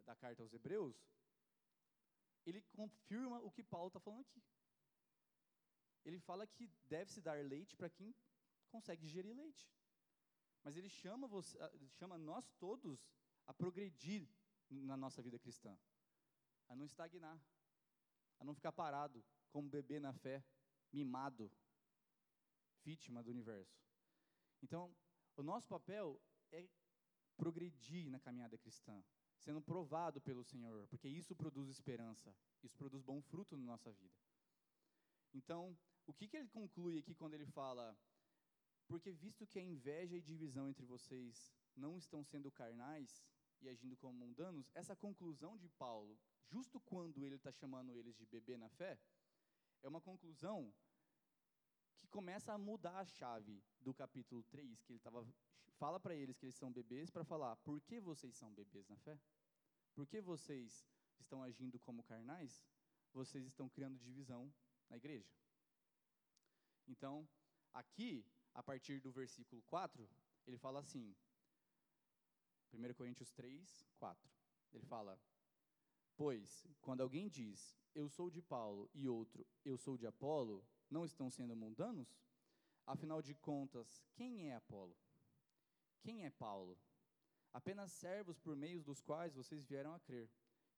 da 0.04 0.14
carta 0.16 0.42
aos 0.42 0.52
Hebreus, 0.52 0.96
ele 2.44 2.60
confirma 2.72 3.40
o 3.40 3.50
que 3.50 3.62
Paulo 3.62 3.88
está 3.88 4.00
falando 4.00 4.20
aqui. 4.20 4.42
Ele 6.04 6.18
fala 6.18 6.46
que 6.46 6.66
deve-se 6.86 7.20
dar 7.20 7.42
leite 7.44 7.76
para 7.76 7.88
quem 7.88 8.14
consegue 8.68 9.02
digerir 9.02 9.34
leite. 9.34 9.70
Mas 10.62 10.76
ele 10.76 10.88
chama, 10.88 11.26
você, 11.26 11.58
chama 11.98 12.18
nós 12.18 12.50
todos 12.58 13.08
a 13.46 13.54
progredir 13.54 14.28
na 14.70 14.96
nossa 14.96 15.22
vida 15.22 15.38
cristã, 15.38 15.78
a 16.68 16.74
não 16.74 16.84
estagnar, 16.84 17.38
não 18.44 18.54
ficar 18.54 18.72
parado 18.72 19.24
como 19.50 19.68
bebê 19.68 19.98
na 19.98 20.12
fé, 20.12 20.44
mimado, 20.92 21.50
vítima 22.82 23.22
do 23.22 23.30
universo. 23.30 23.82
Então, 24.62 24.94
o 25.36 25.42
nosso 25.42 25.68
papel 25.68 26.20
é 26.52 26.68
progredir 27.36 28.10
na 28.10 28.20
caminhada 28.20 28.56
cristã, 28.56 29.02
sendo 29.38 29.60
provado 29.60 30.20
pelo 30.20 30.44
Senhor, 30.44 30.86
porque 30.88 31.08
isso 31.08 31.34
produz 31.34 31.68
esperança, 31.68 32.34
isso 32.62 32.76
produz 32.76 33.02
bom 33.02 33.20
fruto 33.20 33.56
na 33.56 33.64
nossa 33.64 33.92
vida. 33.92 34.14
Então, 35.32 35.76
o 36.06 36.12
que, 36.12 36.28
que 36.28 36.36
ele 36.36 36.48
conclui 36.48 36.98
aqui 36.98 37.14
quando 37.14 37.34
ele 37.34 37.46
fala: 37.46 37.96
Porque 38.86 39.10
visto 39.12 39.46
que 39.46 39.58
a 39.58 39.62
inveja 39.62 40.16
e 40.16 40.22
divisão 40.22 40.68
entre 40.68 40.84
vocês 40.84 41.52
não 41.74 41.96
estão 41.96 42.22
sendo 42.22 42.50
carnais 42.50 43.24
e 43.64 43.70
agindo 43.70 43.96
como 43.96 44.18
mundanos, 44.18 44.70
essa 44.74 44.94
conclusão 44.94 45.56
de 45.56 45.68
Paulo, 45.68 46.18
justo 46.48 46.80
quando 46.80 47.24
ele 47.24 47.36
está 47.36 47.50
chamando 47.50 47.96
eles 47.96 48.16
de 48.16 48.26
bebê 48.26 48.56
na 48.56 48.68
fé, 48.68 48.98
é 49.82 49.88
uma 49.88 50.00
conclusão 50.00 50.72
que 51.96 52.06
começa 52.08 52.52
a 52.52 52.58
mudar 52.58 52.98
a 52.98 53.04
chave 53.04 53.62
do 53.80 53.94
capítulo 53.94 54.42
3, 54.44 54.82
que 54.82 54.92
ele 54.92 55.00
tava, 55.00 55.26
fala 55.78 55.98
para 55.98 56.14
eles 56.14 56.36
que 56.36 56.46
eles 56.46 56.56
são 56.56 56.72
bebês, 56.72 57.10
para 57.10 57.24
falar 57.24 57.56
por 57.56 57.80
que 57.80 58.00
vocês 58.00 58.36
são 58.36 58.52
bebês 58.52 58.86
na 58.88 58.96
fé? 58.98 59.18
Por 59.94 60.06
que 60.06 60.20
vocês 60.20 60.86
estão 61.18 61.42
agindo 61.42 61.78
como 61.78 62.02
carnais? 62.02 62.62
Vocês 63.12 63.46
estão 63.46 63.68
criando 63.68 63.98
divisão 63.98 64.52
na 64.88 64.96
igreja. 64.96 65.32
Então, 66.86 67.28
aqui, 67.72 68.26
a 68.52 68.62
partir 68.62 69.00
do 69.00 69.10
versículo 69.10 69.62
4, 69.62 70.08
ele 70.46 70.58
fala 70.58 70.80
assim, 70.80 71.14
1 72.74 72.94
Coríntios 72.94 73.30
3, 73.32 73.86
4. 73.98 74.30
Ele 74.72 74.84
fala: 74.84 75.18
Pois, 76.16 76.66
quando 76.80 77.02
alguém 77.02 77.28
diz, 77.28 77.76
eu 77.94 78.08
sou 78.08 78.30
de 78.30 78.42
Paulo, 78.42 78.90
e 78.92 79.08
outro, 79.08 79.46
eu 79.64 79.76
sou 79.76 79.96
de 79.96 80.06
Apolo, 80.06 80.64
não 80.90 81.04
estão 81.04 81.30
sendo 81.30 81.54
mundanos? 81.54 82.08
Afinal 82.86 83.22
de 83.22 83.34
contas, 83.34 84.02
quem 84.14 84.50
é 84.50 84.54
Apolo? 84.54 84.96
Quem 86.00 86.24
é 86.24 86.30
Paulo? 86.30 86.78
Apenas 87.52 87.92
servos 87.92 88.38
por 88.38 88.56
meio 88.56 88.82
dos 88.82 89.00
quais 89.00 89.32
vocês 89.32 89.64
vieram 89.64 89.94
a 89.94 90.00
crer, 90.00 90.28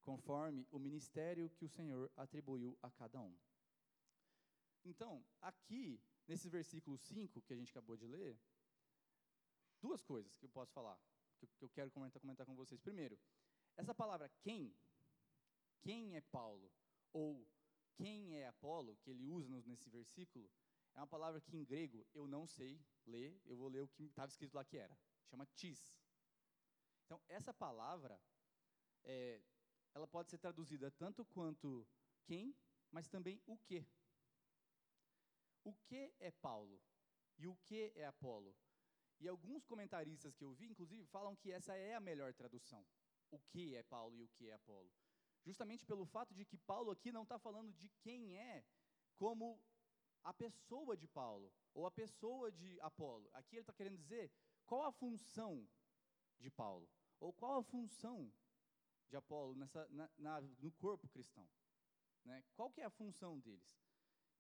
conforme 0.03 0.67
o 0.71 0.79
ministério 0.79 1.51
que 1.51 1.65
o 1.65 1.69
Senhor 1.69 2.11
atribuiu 2.17 2.79
a 2.83 2.91
cada 2.91 3.21
um. 3.21 3.35
Então, 4.85 5.25
aqui, 5.41 6.01
nesse 6.29 6.49
versículo 6.49 6.97
5 6.97 7.43
que 7.43 7.53
a 7.53 7.57
gente 7.57 7.71
acabou 7.71 7.97
de 7.97 8.07
ler, 8.07 8.39
duas 9.81 10.03
coisas 10.03 10.37
que 10.37 10.45
eu 10.45 10.51
posso 10.51 10.73
falar, 10.73 11.01
que 11.37 11.65
eu 11.65 11.69
quero 11.71 11.91
comentar, 11.91 12.21
comentar 12.21 12.47
com 12.47 12.55
vocês. 12.55 12.81
Primeiro, 12.81 13.19
essa 13.77 13.95
palavra 13.95 14.31
quem, 14.41 14.75
quem 15.81 16.17
é 16.17 16.21
Paulo, 16.21 16.73
ou 17.13 17.47
quem 17.97 18.37
é 18.37 18.47
Apolo, 18.47 18.97
que 18.97 19.11
ele 19.11 19.29
usa 19.29 19.49
nesse 19.49 19.89
versículo, 19.89 20.51
é 20.95 21.01
uma 21.01 21.07
palavra 21.07 21.41
que 21.41 21.57
em 21.57 21.65
grego 21.65 22.07
eu 22.15 22.27
não 22.27 22.47
sei 22.47 22.81
ler, 23.07 23.41
eu 23.45 23.57
vou 23.57 23.69
ler 23.69 23.83
o 23.83 23.89
que 23.89 24.05
estava 24.05 24.31
escrito 24.31 24.55
lá 24.55 24.65
que 24.65 24.77
era. 24.77 24.97
Chama 25.29 25.47
tis. 25.55 25.95
Então, 27.05 27.21
essa 27.29 27.53
palavra, 27.53 28.21
é, 29.05 29.41
ela 29.95 30.07
pode 30.07 30.31
ser 30.31 30.39
traduzida 30.39 30.91
tanto 30.91 31.25
quanto 31.25 31.87
quem, 32.25 32.55
mas 32.91 33.09
também 33.09 33.43
o 33.47 33.57
que 33.59 33.87
o 35.65 35.75
que 35.75 36.15
é 36.21 36.31
Paulo 36.31 36.81
e 37.37 37.47
o 37.49 37.57
que 37.57 37.93
é 37.97 38.07
Apolo. 38.07 38.57
E 39.21 39.29
alguns 39.29 39.65
comentaristas 39.65 40.35
que 40.35 40.45
eu 40.45 40.53
vi, 40.53 40.67
inclusive, 40.67 41.05
falam 41.07 41.35
que 41.35 41.51
essa 41.51 41.75
é 41.75 41.95
a 41.95 42.01
melhor 42.01 42.35
tradução. 42.35 42.85
O 43.31 43.39
que 43.39 43.75
é 43.75 43.83
Paulo 43.83 44.17
e 44.17 44.23
o 44.23 44.29
que 44.29 44.49
é 44.49 44.55
Apolo. 44.55 44.93
Justamente 45.45 45.87
pelo 45.87 46.05
fato 46.05 46.35
de 46.35 46.45
que 46.45 46.59
Paulo 46.59 46.91
aqui 46.91 47.11
não 47.11 47.23
está 47.23 47.39
falando 47.39 47.73
de 47.73 47.89
quem 48.01 48.37
é 48.37 48.65
como 49.17 49.61
a 50.23 50.35
pessoa 50.35 50.97
de 50.97 51.07
Paulo 51.07 51.53
ou 51.73 51.87
a 51.87 51.91
pessoa 51.91 52.51
de 52.51 52.81
Apolo. 52.81 53.31
Aqui 53.33 53.57
ele 53.57 53.63
está 53.63 53.73
querendo 53.73 53.97
dizer 53.97 54.31
qual 54.67 54.85
a 54.85 54.93
função 54.93 55.67
de 56.39 56.51
Paulo 56.51 56.89
ou 57.21 57.33
qual 57.33 57.59
a 57.59 57.63
função 57.63 58.31
de 59.09 59.17
Apolo 59.17 59.55
nessa, 59.55 59.87
na, 59.89 60.11
na, 60.19 60.41
no 60.41 60.73
corpo 60.73 61.09
cristão. 61.09 61.49
Né? 62.25 62.45
Qual 62.55 62.71
que 62.71 62.81
é 62.81 62.85
a 62.85 62.91
função 62.91 63.39
deles? 63.39 63.79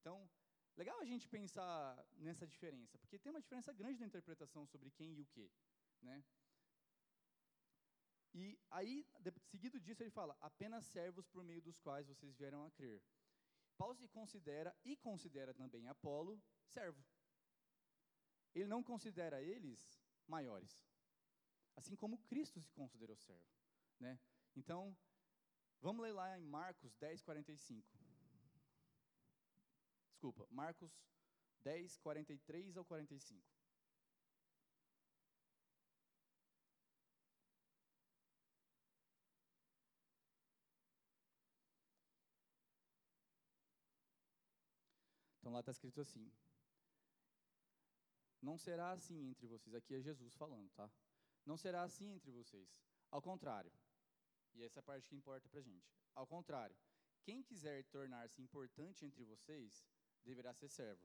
Então, 0.00 0.28
Legal 0.76 0.98
a 1.00 1.06
gente 1.06 1.26
pensar 1.26 2.06
nessa 2.16 2.46
diferença, 2.46 2.98
porque 2.98 3.18
tem 3.18 3.30
uma 3.30 3.40
diferença 3.40 3.72
grande 3.72 3.98
na 4.00 4.06
interpretação 4.06 4.66
sobre 4.66 4.90
quem 4.90 5.14
e 5.14 5.22
o 5.22 5.26
que, 5.26 5.50
né? 6.02 6.22
E 8.34 8.58
aí, 8.70 9.06
seguido 9.46 9.80
disso, 9.80 10.02
ele 10.02 10.10
fala: 10.10 10.36
apenas 10.40 10.84
servos 10.84 11.26
por 11.26 11.42
meio 11.42 11.62
dos 11.62 11.78
quais 11.80 12.06
vocês 12.06 12.36
vieram 12.36 12.62
a 12.66 12.70
crer. 12.70 13.02
Paulo 13.78 13.94
se 13.94 14.06
considera 14.08 14.76
e 14.84 14.96
considera 14.96 15.54
também 15.54 15.88
Apolo 15.88 16.42
servo. 16.66 17.02
Ele 18.54 18.66
não 18.66 18.82
considera 18.82 19.42
eles 19.42 19.80
maiores, 20.26 20.86
assim 21.76 21.96
como 21.96 22.18
Cristo 22.24 22.60
se 22.60 22.70
considerou 22.72 23.16
servo, 23.16 23.48
né? 23.98 24.18
Então, 24.54 24.94
vamos 25.80 26.02
ler 26.02 26.12
lá 26.12 26.38
em 26.38 26.44
Marcos 26.44 26.94
10, 26.96 27.22
45. 27.22 28.05
Desculpa, 30.16 30.46
Marcos 30.50 30.90
10, 31.62 31.98
43 31.98 32.74
ao 32.78 32.86
45. 32.86 33.44
Então 45.38 45.52
lá 45.52 45.60
está 45.60 45.70
escrito 45.70 46.00
assim: 46.00 46.32
Não 48.40 48.56
será 48.56 48.92
assim 48.92 49.28
entre 49.28 49.46
vocês. 49.46 49.74
Aqui 49.74 49.96
é 49.96 50.00
Jesus 50.00 50.34
falando, 50.34 50.70
tá? 50.70 50.90
Não 51.44 51.58
será 51.58 51.82
assim 51.82 52.10
entre 52.14 52.30
vocês. 52.30 52.74
Ao 53.10 53.20
contrário. 53.20 53.70
E 54.54 54.62
essa 54.62 54.78
é 54.78 54.80
a 54.80 54.82
parte 54.82 55.10
que 55.10 55.14
importa 55.14 55.46
para 55.50 55.60
gente. 55.60 55.94
Ao 56.14 56.26
contrário, 56.26 56.74
quem 57.22 57.42
quiser 57.42 57.84
tornar-se 57.84 58.40
importante 58.40 59.04
entre 59.04 59.22
vocês 59.24 59.84
deverá 60.26 60.52
ser 60.52 60.68
servo. 60.68 61.02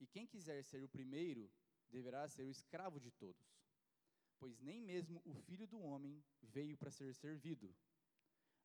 E 0.00 0.06
quem 0.06 0.26
quiser 0.26 0.62
ser 0.64 0.82
o 0.82 0.88
primeiro, 0.88 1.50
deverá 1.88 2.28
ser 2.28 2.42
o 2.42 2.50
escravo 2.50 2.98
de 2.98 3.10
todos. 3.12 3.46
Pois 4.38 4.58
nem 4.60 4.80
mesmo 4.80 5.22
o 5.24 5.34
filho 5.34 5.66
do 5.66 5.78
homem 5.80 6.22
veio 6.42 6.76
para 6.76 6.90
ser 6.90 7.14
servido, 7.14 7.72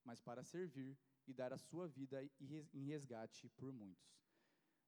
mas 0.03 0.19
para 0.19 0.43
servir 0.43 0.97
e 1.27 1.33
dar 1.33 1.53
a 1.53 1.57
sua 1.57 1.87
vida 1.87 2.27
em 2.73 2.85
resgate 2.85 3.47
por 3.49 3.71
muitos. 3.71 4.17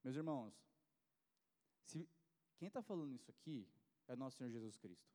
Meus 0.04 0.16
irmãos, 0.16 0.54
se, 1.84 2.10
quem 2.58 2.68
está 2.68 2.82
falando 2.82 3.14
isso 3.14 3.30
aqui 3.30 3.68
é 4.08 4.16
nosso 4.16 4.38
Senhor 4.38 4.50
Jesus 4.50 4.78
Cristo. 4.78 5.14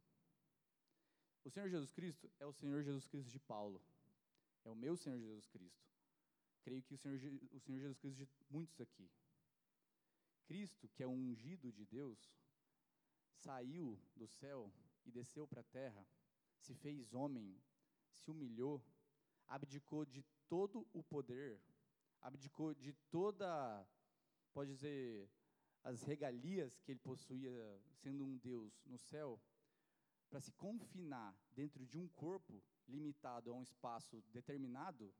O 1.42 1.50
Senhor 1.50 1.68
Jesus 1.68 1.90
Cristo 1.90 2.30
é 2.38 2.46
o 2.46 2.52
Senhor 2.52 2.82
Jesus 2.82 3.08
Cristo 3.08 3.30
de 3.30 3.40
Paulo. 3.40 3.82
É 4.64 4.70
o 4.70 4.74
meu 4.74 4.96
Senhor 4.96 5.18
Jesus 5.18 5.46
Cristo. 5.48 5.84
Creio 6.62 6.82
que 6.82 6.94
o 6.94 6.98
Senhor, 6.98 7.18
o 7.52 7.60
Senhor 7.60 7.80
Jesus 7.80 7.98
Cristo 7.98 8.18
de 8.18 8.28
muitos 8.48 8.80
aqui. 8.80 9.10
Cristo, 10.46 10.88
que 10.88 11.02
é 11.02 11.06
o 11.06 11.10
ungido 11.10 11.72
de 11.72 11.84
Deus, 11.86 12.18
saiu 13.32 13.98
do 14.14 14.26
céu 14.26 14.72
e 15.04 15.10
desceu 15.10 15.46
para 15.46 15.60
a 15.60 15.64
terra, 15.64 16.06
se 16.58 16.74
fez 16.74 17.12
homem, 17.12 17.60
se 18.12 18.30
humilhou, 18.30 18.82
abdicou 19.46 20.04
de 20.04 20.22
todo 20.48 20.86
o 20.92 21.02
poder, 21.02 21.60
abdicou 22.20 22.74
de 22.74 22.92
toda, 23.10 23.86
pode 24.52 24.70
dizer, 24.70 25.30
as 25.82 26.02
regalias 26.02 26.80
que 26.80 26.92
ele 26.92 27.00
possuía 27.00 27.82
sendo 27.92 28.24
um 28.24 28.38
Deus 28.38 28.82
no 28.86 28.98
céu, 28.98 29.40
para 30.30 30.40
se 30.40 30.52
confinar 30.52 31.36
dentro 31.50 31.86
de 31.86 31.98
um 31.98 32.08
corpo 32.08 32.62
limitado 32.88 33.50
a 33.50 33.54
um 33.54 33.62
espaço 33.62 34.22
determinado, 34.32 35.14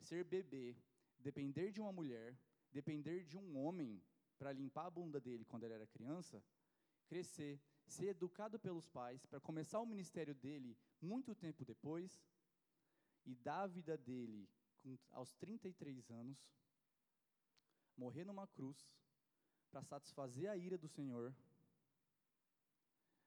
ser 0.00 0.24
bebê, 0.24 0.76
depender 1.18 1.70
de 1.70 1.80
uma 1.80 1.92
mulher, 1.92 2.36
depender 2.72 3.24
de 3.24 3.36
um 3.36 3.56
homem 3.58 4.02
para 4.40 4.54
limpar 4.54 4.86
a 4.86 4.90
bunda 4.90 5.20
dele 5.20 5.44
quando 5.44 5.64
ele 5.64 5.74
era 5.74 5.86
criança, 5.86 6.42
crescer, 7.06 7.60
ser 7.86 8.06
educado 8.06 8.58
pelos 8.58 8.88
pais, 8.88 9.26
para 9.26 9.38
começar 9.38 9.78
o 9.80 9.84
ministério 9.84 10.34
dele 10.34 10.78
muito 10.98 11.34
tempo 11.34 11.62
depois, 11.62 12.24
e 13.26 13.34
dar 13.34 13.64
a 13.64 13.66
vida 13.66 13.98
dele 13.98 14.48
aos 15.10 15.34
33 15.34 16.10
anos, 16.10 16.38
morrer 17.94 18.24
numa 18.24 18.46
cruz, 18.46 18.78
para 19.70 19.82
satisfazer 19.82 20.48
a 20.50 20.56
ira 20.56 20.78
do 20.78 20.88
Senhor. 20.88 21.34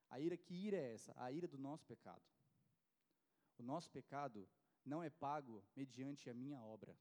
A 0.10 0.20
ira, 0.20 0.36
que 0.36 0.56
ira 0.56 0.78
é 0.78 0.94
essa? 0.96 1.14
A 1.16 1.32
ira 1.32 1.48
do 1.48 1.60
nosso 1.60 1.86
pecado. 1.86 2.24
O 3.60 3.64
nosso 3.64 3.92
pecado 3.92 4.50
não 4.84 5.04
é 5.04 5.12
pago 5.12 5.64
mediante 5.76 6.28
a 6.28 6.34
minha 6.34 6.60
obra. 6.60 6.98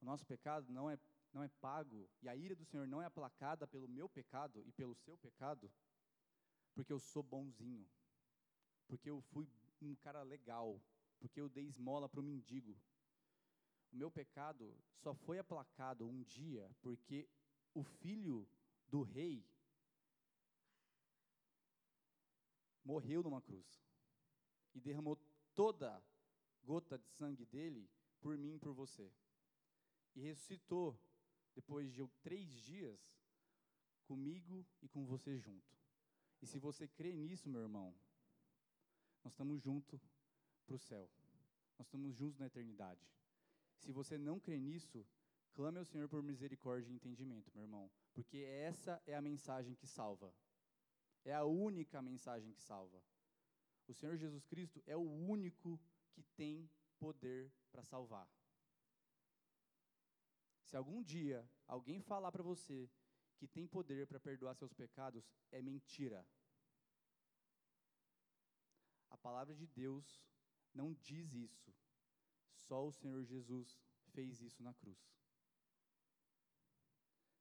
O 0.00 0.04
nosso 0.04 0.24
pecado 0.24 0.72
não 0.72 0.88
é, 0.88 0.96
não 1.32 1.42
é 1.42 1.48
pago, 1.48 2.08
e 2.22 2.28
a 2.28 2.34
ira 2.34 2.54
do 2.54 2.64
Senhor 2.64 2.86
não 2.86 3.00
é 3.00 3.06
aplacada 3.06 3.66
pelo 3.66 3.88
meu 3.88 4.08
pecado 4.08 4.62
e 4.66 4.72
pelo 4.72 4.94
seu 4.94 5.16
pecado, 5.16 5.70
porque 6.74 6.92
eu 6.92 6.98
sou 6.98 7.22
bonzinho, 7.22 7.88
porque 8.88 9.08
eu 9.08 9.20
fui 9.20 9.48
um 9.80 9.94
cara 9.96 10.22
legal, 10.22 10.80
porque 11.18 11.40
eu 11.40 11.48
dei 11.48 11.66
esmola 11.66 12.08
para 12.08 12.20
o 12.20 12.22
mendigo. 12.22 12.78
O 13.92 13.96
meu 13.96 14.10
pecado 14.10 14.76
só 14.94 15.14
foi 15.14 15.38
aplacado 15.38 16.06
um 16.06 16.22
dia 16.22 16.70
porque 16.80 17.28
o 17.74 17.82
filho 17.82 18.48
do 18.88 19.02
rei 19.02 19.44
morreu 22.84 23.22
numa 23.22 23.42
cruz 23.42 23.84
e 24.74 24.80
derramou 24.80 25.18
toda 25.54 26.02
gota 26.62 26.98
de 26.98 27.08
sangue 27.08 27.44
dele 27.44 27.90
por 28.20 28.36
mim 28.36 28.54
e 28.54 28.58
por 28.58 28.72
você. 28.72 29.12
E 30.14 30.20
ressuscitou 30.20 30.98
depois 31.54 31.92
de 31.92 32.06
três 32.22 32.48
dias 32.48 33.00
comigo 34.04 34.66
e 34.82 34.88
com 34.88 35.04
você 35.04 35.38
junto. 35.38 35.70
E 36.42 36.46
se 36.46 36.58
você 36.58 36.88
crê 36.88 37.14
nisso, 37.14 37.48
meu 37.48 37.62
irmão, 37.62 37.94
nós 39.22 39.32
estamos 39.32 39.60
juntos 39.62 40.00
para 40.66 40.74
o 40.74 40.78
céu. 40.78 41.10
Nós 41.78 41.86
estamos 41.86 42.14
juntos 42.14 42.38
na 42.38 42.46
eternidade. 42.46 43.06
Se 43.78 43.92
você 43.92 44.18
não 44.18 44.38
crê 44.38 44.58
nisso, 44.58 45.06
clame 45.54 45.78
ao 45.78 45.84
Senhor 45.84 46.08
por 46.08 46.22
misericórdia 46.22 46.90
e 46.90 46.94
entendimento, 46.94 47.50
meu 47.54 47.62
irmão, 47.62 47.90
porque 48.12 48.38
essa 48.38 49.02
é 49.06 49.14
a 49.14 49.22
mensagem 49.22 49.74
que 49.74 49.86
salva. 49.86 50.34
É 51.24 51.34
a 51.34 51.44
única 51.44 52.00
mensagem 52.00 52.52
que 52.52 52.62
salva. 52.62 53.02
O 53.86 53.94
Senhor 53.94 54.16
Jesus 54.16 54.44
Cristo 54.46 54.82
é 54.86 54.96
o 54.96 55.02
único 55.02 55.78
que 56.12 56.22
tem 56.36 56.70
poder 56.98 57.52
para 57.70 57.84
salvar. 57.84 58.28
Se 60.70 60.76
algum 60.76 61.02
dia 61.02 61.44
alguém 61.66 62.00
falar 62.00 62.30
para 62.30 62.44
você 62.44 62.88
que 63.38 63.48
tem 63.48 63.66
poder 63.66 64.06
para 64.06 64.20
perdoar 64.20 64.54
seus 64.54 64.72
pecados, 64.72 65.28
é 65.50 65.60
mentira. 65.60 66.24
A 69.10 69.16
palavra 69.16 69.52
de 69.52 69.66
Deus 69.66 70.24
não 70.72 70.94
diz 70.94 71.34
isso. 71.34 71.74
Só 72.54 72.86
o 72.86 72.92
Senhor 72.92 73.24
Jesus 73.24 73.82
fez 74.12 74.40
isso 74.40 74.62
na 74.62 74.72
cruz. 74.72 74.96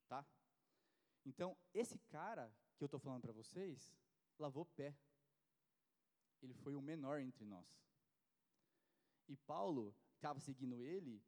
Tá? 0.07 0.25
Então, 1.23 1.55
esse 1.71 1.99
cara 1.99 2.51
que 2.77 2.83
eu 2.83 2.87
estou 2.87 2.99
falando 2.99 3.21
para 3.21 3.31
vocês, 3.31 3.95
lavou 4.39 4.65
pé. 4.65 4.97
Ele 6.41 6.55
foi 6.55 6.73
o 6.73 6.81
menor 6.81 7.19
entre 7.19 7.45
nós. 7.45 7.67
E 9.27 9.37
Paulo 9.37 9.95
estava 10.15 10.39
seguindo 10.39 10.81
ele, 10.81 11.21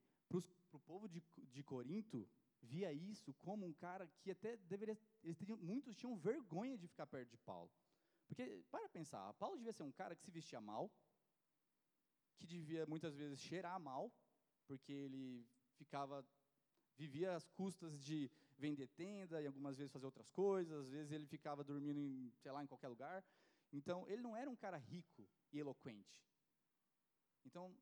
para 0.72 0.78
o 0.78 0.88
povo 0.92 1.08
de, 1.08 1.22
de 1.56 1.64
Corinto, 1.64 2.28
via 2.62 2.92
isso 2.94 3.34
como 3.34 3.66
um 3.66 3.74
cara 3.74 4.08
que 4.22 4.32
até 4.32 4.56
deveria. 4.58 4.98
Eles 5.24 5.38
teriam, 5.38 5.58
muitos 5.58 5.96
tinham 5.96 6.16
vergonha 6.16 6.78
de 6.78 6.88
ficar 6.88 7.06
perto 7.06 7.30
de 7.30 7.38
Paulo. 7.38 7.72
Porque, 8.28 8.64
para 8.72 8.88
pensar, 8.90 9.34
Paulo 9.34 9.58
devia 9.58 9.74
ser 9.74 9.84
um 9.84 9.92
cara 9.92 10.16
que 10.16 10.24
se 10.24 10.32
vestia 10.32 10.62
mal, 10.62 10.90
que 12.38 12.48
devia 12.48 12.86
muitas 12.86 13.16
vezes 13.16 13.40
cheirar 13.40 13.80
mal, 13.80 14.12
porque 14.66 14.94
ele 14.94 15.46
ficava 15.76 16.26
vivia 16.98 17.36
às 17.36 17.48
custas 17.50 18.00
de 18.00 18.32
vender 18.58 18.88
tenda 18.90 19.42
e 19.42 19.48
algumas 19.48 19.76
vezes 19.76 19.92
fazer 19.92 20.06
outras 20.06 20.30
coisas, 20.30 20.86
às 20.86 20.90
vezes 20.90 21.12
ele 21.12 21.26
ficava 21.26 21.64
dormindo 21.64 22.00
em, 22.00 22.32
sei 22.38 22.52
lá, 22.52 22.64
em 22.64 22.68
qualquer 22.68 22.90
lugar. 22.90 23.24
Então, 23.74 24.08
ele 24.08 24.22
não 24.22 24.36
era 24.36 24.50
um 24.50 24.56
cara 24.56 24.78
rico 24.78 25.28
e 25.52 25.60
eloquente. 25.60 26.24
Então, 27.44 27.76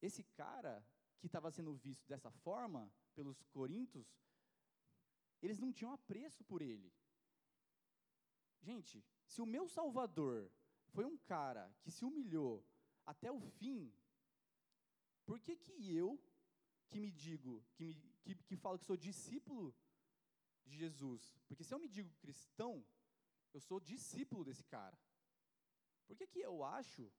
esse 0.00 0.24
cara 0.24 0.84
que 1.22 1.28
estava 1.28 1.52
sendo 1.52 1.72
visto 1.72 2.04
dessa 2.08 2.32
forma 2.44 2.92
pelos 3.14 3.44
corintos, 3.44 4.12
eles 5.40 5.60
não 5.60 5.72
tinham 5.72 5.92
apreço 5.92 6.42
por 6.44 6.60
ele. 6.60 6.92
Gente, 8.60 9.04
se 9.24 9.40
o 9.40 9.46
meu 9.46 9.68
Salvador 9.68 10.50
foi 10.88 11.04
um 11.04 11.16
cara 11.16 11.72
que 11.80 11.92
se 11.92 12.04
humilhou 12.04 12.66
até 13.06 13.30
o 13.30 13.38
fim, 13.40 13.94
por 15.24 15.38
que 15.38 15.56
que 15.56 15.94
eu, 15.96 16.20
que 16.88 16.98
me 16.98 17.12
digo, 17.12 17.64
que, 17.76 17.84
me, 17.84 17.94
que, 18.24 18.34
que 18.34 18.56
falo 18.56 18.80
que 18.80 18.84
sou 18.84 18.96
discípulo 18.96 19.72
de 20.64 20.76
Jesus. 20.76 21.38
Porque 21.46 21.62
se 21.62 21.72
eu 21.72 21.78
me 21.78 21.88
digo 21.88 22.10
cristão, 22.20 22.84
eu 23.54 23.60
sou 23.60 23.78
discípulo 23.78 24.44
desse 24.44 24.64
cara. 24.64 24.98
Por 26.08 26.16
que, 26.16 26.26
que 26.26 26.40
eu 26.40 26.64
acho 26.64 27.10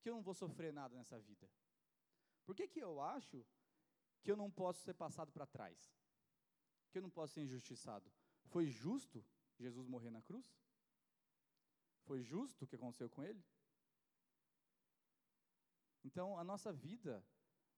que 0.00 0.08
eu 0.08 0.14
não 0.14 0.22
vou 0.22 0.34
sofrer 0.34 0.72
nada 0.72 0.94
nessa 0.94 1.18
vida? 1.18 1.50
Por 2.48 2.54
que, 2.56 2.66
que 2.66 2.80
eu 2.80 2.94
acho 3.00 3.38
que 4.22 4.30
eu 4.32 4.36
não 4.42 4.50
posso 4.50 4.80
ser 4.86 4.94
passado 4.94 5.30
para 5.30 5.46
trás? 5.46 5.78
Que 6.90 6.98
eu 6.98 7.02
não 7.02 7.10
posso 7.10 7.34
ser 7.34 7.42
injustiçado? 7.42 8.10
Foi 8.46 8.64
justo 8.66 9.22
Jesus 9.58 9.86
morrer 9.86 10.10
na 10.10 10.22
cruz? 10.22 10.48
Foi 12.06 12.22
justo 12.22 12.64
o 12.64 12.68
que 12.68 12.76
aconteceu 12.76 13.10
com 13.10 13.22
ele? 13.22 13.44
Então, 16.02 16.38
a 16.38 16.44
nossa 16.44 16.72
vida, 16.72 17.22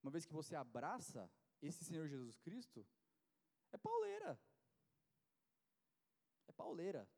uma 0.03 0.13
vez 0.13 0.25
que 0.25 0.39
você 0.41 0.55
abraça 0.55 1.29
esse 1.61 1.85
Senhor 1.85 2.07
Jesus 2.07 2.39
Cristo, 2.39 2.87
é 3.73 3.79
pauleira 3.89 4.39
pauleira. 6.61 7.09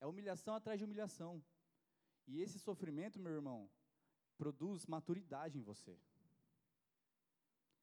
É 0.00 0.06
humilhação 0.06 0.54
atrás 0.54 0.78
de 0.78 0.84
humilhação. 0.84 1.44
E 2.26 2.40
esse 2.40 2.58
sofrimento, 2.58 3.20
meu 3.20 3.32
irmão, 3.32 3.70
produz 4.38 4.86
maturidade 4.86 5.58
em 5.58 5.62
você. 5.62 5.94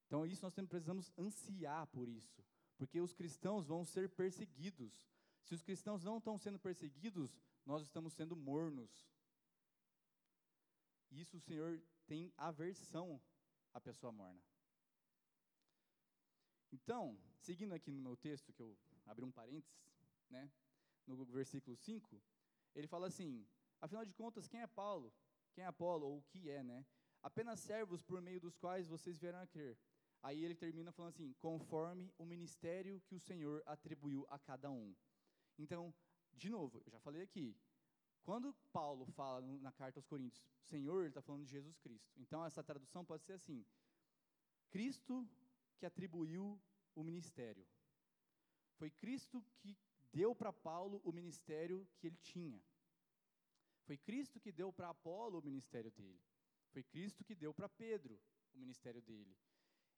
Então, 0.07 0.25
isso 0.25 0.43
nós 0.43 0.53
precisamos 0.53 1.11
ansiar 1.17 1.87
por 1.87 2.07
isso, 2.07 2.43
porque 2.77 2.99
os 2.99 3.13
cristãos 3.13 3.65
vão 3.65 3.83
ser 3.83 4.09
perseguidos. 4.09 4.93
Se 5.43 5.53
os 5.53 5.61
cristãos 5.61 6.03
não 6.03 6.17
estão 6.17 6.37
sendo 6.37 6.59
perseguidos, 6.59 7.39
nós 7.65 7.83
estamos 7.83 8.13
sendo 8.13 8.35
mornos. 8.35 8.91
Isso 11.11 11.37
o 11.37 11.41
Senhor 11.41 11.81
tem 12.07 12.31
aversão 12.37 13.21
à 13.73 13.81
pessoa 13.81 14.11
morna. 14.11 14.41
Então, 16.71 17.17
seguindo 17.39 17.73
aqui 17.73 17.91
no 17.91 18.01
meu 18.01 18.17
texto, 18.17 18.51
que 18.51 18.61
eu 18.61 18.77
abri 19.05 19.23
um 19.23 19.31
parênteses, 19.31 19.79
né? 20.29 20.51
no 21.07 21.23
versículo 21.25 21.75
5, 21.75 22.21
ele 22.75 22.87
fala 22.87 23.07
assim: 23.07 23.47
afinal 23.79 24.05
de 24.05 24.13
contas, 24.13 24.47
quem 24.47 24.61
é 24.61 24.67
Paulo? 24.67 25.13
Quem 25.53 25.63
é 25.63 25.67
Apolo? 25.67 26.05
Ou 26.05 26.17
o 26.17 26.23
que 26.23 26.49
é, 26.49 26.63
né? 26.63 26.85
Apenas 27.21 27.59
servos 27.59 28.01
por 28.03 28.21
meio 28.21 28.39
dos 28.39 28.57
quais 28.57 28.87
vocês 28.87 29.17
vieram 29.17 29.39
a 29.39 29.47
crer. 29.47 29.77
Aí 30.21 30.43
ele 30.43 30.55
termina 30.55 30.91
falando 30.91 31.13
assim: 31.13 31.33
conforme 31.33 32.11
o 32.17 32.25
ministério 32.25 33.01
que 33.07 33.15
o 33.15 33.19
Senhor 33.19 33.61
atribuiu 33.65 34.25
a 34.29 34.39
cada 34.39 34.71
um. 34.71 34.95
Então, 35.57 35.93
de 36.33 36.49
novo, 36.49 36.81
eu 36.85 36.91
já 36.91 36.99
falei 36.99 37.21
aqui, 37.21 37.55
quando 38.23 38.53
Paulo 38.73 39.05
fala 39.05 39.41
na 39.59 39.71
carta 39.71 39.99
aos 39.99 40.05
Coríntios, 40.05 40.43
Senhor, 40.63 41.01
ele 41.01 41.09
está 41.09 41.21
falando 41.21 41.45
de 41.45 41.51
Jesus 41.51 41.77
Cristo. 41.77 42.11
Então, 42.17 42.43
essa 42.43 42.63
tradução 42.63 43.05
pode 43.05 43.23
ser 43.23 43.33
assim: 43.33 43.65
Cristo 44.69 45.27
que 45.77 45.85
atribuiu 45.85 46.59
o 46.95 47.03
ministério. 47.03 47.65
Foi 48.77 48.89
Cristo 48.89 49.43
que 49.59 49.77
deu 50.11 50.33
para 50.33 50.51
Paulo 50.51 51.01
o 51.03 51.11
ministério 51.11 51.87
que 51.99 52.07
ele 52.07 52.17
tinha. 52.17 52.61
Foi 53.85 53.97
Cristo 53.97 54.39
que 54.39 54.51
deu 54.51 54.73
para 54.73 54.89
Apolo 54.89 55.39
o 55.39 55.41
ministério 55.43 55.91
dele. 55.91 56.19
Foi 56.71 56.83
Cristo 56.83 57.23
que 57.23 57.35
deu 57.35 57.53
para 57.53 57.69
Pedro 57.69 58.19
o 58.53 58.57
ministério 58.57 59.01
dele. 59.01 59.37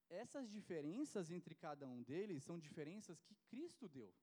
Essas 0.09 0.49
diferenças 0.49 1.31
entre 1.31 1.53
cada 1.53 1.87
um 1.87 2.01
deles 2.01 2.43
são 2.43 2.57
diferenças 2.57 3.21
que 3.21 3.35
Cristo 3.49 3.89
deu. 3.89 4.13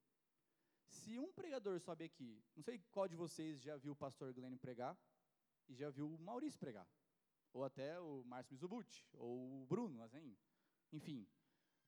Se 0.86 1.18
um 1.18 1.32
pregador 1.32 1.78
sobe 1.80 2.04
aqui, 2.04 2.42
não 2.54 2.62
sei 2.62 2.78
qual 2.90 3.08
de 3.08 3.16
vocês 3.16 3.60
já 3.60 3.76
viu 3.76 3.92
o 3.92 3.96
pastor 3.96 4.32
Glenn 4.32 4.56
pregar 4.56 4.96
e 5.68 5.74
já 5.74 5.90
viu 5.90 6.06
o 6.06 6.18
Maurício 6.18 6.58
pregar, 6.58 6.86
ou 7.52 7.64
até 7.64 7.98
o 8.00 8.22
Márcio 8.24 8.52
Mizubuti, 8.54 9.06
ou 9.14 9.62
o 9.62 9.66
Bruno, 9.66 10.02
assim, 10.02 10.36
enfim. 10.92 11.26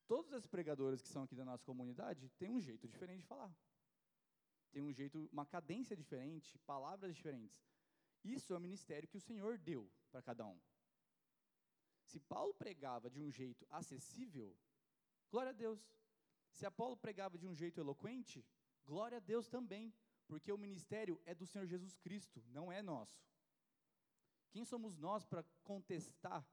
Todos 0.07 0.31
esses 0.31 0.47
pregadores 0.47 1.01
que 1.01 1.07
são 1.07 1.23
aqui 1.23 1.35
da 1.35 1.45
nossa 1.45 1.63
comunidade 1.63 2.29
têm 2.37 2.51
um 2.51 2.61
jeito 2.61 2.87
diferente 2.87 3.21
de 3.21 3.27
falar 3.27 3.55
tem 4.77 4.83
um 4.83 4.93
jeito, 4.93 5.27
uma 5.31 5.45
cadência 5.45 5.95
diferente, 5.95 6.55
palavras 6.59 7.15
diferentes. 7.15 7.65
Isso 8.23 8.53
é 8.53 8.57
o 8.57 8.59
ministério 8.59 9.07
que 9.07 9.17
o 9.17 9.21
Senhor 9.21 9.57
deu 9.57 9.89
para 10.11 10.21
cada 10.21 10.45
um. 10.45 10.59
Se 12.07 12.19
Paulo 12.21 12.53
pregava 12.53 13.09
de 13.09 13.19
um 13.21 13.29
jeito 13.29 13.67
acessível, 13.69 14.55
glória 15.29 15.49
a 15.49 15.53
Deus. 15.53 15.79
Se 16.51 16.65
Apolo 16.65 16.95
pregava 16.95 17.37
de 17.37 17.45
um 17.45 17.53
jeito 17.53 17.79
eloquente, 17.81 18.45
glória 18.85 19.17
a 19.17 19.25
Deus 19.31 19.47
também, 19.47 19.93
porque 20.25 20.51
o 20.51 20.57
ministério 20.57 21.21
é 21.25 21.35
do 21.35 21.45
Senhor 21.45 21.67
Jesus 21.67 21.97
Cristo, 21.97 22.41
não 22.47 22.71
é 22.71 22.81
nosso. 22.81 23.21
Quem 24.51 24.63
somos 24.63 24.97
nós 24.97 25.25
para 25.25 25.43
contestar 25.63 26.47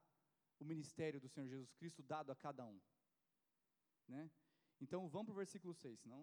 o 0.58 0.64
ministério 0.64 1.20
do 1.20 1.28
Senhor 1.28 1.46
Jesus 1.46 1.72
Cristo 1.72 2.02
dado 2.02 2.32
a 2.32 2.36
cada 2.36 2.64
um. 2.64 2.80
Né? 4.08 4.30
Então, 4.80 5.08
vamos 5.08 5.26
para 5.26 5.34
o 5.34 5.36
versículo 5.36 5.72
6, 5.72 6.00
senão 6.00 6.20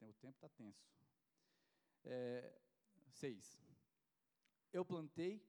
o 0.00 0.14
tempo 0.14 0.36
está 0.36 0.48
tenso. 0.48 0.82
É, 2.04 2.58
6. 3.10 3.60
Eu 4.72 4.84
plantei, 4.84 5.46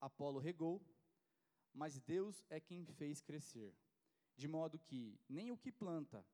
Apolo 0.00 0.38
regou, 0.38 0.82
mas 1.76 2.00
Deus 2.00 2.42
é 2.48 2.58
quem 2.58 2.86
fez 2.86 3.20
crescer. 3.20 3.76
De 4.34 4.48
modo 4.48 4.78
que 4.78 5.20
nem 5.28 5.50
o 5.50 5.58
que 5.58 5.70
planta, 5.70 6.26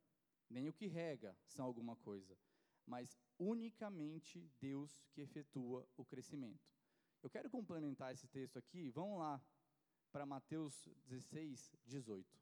nem 0.48 0.68
o 0.68 0.72
que 0.72 0.86
rega 0.86 1.36
são 1.46 1.66
alguma 1.66 1.96
coisa, 1.96 2.38
mas 2.86 3.18
unicamente 3.38 4.48
Deus 4.60 5.04
que 5.12 5.20
efetua 5.20 5.88
o 5.96 6.04
crescimento. 6.04 6.70
Eu 7.22 7.30
quero 7.30 7.50
complementar 7.50 8.12
esse 8.12 8.26
texto 8.28 8.56
aqui, 8.56 8.90
vamos 8.90 9.18
lá 9.18 9.40
para 10.12 10.26
Mateus 10.26 10.88
16, 11.06 11.74
18. 11.86 12.40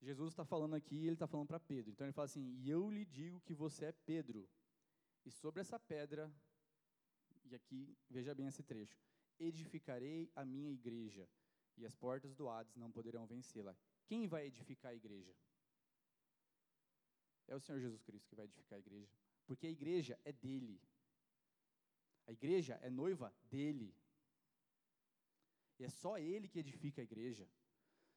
Jesus 0.00 0.32
está 0.32 0.44
falando 0.44 0.74
aqui, 0.74 0.96
ele 0.96 1.12
está 1.12 1.26
falando 1.26 1.48
para 1.48 1.60
Pedro. 1.60 1.90
Então 1.90 2.06
ele 2.06 2.14
fala 2.14 2.24
assim: 2.24 2.54
E 2.56 2.70
eu 2.70 2.90
lhe 2.90 3.04
digo 3.04 3.40
que 3.42 3.52
você 3.52 3.86
é 3.86 3.92
Pedro, 3.92 4.48
e 5.28 5.30
sobre 5.30 5.60
essa 5.60 5.78
pedra, 5.78 6.32
e 7.44 7.54
aqui 7.54 7.94
veja 8.08 8.34
bem 8.34 8.46
esse 8.46 8.62
trecho: 8.62 8.98
edificarei 9.38 10.32
a 10.34 10.42
minha 10.44 10.72
igreja, 10.72 11.28
e 11.76 11.84
as 11.84 11.94
portas 11.94 12.34
do 12.34 12.48
Hades 12.48 12.74
não 12.76 12.90
poderão 12.90 13.26
vencê-la. 13.26 13.76
Quem 14.06 14.26
vai 14.26 14.46
edificar 14.46 14.92
a 14.92 14.94
igreja? 14.94 15.36
É 17.46 17.54
o 17.54 17.60
Senhor 17.60 17.78
Jesus 17.78 18.02
Cristo 18.02 18.26
que 18.28 18.34
vai 18.34 18.46
edificar 18.46 18.78
a 18.78 18.80
igreja, 18.80 19.12
porque 19.46 19.66
a 19.66 19.70
igreja 19.70 20.18
é 20.24 20.32
dele. 20.32 20.80
A 22.26 22.32
igreja 22.32 22.78
é 22.82 22.88
noiva 22.88 23.34
dele. 23.44 23.94
E 25.78 25.84
é 25.84 25.90
só 25.90 26.18
ele 26.18 26.48
que 26.48 26.58
edifica 26.58 27.02
a 27.02 27.04
igreja. 27.04 27.48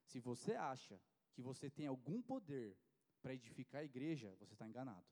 Se 0.05 0.19
você 0.19 0.53
acha 0.53 0.99
que 1.33 1.41
você 1.41 1.69
tem 1.69 1.87
algum 1.87 2.21
poder 2.21 2.77
para 3.21 3.33
edificar 3.33 3.81
a 3.81 3.85
igreja, 3.85 4.33
você 4.39 4.53
está 4.53 4.67
enganado. 4.67 5.05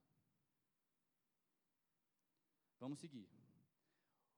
Vamos 2.79 2.99
seguir. 2.99 3.29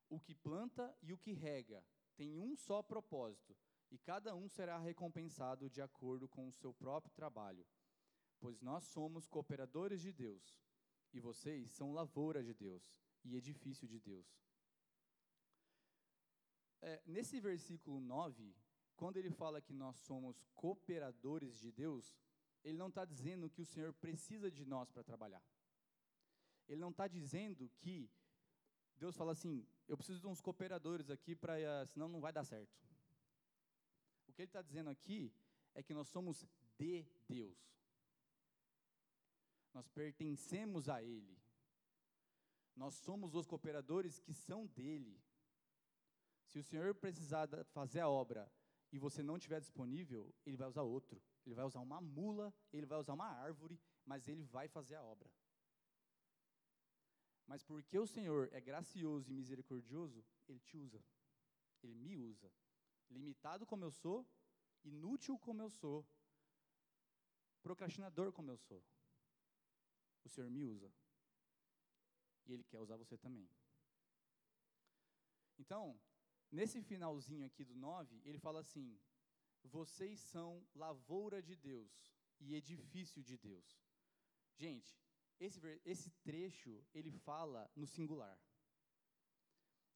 O 0.09 0.19
que 0.19 0.33
planta 0.33 0.93
e 1.01 1.13
o 1.13 1.17
que 1.17 1.31
rega 1.31 1.83
tem 2.15 2.37
um 2.37 2.55
só 2.55 2.81
propósito, 2.81 3.55
e 3.89 3.97
cada 3.97 4.35
um 4.35 4.47
será 4.47 4.77
recompensado 4.77 5.69
de 5.69 5.81
acordo 5.81 6.27
com 6.27 6.47
o 6.47 6.51
seu 6.51 6.73
próprio 6.73 7.13
trabalho. 7.13 7.65
Pois 8.39 8.61
nós 8.61 8.83
somos 8.85 9.27
cooperadores 9.27 10.01
de 10.01 10.11
Deus, 10.11 10.57
e 11.13 11.19
vocês 11.19 11.69
são 11.71 11.93
lavoura 11.93 12.43
de 12.43 12.53
Deus 12.53 12.83
e 13.23 13.35
edifício 13.35 13.87
de 13.87 13.99
Deus. 13.99 14.25
É, 16.81 17.01
nesse 17.05 17.39
versículo 17.39 17.99
9, 17.99 18.55
quando 18.95 19.17
ele 19.17 19.29
fala 19.29 19.61
que 19.61 19.73
nós 19.73 19.97
somos 19.97 20.43
cooperadores 20.55 21.59
de 21.59 21.71
Deus, 21.71 22.15
ele 22.63 22.77
não 22.77 22.87
está 22.87 23.05
dizendo 23.05 23.49
que 23.49 23.61
o 23.61 23.65
Senhor 23.65 23.93
precisa 23.93 24.49
de 24.49 24.65
nós 24.65 24.91
para 24.91 25.03
trabalhar. 25.03 25.43
Ele 26.67 26.79
não 26.79 26.89
está 26.89 27.07
dizendo 27.07 27.69
que 27.77 28.09
Deus 29.01 29.17
fala 29.17 29.31
assim: 29.31 29.65
eu 29.87 29.97
preciso 29.97 30.21
de 30.21 30.27
uns 30.27 30.39
cooperadores 30.39 31.09
aqui, 31.09 31.35
para, 31.35 31.55
uh, 31.55 31.87
senão 31.87 32.07
não 32.07 32.21
vai 32.21 32.31
dar 32.31 32.43
certo. 32.43 32.79
O 34.27 34.31
que 34.31 34.43
ele 34.43 34.49
está 34.49 34.61
dizendo 34.61 34.91
aqui 34.91 35.33
é 35.73 35.81
que 35.81 35.91
nós 35.91 36.07
somos 36.07 36.47
de 36.77 37.03
Deus. 37.27 37.57
Nós 39.73 39.87
pertencemos 39.89 40.87
a 40.87 41.01
Ele. 41.01 41.35
Nós 42.75 42.93
somos 42.93 43.33
os 43.33 43.47
cooperadores 43.47 44.19
que 44.19 44.35
são 44.35 44.67
dele. 44.67 45.19
Se 46.45 46.59
o 46.59 46.63
Senhor 46.63 46.93
precisar 46.93 47.49
fazer 47.71 48.01
a 48.01 48.09
obra 48.09 48.51
e 48.91 48.99
você 48.99 49.23
não 49.23 49.37
estiver 49.37 49.59
disponível, 49.59 50.31
Ele 50.45 50.57
vai 50.57 50.67
usar 50.67 50.83
outro. 50.83 51.19
Ele 51.43 51.55
vai 51.55 51.65
usar 51.65 51.79
uma 51.79 51.99
mula, 51.99 52.53
ele 52.71 52.85
vai 52.85 52.99
usar 52.99 53.13
uma 53.13 53.25
árvore, 53.25 53.79
mas 54.05 54.27
Ele 54.27 54.43
vai 54.43 54.67
fazer 54.67 54.95
a 54.95 55.03
obra. 55.03 55.27
Mas 57.51 57.61
porque 57.63 57.99
o 57.99 58.07
Senhor 58.07 58.47
é 58.53 58.61
gracioso 58.61 59.29
e 59.29 59.33
misericordioso, 59.33 60.23
Ele 60.47 60.61
te 60.61 60.77
usa. 60.77 61.03
Ele 61.83 61.93
me 61.93 62.15
usa. 62.17 62.49
Limitado 63.09 63.65
como 63.65 63.83
eu 63.83 63.91
sou, 63.91 64.25
inútil 64.85 65.37
como 65.37 65.61
eu 65.61 65.69
sou, 65.69 66.07
procrastinador 67.61 68.31
como 68.31 68.51
eu 68.51 68.57
sou. 68.57 68.81
O 70.23 70.29
Senhor 70.29 70.49
me 70.49 70.63
usa. 70.63 70.89
E 72.45 72.53
Ele 72.53 72.63
quer 72.63 72.79
usar 72.79 72.95
você 72.95 73.17
também. 73.17 73.49
Então, 75.59 75.99
nesse 76.49 76.81
finalzinho 76.81 77.45
aqui 77.45 77.65
do 77.65 77.75
9, 77.75 78.21
ele 78.23 78.39
fala 78.39 78.61
assim: 78.61 78.97
Vocês 79.61 80.21
são 80.21 80.65
lavoura 80.73 81.43
de 81.43 81.57
Deus 81.57 82.15
e 82.39 82.55
edifício 82.55 83.21
de 83.21 83.37
Deus. 83.37 83.83
Gente, 84.55 84.97
esse, 85.41 85.81
esse 85.83 86.11
trecho, 86.23 86.85
ele 86.93 87.11
fala 87.11 87.69
no 87.75 87.87
singular. 87.87 88.39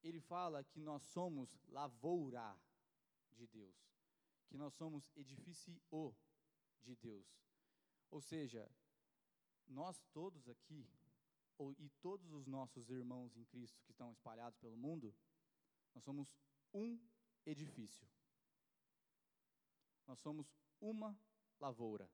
Ele 0.02 0.20
fala 0.20 0.64
que 0.64 0.80
nós 0.80 1.04
somos 1.04 1.56
lavoura 1.68 2.60
de 3.34 3.46
Deus, 3.48 3.76
que 4.48 4.58
nós 4.58 4.74
somos 4.74 5.08
edifício 5.16 5.80
de 6.82 6.96
Deus. 6.96 7.28
Ou 8.10 8.22
seja, 8.22 8.70
nós 9.68 10.02
todos 10.12 10.48
aqui, 10.48 10.90
ou, 11.58 11.72
e 11.74 11.90
todos 12.02 12.32
os 12.32 12.48
nossos 12.48 12.90
irmãos 12.90 13.36
em 13.38 13.46
Cristo 13.46 13.84
que 13.84 13.92
estão 13.92 14.12
espalhados 14.12 14.58
pelo 14.60 14.76
mundo, 14.76 15.16
nós 15.94 16.04
somos 16.04 16.36
um 16.74 17.00
edifício. 17.46 18.08
Nós 20.08 20.20
somos 20.20 20.52
uma 20.82 21.18
lavoura. 21.60 22.10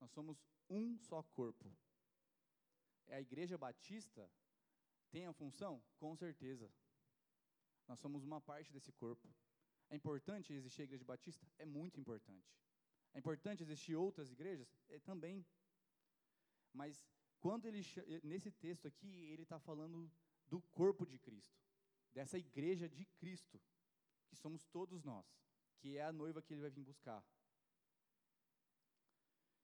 Nós 0.00 0.10
somos 0.10 0.38
um 0.68 0.98
só 0.98 1.22
corpo. 1.22 1.76
É 3.06 3.16
a 3.16 3.20
igreja 3.20 3.56
batista 3.56 4.30
tem 5.10 5.26
a 5.26 5.32
função? 5.32 5.82
Com 5.98 6.16
certeza. 6.16 6.70
Nós 7.86 8.00
somos 8.00 8.24
uma 8.24 8.40
parte 8.40 8.72
desse 8.72 8.92
corpo. 8.92 9.28
É 9.88 9.96
importante 9.96 10.52
existir 10.52 10.82
a 10.82 10.84
igreja 10.84 11.04
batista? 11.04 11.46
É 11.58 11.64
muito 11.64 12.00
importante. 12.00 12.52
É 13.14 13.18
importante 13.18 13.62
existir 13.62 13.94
outras 13.94 14.30
igrejas? 14.30 14.68
É 14.88 14.98
também. 14.98 15.46
Mas 16.72 17.06
quando 17.40 17.66
ele 17.66 17.80
nesse 18.22 18.50
texto 18.50 18.86
aqui, 18.88 19.30
ele 19.30 19.44
está 19.44 19.58
falando 19.58 20.10
do 20.48 20.60
corpo 20.60 21.06
de 21.06 21.18
Cristo, 21.18 21.56
dessa 22.12 22.38
igreja 22.38 22.88
de 22.88 23.04
Cristo, 23.20 23.60
que 24.28 24.36
somos 24.36 24.64
todos 24.64 25.02
nós, 25.02 25.26
que 25.78 25.96
é 25.96 26.02
a 26.02 26.12
noiva 26.12 26.42
que 26.42 26.52
ele 26.52 26.60
vai 26.60 26.70
vir 26.70 26.84
buscar. 26.84 27.24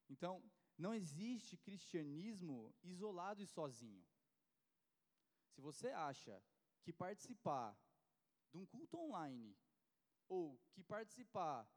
Então, 0.08 0.42
não 0.78 0.94
existe 0.94 1.56
cristianismo 1.56 2.74
isolado 2.82 3.42
e 3.42 3.46
sozinho. 3.46 4.04
Se 5.50 5.60
você 5.60 5.88
acha 5.88 6.42
que 6.82 6.92
participar 6.92 7.78
de 8.50 8.58
um 8.58 8.66
culto 8.66 8.98
online 8.98 9.56
ou 10.28 10.58
que 10.72 10.82
participar, 10.82 11.68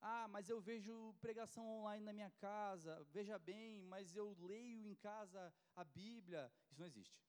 ah, 0.00 0.26
mas 0.28 0.48
eu 0.48 0.60
vejo 0.60 1.14
pregação 1.20 1.64
online 1.66 2.04
na 2.04 2.12
minha 2.12 2.30
casa, 2.32 3.02
veja 3.10 3.38
bem, 3.38 3.82
mas 3.82 4.14
eu 4.16 4.36
leio 4.40 4.86
em 4.86 4.94
casa 4.96 5.54
a 5.76 5.84
Bíblia, 5.84 6.52
isso 6.68 6.80
não 6.80 6.86
existe. 6.86 7.22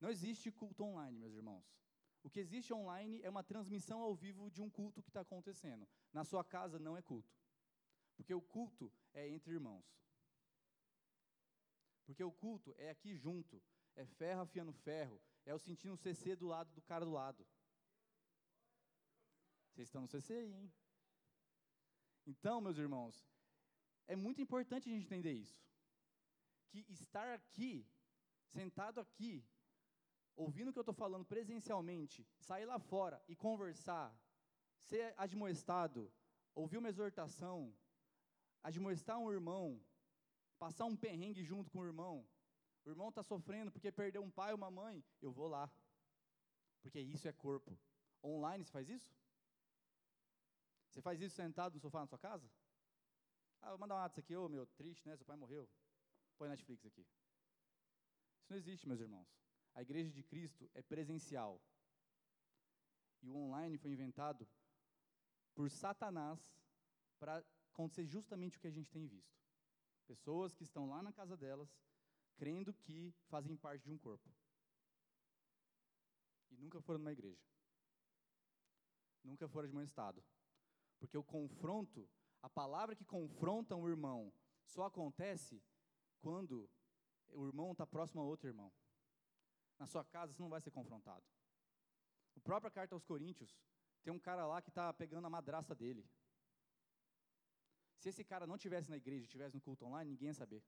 Não 0.00 0.10
existe 0.10 0.50
culto 0.50 0.84
online, 0.84 1.18
meus 1.18 1.34
irmãos. 1.34 1.64
O 2.22 2.30
que 2.30 2.40
existe 2.40 2.72
online 2.72 3.22
é 3.22 3.30
uma 3.30 3.44
transmissão 3.44 4.00
ao 4.00 4.14
vivo 4.14 4.50
de 4.50 4.60
um 4.60 4.68
culto 4.68 5.02
que 5.02 5.10
está 5.10 5.20
acontecendo. 5.20 5.88
Na 6.12 6.24
sua 6.24 6.44
casa 6.44 6.78
não 6.78 6.96
é 6.96 7.02
culto. 7.02 7.32
Porque 8.16 8.34
o 8.34 8.40
culto 8.40 8.92
é 9.12 9.28
entre 9.28 9.52
irmãos. 9.52 9.86
Porque 12.04 12.22
o 12.24 12.32
culto 12.32 12.74
é 12.78 12.90
aqui 12.90 13.14
junto. 13.14 13.62
É 13.94 14.04
ferro 14.06 14.42
afiando 14.42 14.72
ferro. 14.72 15.20
É 15.44 15.54
o 15.54 15.58
sentindo 15.58 15.94
o 15.94 15.98
CC 15.98 16.34
do 16.34 16.46
lado 16.46 16.72
do 16.72 16.82
cara 16.82 17.04
do 17.04 17.12
lado. 17.12 17.46
Vocês 19.70 19.88
estão 19.88 20.02
no 20.02 20.08
CC 20.08 20.32
aí, 20.32 20.52
hein? 20.54 20.72
Então, 22.26 22.60
meus 22.60 22.78
irmãos, 22.78 23.28
é 24.06 24.16
muito 24.16 24.40
importante 24.40 24.88
a 24.88 24.92
gente 24.92 25.04
entender 25.04 25.32
isso. 25.32 25.62
Que 26.68 26.84
estar 26.88 27.34
aqui, 27.34 27.86
sentado 28.46 29.00
aqui, 29.00 29.44
ouvindo 30.34 30.68
o 30.68 30.72
que 30.72 30.78
eu 30.78 30.82
estou 30.82 30.94
falando 30.94 31.24
presencialmente, 31.24 32.26
sair 32.38 32.64
lá 32.64 32.78
fora 32.78 33.22
e 33.28 33.36
conversar, 33.36 34.14
ser 34.78 35.14
admoestado, 35.16 36.12
ouvir 36.54 36.78
uma 36.78 36.88
exortação, 36.88 37.74
admoestar 38.68 39.16
um 39.18 39.30
irmão, 39.30 39.80
passar 40.58 40.86
um 40.86 40.96
perrengue 40.96 41.42
junto 41.44 41.70
com 41.70 41.78
o 41.80 41.86
irmão, 41.86 42.26
o 42.84 42.90
irmão 42.90 43.10
está 43.10 43.22
sofrendo 43.22 43.70
porque 43.70 43.92
perdeu 43.92 44.22
um 44.24 44.30
pai 44.30 44.50
ou 44.50 44.58
uma 44.58 44.70
mãe, 44.70 45.04
eu 45.22 45.30
vou 45.32 45.46
lá, 45.46 45.70
porque 46.82 47.00
isso 47.00 47.28
é 47.28 47.32
corpo. 47.32 47.78
Online 48.24 48.64
você 48.64 48.72
faz 48.72 48.88
isso? 48.88 49.08
Você 50.88 51.00
faz 51.00 51.20
isso 51.20 51.36
sentado 51.36 51.74
no 51.74 51.80
sofá 51.80 52.00
na 52.00 52.06
sua 52.06 52.18
casa? 52.18 52.50
Ah, 53.62 53.70
vou 53.70 53.78
mandar 53.78 53.94
um 53.94 53.98
WhatsApp 53.98 54.20
aqui, 54.20 54.36
ô 54.36 54.46
oh, 54.46 54.48
meu, 54.48 54.66
triste, 54.66 55.06
né? 55.06 55.16
Seu 55.16 55.26
pai 55.26 55.36
morreu. 55.36 55.68
Põe 56.36 56.48
Netflix 56.48 56.84
aqui. 56.84 57.06
Isso 58.40 58.50
não 58.50 58.56
existe, 58.56 58.88
meus 58.88 59.00
irmãos. 59.00 59.28
A 59.74 59.82
igreja 59.82 60.10
de 60.10 60.22
Cristo 60.24 60.68
é 60.74 60.82
presencial. 60.82 61.60
E 63.22 63.30
o 63.30 63.36
online 63.36 63.78
foi 63.78 63.92
inventado 63.92 64.46
por 65.54 65.70
Satanás 65.70 66.40
para 67.18 67.44
acontecer 67.76 68.06
justamente 68.06 68.56
o 68.56 68.60
que 68.60 68.66
a 68.66 68.70
gente 68.70 68.90
tem 68.90 69.06
visto. 69.06 69.36
Pessoas 70.06 70.54
que 70.54 70.64
estão 70.64 70.88
lá 70.88 71.02
na 71.02 71.12
casa 71.12 71.36
delas, 71.36 71.68
crendo 72.36 72.72
que 72.72 73.14
fazem 73.28 73.54
parte 73.54 73.84
de 73.84 73.90
um 73.90 73.98
corpo. 73.98 74.28
E 76.50 76.56
nunca 76.56 76.80
foram 76.80 77.00
numa 77.00 77.12
igreja. 77.12 77.44
Nunca 79.22 79.46
foram 79.46 79.68
de 79.68 79.76
um 79.76 79.82
estado. 79.82 80.24
Porque 80.98 81.18
o 81.18 81.24
confronto, 81.24 82.08
a 82.40 82.48
palavra 82.48 82.96
que 82.96 83.04
confronta 83.04 83.76
um 83.76 83.88
irmão, 83.88 84.32
só 84.64 84.84
acontece 84.84 85.62
quando 86.20 86.70
o 87.28 87.46
irmão 87.46 87.72
está 87.72 87.86
próximo 87.86 88.22
a 88.22 88.24
outro 88.24 88.48
irmão. 88.48 88.72
Na 89.78 89.86
sua 89.86 90.04
casa 90.04 90.32
você 90.32 90.40
não 90.40 90.48
vai 90.48 90.62
ser 90.62 90.70
confrontado. 90.70 91.24
A 92.36 92.40
própria 92.40 92.70
carta 92.70 92.94
aos 92.94 93.04
Coríntios, 93.04 93.54
tem 94.02 94.12
um 94.12 94.18
cara 94.18 94.46
lá 94.46 94.62
que 94.62 94.70
está 94.70 94.92
pegando 94.94 95.26
a 95.26 95.30
madraça 95.30 95.74
dele. 95.74 96.08
Se 97.98 98.08
esse 98.10 98.24
cara 98.24 98.46
não 98.46 98.58
tivesse 98.58 98.90
na 98.90 98.96
igreja, 98.96 99.26
tivesse 99.26 99.54
no 99.54 99.60
culto 99.60 99.84
online, 99.86 100.10
ninguém 100.10 100.28
ia 100.28 100.34
saber. 100.34 100.62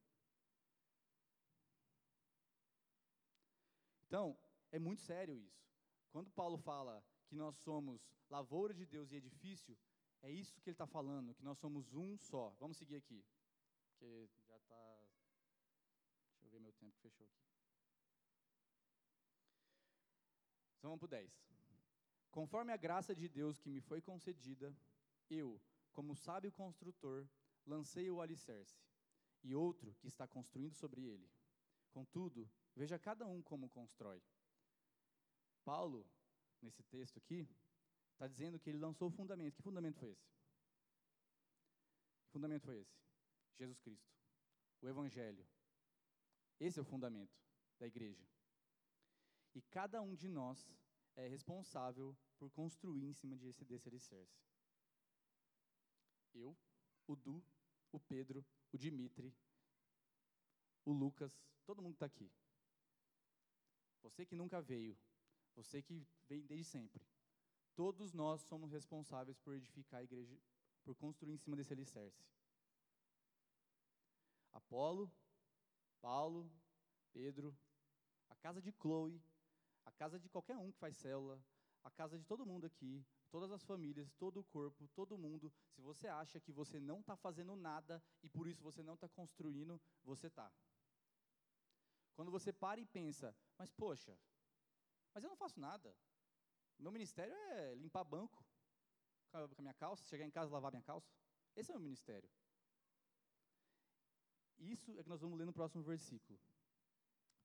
Então, 4.06 4.38
é 4.72 4.78
muito 4.78 5.02
sério 5.02 5.36
isso. 5.36 5.62
Quando 6.10 6.30
Paulo 6.30 6.56
fala 6.56 7.04
que 7.26 7.36
nós 7.36 7.54
somos 7.56 8.00
lavoura 8.30 8.72
de 8.72 8.86
Deus 8.86 9.12
e 9.12 9.16
edifício, 9.16 9.76
é 10.22 10.30
isso 10.30 10.60
que 10.60 10.70
ele 10.70 10.74
está 10.74 10.86
falando, 10.86 11.34
que 11.34 11.44
nós 11.44 11.58
somos 11.58 11.92
um 11.94 12.16
só. 12.16 12.54
Vamos 12.58 12.76
seguir 12.76 12.96
aqui, 12.96 13.24
porque 13.82 14.28
já 14.46 14.56
está. 14.56 14.82
Deixa 16.30 16.46
eu 16.46 16.50
ver 16.50 16.60
meu 16.60 16.72
tempo 16.72 16.94
que 16.94 17.02
fechou 17.02 17.26
aqui. 17.26 17.38
Então 20.78 20.90
vamos 20.90 21.00
para 21.00 21.06
o 21.06 21.08
10. 21.08 21.48
Conforme 22.30 22.72
a 22.72 22.76
graça 22.76 23.14
de 23.14 23.28
Deus 23.28 23.58
que 23.58 23.70
me 23.70 23.80
foi 23.80 24.00
concedida, 24.00 24.74
eu, 25.28 25.60
como 25.98 26.14
sábio 26.14 26.52
construtor, 26.52 27.28
lancei 27.66 28.08
o 28.08 28.20
alicerce, 28.20 28.80
e 29.42 29.52
outro 29.52 29.92
que 29.96 30.06
está 30.06 30.28
construindo 30.28 30.72
sobre 30.72 31.04
ele. 31.04 31.28
Contudo, 31.90 32.48
veja 32.72 32.96
cada 33.00 33.26
um 33.26 33.42
como 33.42 33.68
constrói. 33.68 34.22
Paulo, 35.64 36.08
nesse 36.62 36.84
texto 36.84 37.18
aqui, 37.18 37.48
está 38.12 38.28
dizendo 38.28 38.60
que 38.60 38.70
ele 38.70 38.78
lançou 38.78 39.08
o 39.08 39.10
fundamento. 39.10 39.56
Que 39.56 39.62
fundamento 39.62 39.98
foi 39.98 40.10
esse? 40.10 40.30
Que 42.26 42.30
fundamento 42.30 42.62
foi 42.62 42.78
esse? 42.78 42.96
Jesus 43.58 43.80
Cristo. 43.80 44.08
O 44.80 44.88
Evangelho. 44.88 45.44
Esse 46.60 46.78
é 46.78 46.82
o 46.82 46.84
fundamento 46.84 47.36
da 47.76 47.88
igreja. 47.88 48.24
E 49.52 49.62
cada 49.62 50.00
um 50.00 50.14
de 50.14 50.28
nós 50.28 50.64
é 51.16 51.26
responsável 51.26 52.16
por 52.38 52.52
construir 52.52 53.04
em 53.04 53.14
cima 53.14 53.34
desse, 53.34 53.64
desse 53.64 53.88
alicerce. 53.88 54.47
Eu, 56.34 56.56
o 57.06 57.16
Du, 57.16 57.42
o 57.92 57.98
Pedro, 57.98 58.44
o 58.72 58.78
Dimitri, 58.78 59.34
o 60.84 60.92
Lucas, 60.92 61.38
todo 61.64 61.82
mundo 61.82 61.94
está 61.94 62.06
aqui. 62.06 62.30
Você 64.02 64.24
que 64.24 64.34
nunca 64.34 64.60
veio, 64.60 64.96
você 65.54 65.82
que 65.82 66.06
vem 66.28 66.46
desde 66.46 66.64
sempre. 66.64 67.02
Todos 67.74 68.12
nós 68.12 68.40
somos 68.42 68.72
responsáveis 68.72 69.38
por 69.38 69.54
edificar 69.54 70.00
a 70.00 70.04
igreja, 70.04 70.36
por 70.84 70.94
construir 70.94 71.32
em 71.32 71.38
cima 71.38 71.56
desse 71.56 71.72
alicerce. 71.72 72.24
Apolo, 74.52 75.12
Paulo, 76.00 76.50
Pedro, 77.12 77.56
a 78.28 78.34
casa 78.36 78.60
de 78.60 78.72
Chloe, 78.72 79.22
a 79.84 79.92
casa 79.92 80.18
de 80.18 80.28
qualquer 80.28 80.56
um 80.56 80.70
que 80.72 80.78
faz 80.78 80.96
célula, 80.96 81.40
a 81.84 81.90
casa 81.90 82.18
de 82.18 82.24
todo 82.24 82.46
mundo 82.46 82.66
aqui, 82.66 83.04
todas 83.30 83.50
as 83.50 83.64
famílias, 83.64 84.10
todo 84.18 84.40
o 84.40 84.44
corpo, 84.44 84.88
todo 84.88 85.18
mundo. 85.18 85.52
Se 85.70 85.80
você 85.80 86.08
acha 86.08 86.40
que 86.40 86.52
você 86.52 86.78
não 86.80 87.00
está 87.00 87.16
fazendo 87.16 87.54
nada 87.56 88.02
e 88.22 88.28
por 88.28 88.46
isso 88.46 88.62
você 88.62 88.82
não 88.82 88.94
está 88.94 89.08
construindo, 89.08 89.80
você 90.04 90.26
está. 90.26 90.52
Quando 92.14 92.30
você 92.30 92.52
para 92.52 92.80
e 92.80 92.86
pensa, 92.86 93.34
mas 93.56 93.70
poxa, 93.70 94.18
mas 95.14 95.22
eu 95.22 95.30
não 95.30 95.36
faço 95.36 95.60
nada. 95.60 95.96
Meu 96.78 96.92
ministério 96.92 97.34
é 97.34 97.74
limpar 97.74 98.04
banco 98.04 98.44
com 99.30 99.38
a 99.38 99.62
minha 99.62 99.74
calça, 99.74 100.04
chegar 100.06 100.24
em 100.24 100.30
casa 100.30 100.50
e 100.50 100.52
lavar 100.52 100.72
minha 100.72 100.82
calça. 100.82 101.12
Esse 101.54 101.70
é 101.70 101.74
o 101.74 101.76
meu 101.76 101.84
ministério. 101.84 102.30
Isso 104.58 104.98
é 104.98 105.02
que 105.02 105.08
nós 105.08 105.20
vamos 105.20 105.38
ler 105.38 105.44
no 105.44 105.52
próximo 105.52 105.82
versículo. 105.82 106.38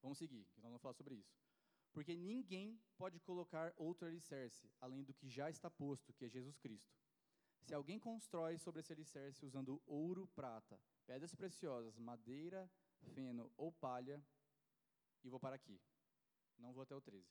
Vamos 0.01 0.17
seguir, 0.17 0.45
que 0.45 0.61
nós 0.61 0.69
vamos 0.69 0.81
falar 0.81 0.93
sobre 0.93 1.15
isso. 1.15 1.42
Porque 1.93 2.15
ninguém 2.15 2.81
pode 2.97 3.19
colocar 3.19 3.71
outro 3.77 4.07
alicerce, 4.07 4.69
além 4.81 5.03
do 5.03 5.13
que 5.13 5.29
já 5.29 5.49
está 5.49 5.69
posto, 5.69 6.11
que 6.11 6.25
é 6.25 6.29
Jesus 6.29 6.57
Cristo. 6.57 6.91
Se 7.61 7.73
alguém 7.73 7.99
constrói 7.99 8.57
sobre 8.57 8.81
esse 8.81 8.91
alicerce 8.91 9.45
usando 9.45 9.81
ouro, 9.85 10.27
prata, 10.35 10.77
pedras 11.05 11.33
preciosas, 11.33 11.97
madeira, 11.97 12.69
feno 13.13 13.51
ou 13.55 13.71
palha, 13.71 14.21
e 15.23 15.29
vou 15.29 15.39
para 15.39 15.55
aqui. 15.55 15.79
Não 16.57 16.73
vou 16.73 16.83
até 16.83 16.95
o 16.95 17.01
13. 17.01 17.25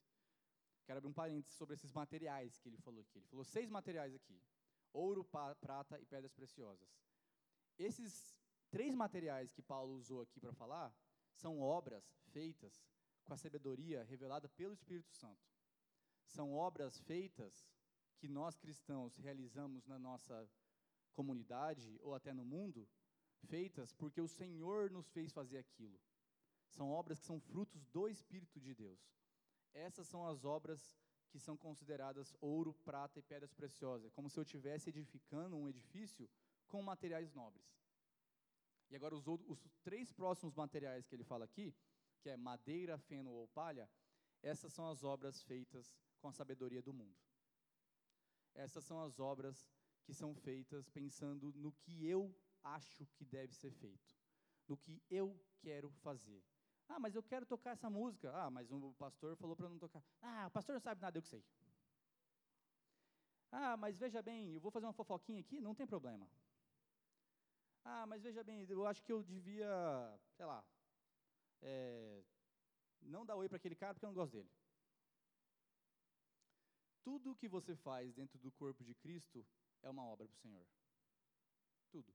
Quero 0.84 0.98
abrir 0.98 1.10
um 1.10 1.12
parênteses 1.12 1.56
sobre 1.56 1.74
esses 1.74 1.92
materiais 1.92 2.58
que 2.58 2.68
ele 2.68 2.78
falou 2.78 3.00
aqui. 3.00 3.18
Ele 3.18 3.28
falou 3.28 3.44
seis 3.44 3.68
materiais 3.68 4.14
aqui: 4.14 4.40
ouro, 4.92 5.24
prata 5.60 6.00
e 6.00 6.06
pedras 6.06 6.32
preciosas. 6.32 6.88
Esses 7.78 8.38
três 8.70 8.94
materiais 8.94 9.52
que 9.52 9.62
Paulo 9.62 9.94
usou 9.94 10.22
aqui 10.22 10.40
para 10.40 10.52
falar 10.52 10.94
são 11.34 11.60
obras 11.60 12.04
feitas 12.30 12.82
com 13.24 13.34
a 13.34 13.36
sabedoria 13.36 14.04
revelada 14.04 14.48
pelo 14.48 14.74
Espírito 14.74 15.12
Santo. 15.12 15.46
São 16.26 16.54
obras 16.54 16.98
feitas 17.00 17.68
que 18.18 18.28
nós 18.28 18.56
cristãos 18.56 19.16
realizamos 19.16 19.86
na 19.86 19.98
nossa 19.98 20.48
comunidade 21.12 21.98
ou 22.02 22.14
até 22.14 22.32
no 22.32 22.44
mundo, 22.44 22.88
feitas 23.46 23.92
porque 23.92 24.20
o 24.20 24.28
Senhor 24.28 24.90
nos 24.90 25.10
fez 25.10 25.32
fazer 25.32 25.58
aquilo. 25.58 26.00
São 26.70 26.90
obras 26.90 27.18
que 27.18 27.26
são 27.26 27.40
frutos 27.40 27.84
do 27.86 28.08
Espírito 28.08 28.58
de 28.60 28.74
Deus. 28.74 29.00
Essas 29.74 30.06
são 30.06 30.26
as 30.26 30.44
obras 30.44 30.96
que 31.30 31.38
são 31.38 31.56
consideradas 31.56 32.34
ouro, 32.40 32.74
prata 32.84 33.18
e 33.18 33.22
pedras 33.22 33.52
preciosas, 33.52 34.12
como 34.12 34.28
se 34.28 34.38
eu 34.38 34.42
estivesse 34.42 34.90
edificando 34.90 35.56
um 35.56 35.68
edifício 35.68 36.28
com 36.66 36.82
materiais 36.82 37.32
nobres. 37.32 37.66
E 38.90 38.96
agora, 38.96 39.14
os, 39.14 39.26
outros, 39.26 39.50
os 39.50 39.78
três 39.82 40.12
próximos 40.12 40.54
materiais 40.54 41.06
que 41.06 41.14
ele 41.14 41.24
fala 41.24 41.46
aqui 41.46 41.74
que 42.22 42.30
é 42.30 42.36
madeira, 42.36 42.96
feno 42.96 43.30
ou 43.32 43.48
palha, 43.48 43.90
essas 44.42 44.72
são 44.72 44.88
as 44.88 45.02
obras 45.02 45.42
feitas 45.42 45.92
com 46.20 46.28
a 46.28 46.32
sabedoria 46.32 46.80
do 46.80 46.92
mundo. 46.92 47.18
Essas 48.54 48.84
são 48.84 49.02
as 49.02 49.18
obras 49.18 49.68
que 50.04 50.14
são 50.14 50.34
feitas 50.34 50.88
pensando 50.88 51.52
no 51.52 51.72
que 51.72 52.06
eu 52.06 52.34
acho 52.62 53.06
que 53.14 53.24
deve 53.24 53.54
ser 53.54 53.72
feito, 53.72 54.16
no 54.68 54.76
que 54.76 55.02
eu 55.10 55.28
quero 55.58 55.90
fazer. 55.90 56.44
Ah, 56.88 57.00
mas 57.00 57.14
eu 57.14 57.22
quero 57.22 57.46
tocar 57.46 57.70
essa 57.70 57.88
música. 57.88 58.30
Ah, 58.34 58.50
mas 58.50 58.70
o 58.70 58.92
pastor 58.94 59.36
falou 59.36 59.56
para 59.56 59.68
não 59.68 59.78
tocar. 59.78 60.02
Ah, 60.20 60.46
o 60.46 60.50
pastor 60.50 60.74
não 60.74 60.80
sabe 60.80 61.00
nada, 61.00 61.18
eu 61.18 61.22
que 61.22 61.28
sei. 61.28 61.44
Ah, 63.50 63.76
mas 63.76 63.98
veja 63.98 64.22
bem, 64.22 64.54
eu 64.54 64.60
vou 64.60 64.70
fazer 64.70 64.86
uma 64.86 64.92
fofoquinha 64.92 65.40
aqui, 65.40 65.60
não 65.60 65.74
tem 65.74 65.86
problema. 65.86 66.28
Ah, 67.84 68.06
mas 68.06 68.22
veja 68.22 68.44
bem, 68.44 68.64
eu 68.68 68.86
acho 68.86 69.02
que 69.02 69.12
eu 69.12 69.22
devia, 69.22 69.68
sei 70.36 70.46
lá, 70.46 70.64
é, 71.62 72.24
não 73.00 73.24
dá 73.24 73.34
oi 73.36 73.48
para 73.48 73.56
aquele 73.56 73.74
cara 73.74 73.94
porque 73.94 74.04
eu 74.04 74.08
não 74.08 74.14
gosto 74.14 74.32
dele. 74.32 74.50
Tudo 77.02 77.32
o 77.32 77.36
que 77.36 77.48
você 77.48 77.74
faz 77.74 78.12
dentro 78.12 78.38
do 78.38 78.50
corpo 78.52 78.84
de 78.84 78.94
Cristo 78.94 79.44
é 79.82 79.90
uma 79.90 80.04
obra 80.04 80.26
para 80.26 80.34
o 80.34 80.40
Senhor. 80.40 80.66
Tudo. 81.90 82.12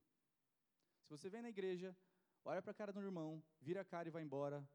Se 1.02 1.10
você 1.10 1.28
vem 1.28 1.42
na 1.42 1.50
igreja, 1.50 1.96
olha 2.44 2.62
para 2.62 2.70
a 2.70 2.74
cara 2.74 2.92
do 2.92 3.02
irmão, 3.02 3.42
vira 3.60 3.82
a 3.82 3.84
cara 3.84 4.08
e 4.08 4.10
vai 4.10 4.22
embora, 4.22 4.66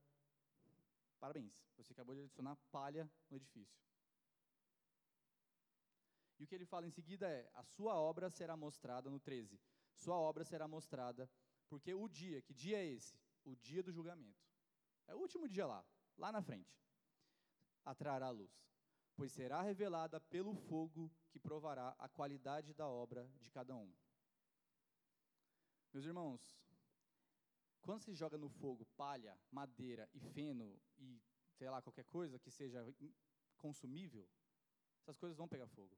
parabéns, 1.20 1.60
você 1.78 1.94
acabou 1.94 2.16
de 2.16 2.22
adicionar 2.22 2.56
palha 2.72 3.10
no 3.30 3.38
edifício. 3.38 3.82
E 6.40 6.44
o 6.44 6.48
que 6.48 6.56
ele 6.56 6.66
fala 6.66 6.88
em 6.88 6.92
seguida 6.92 7.28
é: 7.28 7.50
a 7.54 7.64
sua 7.64 7.96
obra 7.96 8.30
será 8.30 8.56
mostrada 8.56 9.10
no 9.10 9.20
13. 9.20 9.60
Sua 9.96 10.16
obra 10.16 10.44
será 10.44 10.68
mostrada, 10.68 11.30
porque 11.70 11.94
o 11.94 12.08
dia, 12.08 12.42
que 12.42 12.54
dia 12.54 12.78
é 12.78 12.86
esse? 12.86 13.18
O 13.46 13.56
dia 13.56 13.82
do 13.84 13.92
julgamento. 13.92 14.44
É 15.08 15.16
o 15.16 15.20
último 15.20 15.48
dia 15.48 15.66
lá, 15.66 15.86
lá 16.18 16.32
na 16.32 16.42
frente. 16.42 16.80
Atrará 17.86 18.28
a 18.28 18.32
luz, 18.32 18.52
pois 19.16 19.32
será 19.32 19.62
revelada 19.62 20.20
pelo 20.20 20.56
fogo 20.56 21.12
que 21.30 21.40
provará 21.40 21.96
a 22.00 22.08
qualidade 22.08 22.74
da 22.74 22.88
obra 22.88 23.30
de 23.42 23.52
cada 23.52 23.76
um. 23.76 23.94
Meus 25.92 26.06
irmãos, 26.06 26.58
quando 27.82 28.02
se 28.02 28.14
joga 28.14 28.38
no 28.38 28.50
fogo 28.50 28.86
palha, 28.98 29.38
madeira 29.52 30.10
e 30.14 30.20
feno 30.20 30.82
e 30.98 31.22
sei 31.52 31.70
lá 31.70 31.82
qualquer 31.82 32.06
coisa 32.06 32.40
que 32.40 32.50
seja 32.50 32.84
consumível, 33.58 34.28
essas 35.02 35.18
coisas 35.18 35.38
vão 35.38 35.48
pegar 35.48 35.68
fogo. 35.68 35.98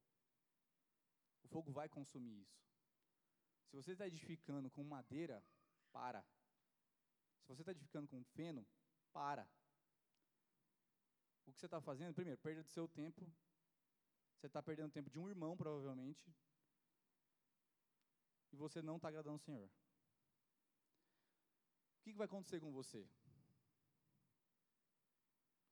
O 1.43 1.47
fogo 1.47 1.71
vai 1.71 1.87
consumir 1.87 2.41
isso. 2.41 2.59
Se 3.67 3.75
você 3.75 3.91
está 3.91 4.07
edificando 4.07 4.69
com 4.69 4.83
madeira, 4.83 5.43
para. 5.91 6.25
Se 7.43 7.47
você 7.47 7.61
está 7.61 7.71
edificando 7.71 8.07
com 8.07 8.23
feno, 8.23 8.65
para. 9.15 9.47
O 11.47 11.53
que 11.53 11.59
você 11.59 11.67
está 11.67 11.79
fazendo, 11.79 12.13
primeiro, 12.13 12.39
perda 12.41 12.61
do 12.61 12.69
seu 12.69 12.87
tempo. 12.87 13.21
Você 14.35 14.47
está 14.47 14.61
perdendo 14.61 14.91
tempo 14.91 15.09
de 15.09 15.17
um 15.17 15.29
irmão, 15.29 15.55
provavelmente. 15.55 16.29
E 18.51 18.57
você 18.57 18.81
não 18.81 18.97
está 18.97 19.07
agradando 19.07 19.37
o 19.37 19.45
Senhor. 19.47 19.67
O 19.67 19.71
que, 22.03 22.11
que 22.11 22.17
vai 22.17 22.25
acontecer 22.25 22.59
com 22.59 22.71
você? 22.71 23.07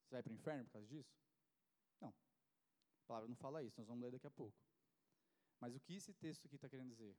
Você 0.02 0.12
vai 0.12 0.24
para 0.24 0.32
o 0.32 0.36
inferno 0.36 0.66
por 0.66 0.72
causa 0.72 0.88
disso? 0.88 1.14
Não. 2.00 2.10
A 2.10 3.08
palavra 3.08 3.28
não 3.28 3.36
fala 3.36 3.62
isso, 3.62 3.80
nós 3.80 3.88
vamos 3.88 4.04
ler 4.04 4.12
daqui 4.12 4.28
a 4.28 4.32
pouco. 4.32 4.58
Mas 5.60 5.76
o 5.76 5.80
que 5.80 5.96
esse 5.96 6.14
texto 6.14 6.46
aqui 6.46 6.56
está 6.56 6.70
querendo 6.70 6.90
dizer? 6.90 7.16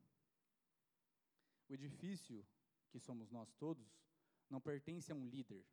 O 1.69 1.75
edifício 1.75 2.47
que 2.91 2.99
somos 2.99 3.31
nós 3.31 3.53
todos 3.55 3.87
não 4.51 4.61
pertence 4.61 5.13
a 5.13 5.15
um 5.15 5.29
líder, 5.29 5.65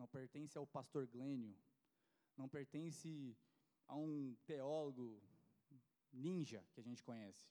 não 0.00 0.08
pertence 0.08 0.56
ao 0.56 0.66
pastor 0.66 1.06
Glênio, 1.06 1.54
não 2.34 2.48
pertence 2.48 3.36
a 3.86 3.94
um 3.94 4.34
teólogo 4.46 5.22
ninja 6.10 6.64
que 6.72 6.80
a 6.80 6.82
gente 6.82 7.04
conhece. 7.04 7.46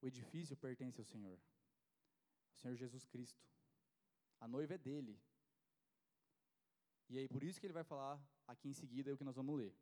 O 0.00 0.06
edifício 0.06 0.56
pertence 0.56 1.00
ao 1.00 1.04
Senhor, 1.04 1.38
ao 2.52 2.56
Senhor 2.60 2.76
Jesus 2.76 3.04
Cristo. 3.04 3.42
A 4.38 4.46
noiva 4.46 4.74
é 4.74 4.78
dele. 4.78 5.20
E 7.08 7.18
aí, 7.18 7.26
por 7.28 7.42
isso 7.42 7.58
que 7.58 7.66
ele 7.66 7.72
vai 7.80 7.84
falar 7.84 8.16
aqui 8.46 8.68
em 8.68 8.72
seguida 8.72 9.10
é 9.10 9.12
o 9.12 9.18
que 9.18 9.24
nós 9.24 9.34
vamos 9.34 9.56
ler. 9.56 9.74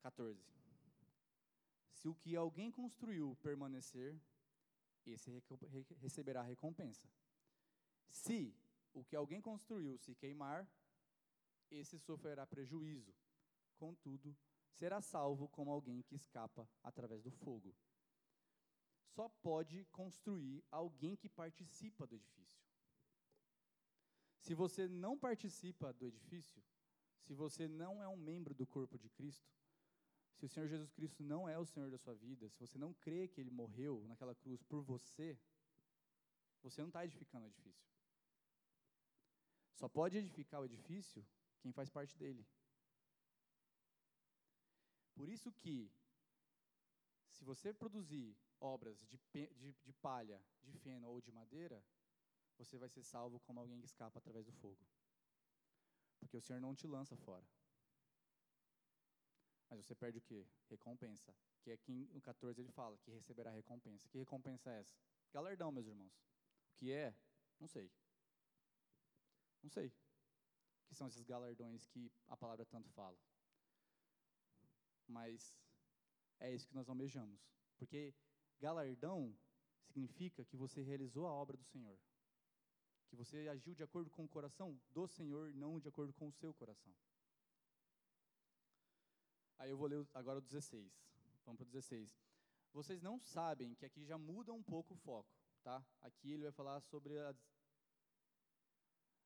14. 0.00 0.44
Se 1.92 2.08
o 2.08 2.14
que 2.16 2.34
alguém 2.34 2.70
construiu 2.70 3.36
permanecer, 3.36 4.20
esse 5.06 5.30
receberá 6.00 6.42
recompensa. 6.42 7.08
Se 8.08 8.54
o 8.92 9.04
que 9.04 9.16
alguém 9.16 9.40
construiu 9.40 9.98
se 9.98 10.14
queimar, 10.14 10.68
esse 11.70 11.98
sofrerá 11.98 12.46
prejuízo. 12.46 13.12
Contudo, 13.76 14.36
será 14.70 15.00
salvo 15.00 15.48
como 15.48 15.70
alguém 15.70 16.02
que 16.02 16.14
escapa 16.14 16.68
através 16.82 17.22
do 17.22 17.30
fogo. 17.30 17.74
Só 19.14 19.28
pode 19.28 19.84
construir 19.86 20.64
alguém 20.70 21.16
que 21.16 21.28
participa 21.28 22.06
do 22.06 22.14
edifício. 22.14 22.64
Se 24.38 24.54
você 24.54 24.88
não 24.88 25.18
participa 25.18 25.92
do 25.92 26.06
edifício, 26.06 26.62
se 27.22 27.32
você 27.32 27.66
não 27.66 28.02
é 28.02 28.08
um 28.08 28.16
membro 28.16 28.54
do 28.54 28.66
corpo 28.66 28.98
de 28.98 29.08
Cristo, 29.08 29.50
se 30.34 30.44
o 30.44 30.48
Senhor 30.48 30.68
Jesus 30.68 30.90
Cristo 30.92 31.22
não 31.22 31.48
é 31.48 31.58
o 31.58 31.64
Senhor 31.64 31.90
da 31.90 31.96
sua 31.96 32.14
vida, 32.14 32.48
se 32.50 32.58
você 32.58 32.76
não 32.76 32.92
crê 32.92 33.28
que 33.28 33.40
Ele 33.40 33.50
morreu 33.50 34.04
naquela 34.06 34.34
cruz 34.34 34.62
por 34.62 34.82
você, 34.82 35.38
você 36.64 36.80
não 36.80 36.88
está 36.88 37.04
edificando 37.04 37.44
o 37.44 37.48
edifício. 37.48 37.86
Só 39.74 39.86
pode 39.88 40.16
edificar 40.16 40.60
o 40.60 40.64
edifício 40.64 41.24
quem 41.60 41.72
faz 41.72 41.90
parte 41.90 42.16
dele. 42.16 42.46
Por 45.14 45.28
isso 45.28 45.52
que, 45.52 45.92
se 47.30 47.44
você 47.44 47.72
produzir 47.72 48.36
obras 48.58 48.98
de, 49.06 49.18
de, 49.32 49.72
de 49.72 49.92
palha, 49.92 50.42
de 50.62 50.72
feno 50.72 51.08
ou 51.08 51.20
de 51.20 51.30
madeira, 51.30 51.84
você 52.56 52.78
vai 52.78 52.88
ser 52.88 53.02
salvo 53.02 53.38
como 53.40 53.60
alguém 53.60 53.78
que 53.78 53.86
escapa 53.86 54.18
através 54.18 54.46
do 54.46 54.52
fogo. 54.52 54.84
Porque 56.18 56.36
o 56.36 56.40
Senhor 56.40 56.60
não 56.60 56.74
te 56.74 56.86
lança 56.86 57.16
fora. 57.16 57.46
Mas 59.68 59.84
você 59.84 59.94
perde 59.94 60.18
o 60.18 60.22
quê? 60.22 60.46
Recompensa. 60.70 61.34
Que 61.60 61.72
aqui 61.72 62.08
no 62.12 62.20
14 62.20 62.60
ele 62.60 62.70
fala 62.70 62.96
que 62.98 63.10
receberá 63.10 63.50
recompensa. 63.50 64.08
Que 64.08 64.18
recompensa 64.18 64.70
é 64.70 64.80
essa? 64.80 64.96
Galardão, 65.32 65.70
meus 65.70 65.86
irmãos. 65.86 66.12
O 66.74 66.76
que 66.76 66.92
é? 66.92 67.14
Não 67.60 67.68
sei. 67.68 67.90
Não 69.62 69.70
sei. 69.70 69.92
Que 70.86 70.94
são 70.94 71.08
esses 71.08 71.22
galardões 71.22 71.86
que 71.86 72.12
a 72.26 72.36
palavra 72.36 72.66
tanto 72.66 72.90
fala? 72.90 73.18
Mas 75.06 75.56
é 76.40 76.52
isso 76.52 76.66
que 76.68 76.74
nós 76.74 76.88
almejamos. 76.88 77.40
Porque 77.76 78.14
galardão 78.58 79.36
significa 79.86 80.44
que 80.44 80.56
você 80.56 80.82
realizou 80.82 81.26
a 81.26 81.32
obra 81.32 81.56
do 81.56 81.64
Senhor. 81.64 81.98
Que 83.08 83.16
você 83.16 83.48
agiu 83.48 83.74
de 83.74 83.82
acordo 83.82 84.10
com 84.10 84.24
o 84.24 84.28
coração 84.28 84.80
do 84.90 85.06
Senhor, 85.06 85.54
não 85.54 85.78
de 85.78 85.88
acordo 85.88 86.12
com 86.12 86.28
o 86.28 86.32
seu 86.32 86.52
coração. 86.52 86.94
Aí 89.58 89.70
eu 89.70 89.76
vou 89.76 89.86
ler 89.86 90.06
agora 90.12 90.38
o 90.38 90.42
16. 90.42 90.92
Vamos 91.44 91.58
para 91.58 91.68
o 91.68 91.70
16. 91.70 92.18
Vocês 92.72 93.00
não 93.00 93.20
sabem 93.20 93.74
que 93.74 93.86
aqui 93.86 94.04
já 94.04 94.18
muda 94.18 94.52
um 94.52 94.62
pouco 94.62 94.94
o 94.94 94.96
foco, 94.96 95.30
tá? 95.64 95.84
Aqui 96.02 96.30
ele 96.32 96.42
vai 96.42 96.52
falar 96.52 96.80
sobre 96.82 97.18
a 97.18 97.34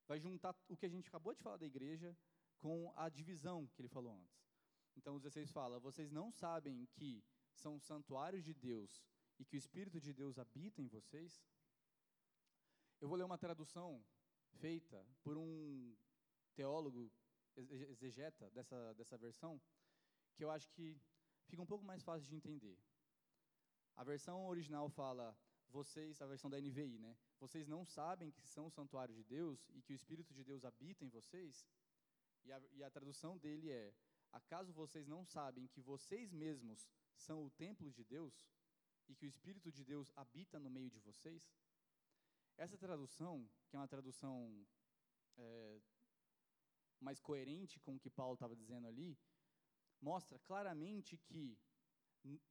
vai 0.07 0.18
juntar 0.18 0.57
o 0.68 0.76
que 0.76 0.86
a 0.86 0.89
gente 0.89 1.09
acabou 1.09 1.34
de 1.34 1.43
falar 1.43 1.59
da 1.59 1.66
igreja 1.66 2.16
com 2.59 2.93
a 2.97 3.09
divisão 3.09 3.66
que 3.66 3.82
ele 3.82 3.89
falou 3.89 4.12
antes. 4.14 4.41
Então 4.97 5.16
o 5.16 5.20
16 5.20 5.51
fala: 5.51 5.80
"Vocês 5.80 6.11
não 6.11 6.30
sabem 6.30 6.86
que 6.95 7.11
são 7.53 7.78
santuários 7.78 8.45
de 8.45 8.55
Deus 8.55 9.03
e 9.39 9.45
que 9.45 9.57
o 9.57 9.62
espírito 9.62 10.01
de 10.01 10.14
Deus 10.14 10.39
habita 10.39 10.80
em 10.80 10.89
vocês?" 10.89 11.45
Eu 13.01 13.09
vou 13.09 13.18
ler 13.18 13.24
uma 13.24 13.43
tradução 13.47 14.05
feita 14.62 15.05
por 15.22 15.36
um 15.36 15.97
teólogo 16.55 17.12
exegeta 17.57 18.51
dessa 18.51 18.95
dessa 18.95 19.18
versão, 19.18 19.61
que 20.34 20.45
eu 20.45 20.51
acho 20.51 20.70
que 20.70 20.86
fica 21.49 21.62
um 21.62 21.66
pouco 21.72 21.84
mais 21.84 22.03
fácil 22.03 22.28
de 22.28 22.36
entender. 22.36 22.78
A 23.97 24.05
versão 24.05 24.47
original 24.47 24.89
fala, 24.89 25.36
vocês, 25.71 26.21
a 26.21 26.27
versão 26.27 26.51
da 26.51 26.61
NVI, 26.61 26.99
né? 26.99 27.16
Vocês 27.39 27.66
não 27.66 27.85
sabem 27.85 28.31
que 28.31 28.47
são 28.47 28.66
o 28.66 28.71
santuário 28.71 29.14
de 29.14 29.25
Deus 29.25 29.69
e 29.75 29.83
que 29.83 29.93
o 29.93 29.95
Espírito 29.95 30.33
de 30.35 30.45
Deus 30.45 30.64
habita 30.64 31.05
em 31.05 31.09
vocês? 31.09 31.66
E 32.45 32.53
a, 32.53 32.61
e 32.73 32.83
a 32.83 32.91
tradução 32.91 33.37
dele 33.37 33.71
é: 33.71 33.95
Acaso 34.33 34.73
vocês 34.73 35.07
não 35.07 35.25
sabem 35.25 35.66
que 35.66 35.81
vocês 35.81 36.33
mesmos 36.33 36.89
são 37.16 37.45
o 37.45 37.51
templo 37.51 37.91
de 37.91 38.05
Deus 38.05 38.47
e 39.09 39.14
que 39.14 39.27
o 39.27 39.29
Espírito 39.29 39.71
de 39.71 39.85
Deus 39.85 40.12
habita 40.16 40.59
no 40.59 40.71
meio 40.71 40.91
de 40.91 40.99
vocês? 40.99 41.51
Essa 42.57 42.77
tradução, 42.77 43.49
que 43.69 43.77
é 43.77 43.79
uma 43.79 43.89
tradução 43.89 44.66
é, 45.37 45.81
mais 47.01 47.21
coerente 47.21 47.79
com 47.81 47.95
o 47.95 48.01
que 48.01 48.11
Paulo 48.11 48.35
estava 48.35 48.57
dizendo 48.57 48.87
ali, 48.87 49.16
mostra 50.01 50.39
claramente 50.41 51.16
que 51.16 51.59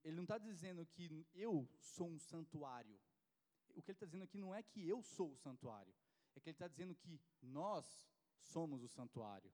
ele 0.03 0.15
não 0.15 0.23
está 0.23 0.37
dizendo 0.37 0.85
que 0.85 1.27
eu 1.33 1.69
sou 1.79 2.09
um 2.09 2.19
santuário. 2.19 2.99
O 3.77 3.81
que 3.83 3.91
ele 3.91 3.95
está 3.95 4.07
dizendo 4.07 4.23
aqui 4.23 4.39
não 4.39 4.55
é 4.55 4.63
que 4.63 4.89
eu 4.89 5.03
sou 5.03 5.33
o 5.33 5.37
santuário, 5.37 5.93
é 6.35 6.39
que 6.39 6.49
ele 6.49 6.55
está 6.55 6.67
dizendo 6.67 6.95
que 6.95 7.21
nós 7.43 7.85
somos 8.39 8.81
o 8.81 8.87
santuário. 8.87 9.53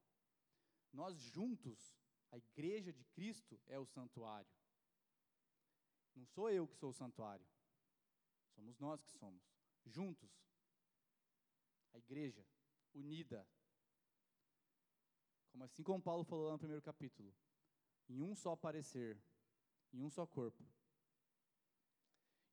Nós 0.94 1.20
juntos, 1.20 2.00
a 2.32 2.38
igreja 2.38 2.94
de 2.94 3.04
Cristo 3.04 3.60
é 3.68 3.78
o 3.78 3.86
santuário. 3.86 4.50
Não 6.16 6.26
sou 6.26 6.50
eu 6.50 6.66
que 6.66 6.78
sou 6.78 6.92
o 6.92 6.94
santuário, 6.94 7.46
somos 8.56 8.80
nós 8.80 9.04
que 9.04 9.12
somos, 9.12 9.44
juntos. 9.86 10.32
A 11.92 11.98
igreja, 11.98 12.46
unida. 12.94 13.46
Como 15.52 15.66
assim 15.66 15.84
como 15.84 16.02
Paulo 16.02 16.24
falou 16.24 16.46
lá 16.46 16.54
no 16.54 16.60
primeiro 16.60 16.82
capítulo, 16.82 17.36
em 18.08 18.22
um 18.22 18.34
só 18.36 18.56
parecer, 18.56 19.22
em 19.92 20.02
um 20.02 20.10
só 20.10 20.26
corpo. 20.26 20.64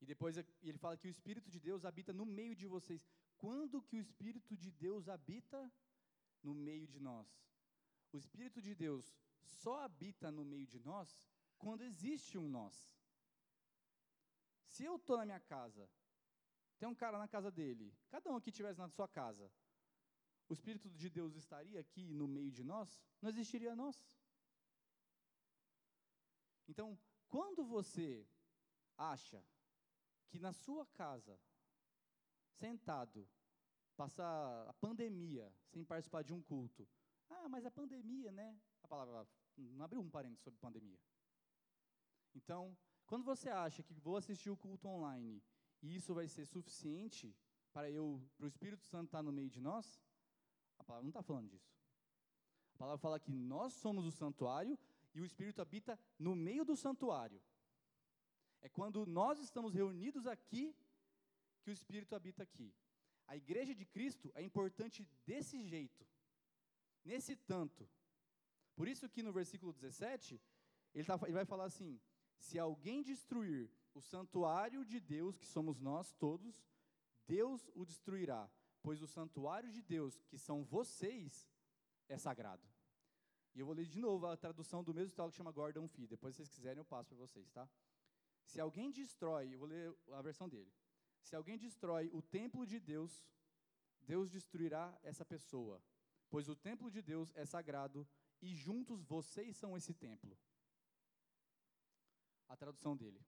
E 0.00 0.06
depois 0.06 0.36
ele 0.62 0.78
fala 0.78 0.96
que 0.96 1.08
o 1.08 1.10
Espírito 1.10 1.50
de 1.50 1.60
Deus 1.60 1.84
habita 1.84 2.12
no 2.12 2.24
meio 2.24 2.54
de 2.56 2.66
vocês. 2.66 3.06
Quando 3.36 3.82
que 3.82 3.96
o 3.96 4.00
Espírito 4.00 4.56
de 4.56 4.70
Deus 4.70 5.08
habita 5.08 5.70
no 6.42 6.54
meio 6.54 6.86
de 6.86 6.98
nós? 6.98 7.28
O 8.12 8.16
Espírito 8.16 8.60
de 8.62 8.74
Deus 8.74 9.14
só 9.42 9.82
habita 9.84 10.30
no 10.30 10.44
meio 10.44 10.66
de 10.66 10.78
nós 10.80 11.14
quando 11.58 11.82
existe 11.82 12.38
um 12.38 12.48
nós. 12.48 12.76
Se 14.64 14.84
eu 14.84 14.96
estou 14.96 15.18
na 15.18 15.26
minha 15.26 15.40
casa, 15.40 15.88
tem 16.78 16.88
um 16.88 16.94
cara 16.94 17.18
na 17.18 17.28
casa 17.28 17.50
dele, 17.50 17.94
cada 18.08 18.30
um 18.30 18.36
aqui 18.36 18.48
estivesse 18.48 18.78
na 18.78 18.88
sua 18.88 19.06
casa, 19.06 19.52
o 20.48 20.54
Espírito 20.54 20.88
de 20.88 21.10
Deus 21.10 21.34
estaria 21.36 21.78
aqui 21.78 22.08
no 22.08 22.26
meio 22.26 22.50
de 22.50 22.64
nós? 22.64 23.00
Não 23.20 23.28
existiria 23.28 23.76
nós. 23.76 23.96
Então, 26.66 26.98
quando 27.28 27.64
você 27.64 28.26
acha 28.96 29.44
que 30.30 30.38
na 30.38 30.52
sua 30.52 30.86
casa, 30.86 31.38
sentado, 32.58 33.28
passar 33.96 34.66
a 34.68 34.72
pandemia 34.74 35.52
sem 35.66 35.84
participar 35.84 36.22
de 36.22 36.32
um 36.32 36.40
culto, 36.40 36.88
ah, 37.28 37.48
mas 37.48 37.66
a 37.66 37.70
pandemia, 37.70 38.32
né? 38.32 38.58
A 38.82 38.88
palavra 38.88 39.28
não 39.56 39.84
abriu 39.84 40.00
um 40.00 40.08
parênteses 40.08 40.42
sobre 40.42 40.58
pandemia. 40.58 40.98
Então, 42.34 42.76
quando 43.06 43.24
você 43.24 43.48
acha 43.48 43.82
que 43.82 43.92
vou 43.94 44.16
assistir 44.16 44.50
o 44.50 44.56
culto 44.56 44.88
online 44.88 45.42
e 45.82 45.96
isso 45.96 46.14
vai 46.14 46.28
ser 46.28 46.46
suficiente 46.46 47.36
para 47.72 47.90
eu, 47.90 48.22
para 48.36 48.44
o 48.44 48.48
Espírito 48.48 48.84
Santo 48.86 49.06
estar 49.06 49.22
no 49.22 49.32
meio 49.32 49.50
de 49.50 49.60
nós, 49.60 50.00
a 50.78 50.84
palavra 50.84 51.04
não 51.04 51.10
está 51.10 51.22
falando 51.22 51.48
disso. 51.48 51.74
A 52.74 52.78
palavra 52.78 52.98
fala 52.98 53.20
que 53.20 53.32
nós 53.32 53.72
somos 53.74 54.06
o 54.06 54.10
santuário 54.10 54.78
e 55.14 55.20
o 55.20 55.24
Espírito 55.24 55.60
habita 55.60 55.98
no 56.18 56.34
meio 56.34 56.64
do 56.64 56.76
santuário. 56.76 57.42
É 58.60 58.68
quando 58.68 59.06
nós 59.06 59.38
estamos 59.38 59.74
reunidos 59.74 60.26
aqui 60.26 60.74
que 61.62 61.70
o 61.70 61.72
Espírito 61.72 62.14
habita 62.14 62.42
aqui. 62.42 62.72
A 63.26 63.36
igreja 63.36 63.74
de 63.74 63.84
Cristo 63.84 64.30
é 64.34 64.42
importante 64.42 65.06
desse 65.26 65.62
jeito, 65.62 66.06
nesse 67.04 67.36
tanto. 67.36 67.88
Por 68.74 68.88
isso 68.88 69.08
que 69.08 69.22
no 69.22 69.32
versículo 69.32 69.72
17, 69.72 70.40
ele, 70.94 71.04
tá, 71.04 71.18
ele 71.22 71.32
vai 71.32 71.44
falar 71.44 71.64
assim: 71.64 72.00
se 72.38 72.58
alguém 72.58 73.02
destruir 73.02 73.70
o 73.94 74.00
santuário 74.00 74.84
de 74.84 74.98
Deus, 74.98 75.36
que 75.36 75.46
somos 75.46 75.78
nós 75.78 76.12
todos, 76.14 76.64
Deus 77.26 77.70
o 77.74 77.84
destruirá, 77.84 78.50
pois 78.82 79.02
o 79.02 79.06
santuário 79.06 79.70
de 79.70 79.82
Deus, 79.82 80.20
que 80.28 80.38
são 80.38 80.64
vocês, 80.64 81.48
é 82.08 82.18
sagrado. 82.18 82.66
E 83.54 83.60
eu 83.60 83.66
vou 83.66 83.74
ler 83.74 83.86
de 83.86 83.98
novo 83.98 84.26
a 84.26 84.36
tradução 84.36 84.82
do 84.82 84.94
mesmo 84.94 85.14
tal 85.14 85.28
que 85.28 85.36
chama 85.36 85.50
Gordon 85.50 85.86
Fee. 85.88 86.06
Depois, 86.06 86.34
se 86.34 86.38
vocês 86.38 86.54
quiserem, 86.54 86.78
eu 86.78 86.84
passo 86.84 87.08
para 87.08 87.18
vocês, 87.18 87.50
tá? 87.50 87.68
Se 88.50 88.60
alguém 88.60 88.90
destrói, 88.90 89.56
vou 89.56 89.68
ler 89.68 89.96
a 90.12 90.22
versão 90.22 90.48
dele. 90.48 90.72
Se 91.22 91.36
alguém 91.36 91.56
destrói 91.56 92.10
o 92.12 92.20
templo 92.20 92.66
de 92.66 92.80
Deus, 92.80 93.24
Deus 94.00 94.28
destruirá 94.28 94.98
essa 95.04 95.24
pessoa, 95.24 95.80
pois 96.28 96.48
o 96.48 96.56
templo 96.56 96.90
de 96.90 97.00
Deus 97.00 97.32
é 97.36 97.46
sagrado 97.46 98.00
e 98.42 98.52
juntos 98.52 99.04
vocês 99.04 99.56
são 99.56 99.76
esse 99.76 99.94
templo. 99.94 100.36
A 102.48 102.56
tradução 102.56 102.96
dele. 102.96 103.24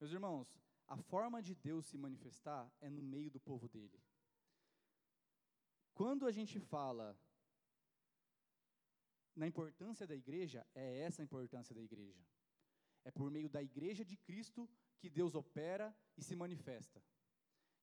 Meus 0.00 0.10
irmãos, 0.10 0.48
a 0.86 0.96
forma 0.96 1.42
de 1.42 1.54
Deus 1.54 1.84
se 1.84 1.98
manifestar 1.98 2.72
é 2.80 2.88
no 2.88 3.02
meio 3.02 3.30
do 3.30 3.38
povo 3.38 3.68
dele. 3.68 4.02
Quando 5.92 6.26
a 6.26 6.32
gente 6.32 6.58
fala 6.58 7.14
na 9.34 9.46
importância 9.46 10.06
da 10.06 10.14
igreja, 10.14 10.66
é 10.74 11.00
essa 11.00 11.22
a 11.22 11.24
importância 11.24 11.74
da 11.74 11.80
igreja. 11.80 12.24
É 13.04 13.10
por 13.10 13.30
meio 13.30 13.48
da 13.48 13.62
igreja 13.62 14.04
de 14.04 14.16
Cristo 14.16 14.68
que 14.98 15.08
Deus 15.08 15.34
opera 15.34 15.94
e 16.16 16.22
se 16.22 16.36
manifesta. 16.36 17.02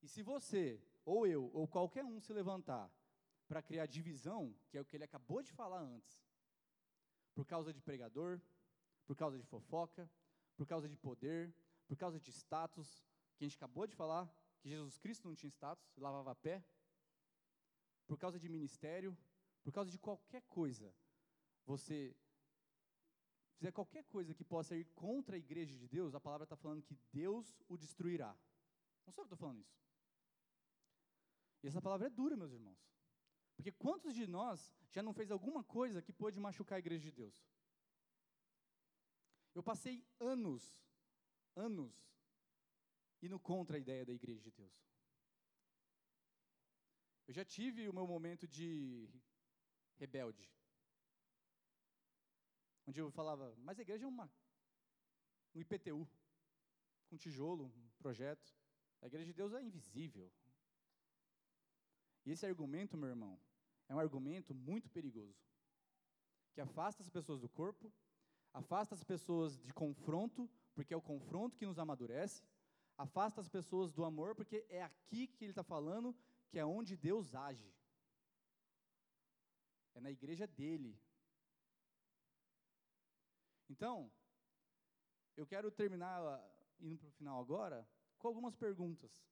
E 0.02 0.08
se 0.08 0.22
você, 0.22 0.82
ou 1.04 1.26
eu, 1.26 1.50
ou 1.54 1.68
qualquer 1.68 2.06
um 2.06 2.20
se 2.20 2.32
levantar 2.32 2.92
para 3.48 3.62
criar 3.62 3.86
divisão, 3.86 4.56
que 4.70 4.78
é 4.78 4.82
o 4.82 4.86
que 4.86 4.96
ele 4.96 5.04
acabou 5.04 5.42
de 5.42 5.52
falar 5.52 5.82
antes, 5.82 6.22
por 7.34 7.46
causa 7.46 7.74
de 7.74 7.82
pregador, 7.82 8.40
por 9.06 9.16
causa 9.16 9.38
de 9.38 9.46
fofoca, 9.46 10.10
por 10.56 10.68
causa 10.68 10.88
de 10.88 10.98
poder, 10.98 11.54
por 11.88 11.98
causa 11.98 12.20
de 12.20 12.32
status, 12.32 13.04
que 13.38 13.46
a 13.46 13.48
gente 13.48 13.56
acabou 13.56 13.88
de 13.88 13.96
falar, 13.96 14.28
que 14.60 14.70
Jesus 14.70 14.98
Cristo 14.98 15.28
não 15.28 15.36
tinha 15.36 15.50
status, 15.50 15.96
lavava 15.98 16.36
pé, 16.36 16.64
por 18.06 18.18
causa 18.18 18.40
de 18.40 18.50
ministério, 18.50 19.18
por 19.64 19.72
causa 19.72 19.90
de 19.90 19.98
qualquer 19.98 20.42
coisa, 20.44 20.94
você 21.68 22.16
fizer 23.58 23.72
qualquer 23.72 24.04
coisa 24.06 24.34
que 24.34 24.44
possa 24.44 24.76
ir 24.76 24.86
contra 24.96 25.36
a 25.36 25.40
igreja 25.46 25.76
de 25.78 25.88
Deus, 25.88 26.16
a 26.16 26.20
palavra 26.20 26.46
está 26.46 26.56
falando 26.56 26.82
que 26.82 26.98
Deus 27.12 27.46
o 27.68 27.78
destruirá. 27.78 28.34
Não 29.06 29.12
sou 29.12 29.22
eu 29.22 29.28
que 29.28 29.34
estou 29.34 29.38
falando 29.38 29.62
isso. 29.62 29.78
E 31.62 31.68
essa 31.68 31.82
palavra 31.82 32.08
é 32.08 32.10
dura, 32.10 32.38
meus 32.38 32.54
irmãos. 32.54 32.80
Porque 33.56 33.72
quantos 33.72 34.16
de 34.16 34.26
nós 34.28 34.74
já 34.92 35.04
não 35.04 35.14
fez 35.14 35.30
alguma 35.30 35.64
coisa 35.64 36.02
que 36.02 36.14
pôde 36.14 36.40
machucar 36.40 36.78
a 36.78 36.80
igreja 36.80 37.04
de 37.04 37.12
Deus? 37.12 37.36
Eu 39.54 39.64
passei 39.64 40.06
anos, 40.20 40.64
anos, 41.56 41.94
indo 43.22 43.40
contra 43.40 43.76
a 43.76 43.80
ideia 43.80 44.06
da 44.06 44.14
igreja 44.14 44.42
de 44.42 44.52
Deus. 44.52 44.76
Eu 47.28 47.34
já 47.34 47.44
tive 47.44 47.90
o 47.90 47.94
meu 47.94 48.08
momento 48.08 48.48
de 48.48 49.10
rebelde 49.96 50.48
onde 52.88 53.02
eu 53.02 53.12
falava, 53.12 53.54
mas 53.58 53.78
a 53.78 53.82
igreja 53.82 54.06
é 54.06 54.08
uma, 54.08 54.32
um 55.54 55.60
IPTU, 55.60 56.08
com 57.10 57.18
tijolo, 57.18 57.66
um 57.66 57.90
projeto. 57.98 58.56
A 59.02 59.08
igreja 59.08 59.26
de 59.26 59.34
Deus 59.34 59.54
é 59.54 59.62
invisível. 59.62 60.32
E 62.26 62.32
esse 62.32 62.46
argumento, 62.46 62.98
meu 62.98 63.10
irmão, 63.10 63.40
é 63.90 63.96
um 63.96 64.00
argumento 64.00 64.54
muito 64.54 64.90
perigoso, 64.90 65.38
que 66.54 66.62
afasta 66.62 67.04
as 67.04 67.10
pessoas 67.10 67.40
do 67.40 67.50
corpo, 67.50 67.92
afasta 68.54 68.96
as 68.96 69.04
pessoas 69.04 69.58
de 69.62 69.74
confronto, 69.74 70.50
porque 70.74 70.94
é 70.94 70.98
o 70.98 71.02
confronto 71.02 71.58
que 71.58 71.66
nos 71.66 71.80
amadurece, 71.80 72.44
afasta 72.98 73.40
as 73.42 73.48
pessoas 73.48 73.94
do 73.94 74.04
amor, 74.04 74.36
porque 74.36 74.66
é 74.70 74.82
aqui 74.82 75.28
que 75.28 75.46
ele 75.46 75.52
está 75.52 75.64
falando 75.64 76.16
que 76.50 76.58
é 76.58 76.66
onde 76.66 76.98
Deus 76.98 77.36
age. 77.36 77.74
É 79.94 80.00
na 80.00 80.12
igreja 80.12 80.48
dele, 80.48 81.00
então, 83.70 84.12
eu 85.36 85.46
quero 85.46 85.70
terminar, 85.70 86.22
indo 86.80 86.98
para 86.98 87.10
o 87.10 87.12
final 87.12 87.40
agora, 87.40 87.88
com 88.18 88.28
algumas 88.28 88.56
perguntas. 88.56 89.26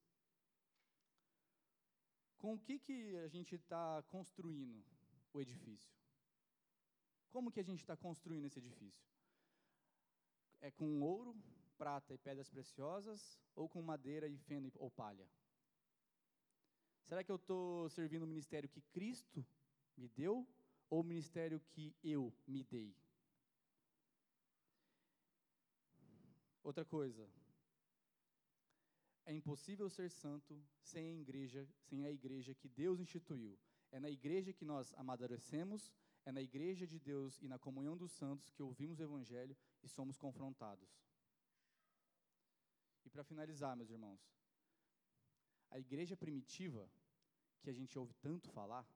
Com 2.38 2.54
o 2.54 2.60
que, 2.60 2.78
que 2.80 3.18
a 3.18 3.28
gente 3.28 3.56
está 3.56 4.04
construindo 4.04 4.86
o 5.34 5.42
edifício? 5.42 5.96
Como 7.32 7.52
que 7.52 7.60
a 7.60 7.64
gente 7.64 7.80
está 7.80 7.98
construindo 7.98 8.46
esse 8.46 8.60
edifício? 8.60 9.04
É 10.62 10.70
com 10.72 11.02
ouro, 11.02 11.36
prata 11.78 12.14
e 12.14 12.18
pedras 12.18 12.50
preciosas, 12.50 13.40
ou 13.56 13.68
com 13.68 13.82
madeira 13.82 14.28
e 14.28 14.38
feno 14.38 14.72
ou 14.76 14.90
palha? 14.92 15.28
Será 17.04 17.24
que 17.24 17.32
eu 17.32 17.36
estou 17.36 17.90
servindo 17.90 18.24
o 18.24 18.28
ministério 18.28 18.70
que 18.70 18.82
Cristo 18.82 19.46
me 19.98 20.08
deu, 20.10 20.48
ou 20.90 21.02
o 21.02 21.04
ministério 21.04 21.60
que 21.60 21.96
eu 22.04 22.34
me 22.48 22.64
dei? 22.64 22.96
Outra 26.70 26.84
coisa, 26.84 27.24
é 29.24 29.32
impossível 29.32 29.88
ser 29.88 30.10
santo 30.10 30.60
sem 30.82 31.08
a 31.12 31.14
igreja, 31.14 31.70
sem 31.88 32.08
a 32.08 32.12
igreja 32.12 32.56
que 32.56 32.68
Deus 32.68 33.00
instituiu. 33.00 33.56
É 33.92 34.00
na 34.00 34.10
igreja 34.10 34.52
que 34.52 34.66
nós 34.66 34.92
amadurecemos, 34.98 35.94
é 36.26 36.32
na 36.32 36.42
igreja 36.42 36.88
de 36.88 36.98
Deus 36.98 37.40
e 37.40 37.48
na 37.48 37.60
comunhão 37.60 37.96
dos 37.96 38.12
santos 38.14 38.50
que 38.50 38.64
ouvimos 38.64 38.98
o 39.00 39.04
evangelho 39.04 39.56
e 39.84 39.88
somos 39.88 40.18
confrontados. 40.18 40.90
E 43.06 43.12
para 43.12 43.24
finalizar, 43.24 43.78
meus 43.78 43.92
irmãos, 43.92 44.20
a 45.70 45.78
igreja 45.78 46.18
primitiva 46.18 46.90
que 47.62 47.70
a 47.70 47.74
gente 47.74 47.98
ouve 48.00 48.16
tanto 48.16 48.50
falar, 48.50 48.88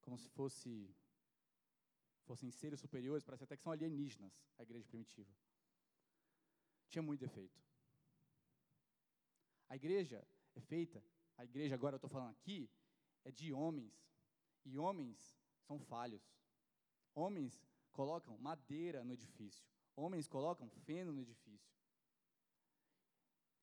como 0.00 0.18
se 0.18 0.28
fosse 0.30 0.92
fossem 2.24 2.50
seres 2.50 2.80
superiores, 2.80 3.22
parece 3.22 3.44
até 3.44 3.56
que 3.56 3.62
são 3.62 3.72
alienígenas, 3.72 4.44
a 4.58 4.64
igreja 4.64 4.88
primitiva 4.88 5.32
tinha 6.92 7.02
muito 7.02 7.20
defeito. 7.20 7.58
A 9.68 9.76
igreja 9.76 10.22
é 10.54 10.60
feita, 10.60 11.02
a 11.38 11.44
igreja 11.44 11.74
agora 11.74 11.94
eu 11.94 11.96
estou 11.96 12.10
falando 12.10 12.30
aqui, 12.30 12.70
é 13.24 13.30
de 13.30 13.52
homens. 13.52 13.94
E 14.64 14.78
homens 14.78 15.18
são 15.66 15.78
falhos. 15.78 16.22
Homens 17.14 17.66
colocam 17.90 18.36
madeira 18.38 19.02
no 19.02 19.12
edifício. 19.12 19.66
Homens 19.96 20.28
colocam 20.28 20.68
feno 20.86 21.12
no 21.12 21.20
edifício. 21.20 21.72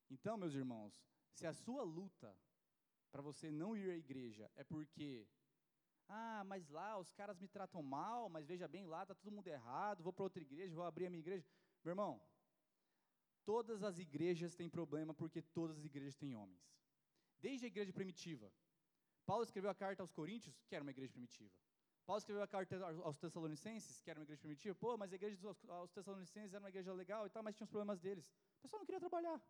Então, 0.10 0.36
meus 0.36 0.56
irmãos, 0.56 0.94
se 1.32 1.46
a 1.46 1.54
sua 1.54 1.84
luta 1.84 2.36
para 3.12 3.22
você 3.22 3.52
não 3.52 3.78
ir 3.78 3.90
à 3.92 3.96
igreja 3.96 4.52
é 4.56 4.64
porque, 4.64 5.28
ah, 6.08 6.44
mas 6.46 6.68
lá 6.70 6.98
os 6.98 7.12
caras 7.14 7.40
me 7.40 7.48
tratam 7.48 7.82
mal, 7.84 8.28
mas 8.30 8.48
veja 8.48 8.68
bem, 8.68 8.86
lá 8.86 9.04
está 9.04 9.14
todo 9.14 9.32
mundo 9.32 9.48
errado, 9.48 10.04
vou 10.04 10.12
para 10.12 10.24
outra 10.24 10.42
igreja, 10.42 10.76
vou 10.76 10.84
abrir 10.84 11.06
a 11.06 11.10
minha 11.10 11.22
igreja. 11.22 11.48
Meu 11.84 11.92
irmão, 11.92 12.22
Todas 13.52 13.82
as 13.90 13.98
igrejas 13.98 14.54
têm 14.54 14.70
problema 14.70 15.12
porque 15.12 15.42
todas 15.42 15.76
as 15.80 15.86
igrejas 15.90 16.16
têm 16.22 16.36
homens. 16.36 16.64
Desde 17.46 17.66
a 17.66 17.72
igreja 17.74 17.92
primitiva. 17.92 18.48
Paulo 19.26 19.44
escreveu 19.44 19.72
a 19.72 19.74
carta 19.84 20.04
aos 20.04 20.12
Coríntios, 20.12 20.56
que 20.68 20.76
era 20.76 20.84
uma 20.84 20.92
igreja 20.92 21.12
primitiva. 21.12 21.52
Paulo 22.06 22.20
escreveu 22.20 22.44
a 22.44 22.48
carta 22.48 22.76
aos 23.08 23.18
Tessalonicenses, 23.18 24.02
que 24.02 24.10
era 24.12 24.20
uma 24.20 24.24
igreja 24.24 24.40
primitiva. 24.40 24.76
Pô, 24.76 24.96
mas 25.02 25.12
a 25.12 25.16
igreja 25.16 25.36
aos 25.80 25.92
Tessalonicenses 25.96 26.54
era 26.54 26.64
uma 26.64 26.70
igreja 26.70 26.94
legal 26.94 27.26
e 27.26 27.30
tal, 27.32 27.42
mas 27.42 27.56
tinha 27.56 27.66
os 27.66 27.72
problemas 27.72 28.00
deles. 28.00 28.28
O 28.60 28.62
pessoal 28.62 28.82
não 28.82 28.86
queria 28.86 29.00
trabalhar. 29.00 29.42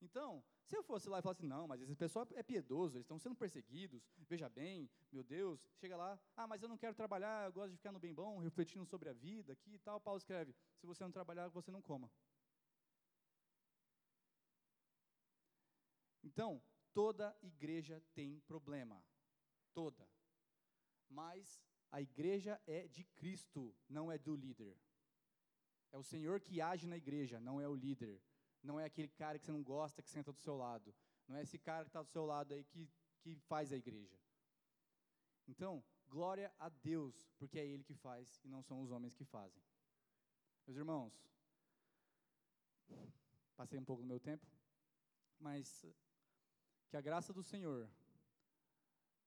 Então, 0.00 0.30
se 0.66 0.76
eu 0.76 0.82
fosse 0.82 1.08
lá 1.08 1.18
e 1.18 1.22
falasse, 1.22 1.44
não, 1.44 1.68
mas 1.68 1.82
esse 1.82 1.94
pessoal 1.94 2.26
é 2.34 2.42
piedoso, 2.42 2.96
eles 2.96 3.04
estão 3.04 3.18
sendo 3.18 3.36
perseguidos, 3.36 4.02
veja 4.28 4.48
bem, 4.48 4.90
meu 5.12 5.22
Deus, 5.22 5.60
chega 5.76 5.96
lá, 5.96 6.18
ah, 6.36 6.46
mas 6.46 6.62
eu 6.62 6.68
não 6.68 6.78
quero 6.78 6.94
trabalhar, 6.94 7.46
eu 7.46 7.52
gosto 7.52 7.70
de 7.72 7.76
ficar 7.76 7.92
no 7.92 7.98
bem 7.98 8.14
bom, 8.14 8.38
refletindo 8.38 8.86
sobre 8.86 9.10
a 9.10 9.12
vida 9.12 9.52
aqui 9.52 9.74
e 9.74 9.78
tal. 9.78 10.00
Paulo 10.00 10.18
escreve, 10.18 10.54
se 10.78 10.86
você 10.86 11.04
não 11.04 11.12
trabalhar, 11.12 11.48
você 11.48 11.70
não 11.70 11.82
coma. 11.82 12.10
Então, 16.22 16.62
toda 16.94 17.36
igreja 17.42 18.02
tem 18.14 18.40
problema, 18.40 19.04
toda. 19.74 20.08
Mas 21.10 21.62
a 21.90 22.00
igreja 22.00 22.60
é 22.66 22.88
de 22.88 23.04
Cristo, 23.04 23.76
não 23.86 24.10
é 24.10 24.16
do 24.16 24.34
líder. 24.34 24.78
É 25.92 25.98
o 25.98 26.02
Senhor 26.02 26.40
que 26.40 26.62
age 26.62 26.86
na 26.86 26.96
igreja, 26.96 27.38
não 27.38 27.60
é 27.60 27.68
o 27.68 27.74
líder 27.74 28.20
não 28.64 28.80
é 28.80 28.86
aquele 28.86 29.08
cara 29.08 29.38
que 29.38 29.44
você 29.44 29.52
não 29.52 29.62
gosta 29.62 30.02
que 30.02 30.10
senta 30.10 30.32
do 30.32 30.40
seu 30.40 30.56
lado. 30.56 30.94
Não 31.28 31.36
é 31.36 31.42
esse 31.42 31.58
cara 31.58 31.84
que 31.84 31.90
está 31.90 32.02
do 32.02 32.08
seu 32.08 32.24
lado 32.24 32.54
aí 32.54 32.64
que, 32.64 32.88
que 33.20 33.36
faz 33.36 33.70
a 33.72 33.76
igreja. 33.76 34.18
Então, 35.46 35.84
glória 36.08 36.52
a 36.58 36.70
Deus, 36.70 37.30
porque 37.38 37.58
é 37.58 37.66
Ele 37.66 37.84
que 37.84 37.94
faz 37.94 38.40
e 38.42 38.48
não 38.48 38.62
são 38.62 38.80
os 38.80 38.90
homens 38.90 39.14
que 39.14 39.24
fazem. 39.24 39.62
Meus 40.66 40.78
irmãos, 40.78 41.12
passei 43.54 43.78
um 43.78 43.84
pouco 43.84 44.02
do 44.02 44.08
meu 44.08 44.18
tempo, 44.18 44.46
mas 45.38 45.84
que 46.88 46.96
a 46.96 47.02
graça 47.02 47.32
do 47.34 47.42
Senhor 47.42 47.88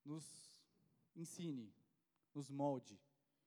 nos 0.04 0.26
ensine, 1.16 1.72
nos 2.34 2.50
molde 2.50 3.00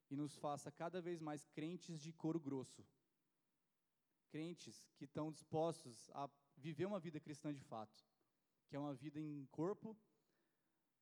e 0.08 0.14
nos 0.14 0.36
faça 0.36 0.70
cada 0.70 1.00
vez 1.00 1.20
mais 1.20 1.44
crentes 1.46 2.00
de 2.00 2.12
couro 2.12 2.38
grosso. 2.38 2.86
Crentes 4.30 4.82
que 4.96 5.04
estão 5.04 5.32
dispostos 5.32 6.10
a 6.14 6.28
viver 6.56 6.86
uma 6.86 7.00
vida 7.00 7.18
cristã 7.18 7.52
de 7.52 7.62
fato, 7.62 8.04
que 8.68 8.76
é 8.76 8.78
uma 8.78 8.94
vida 8.94 9.18
em 9.18 9.46
corpo, 9.46 9.96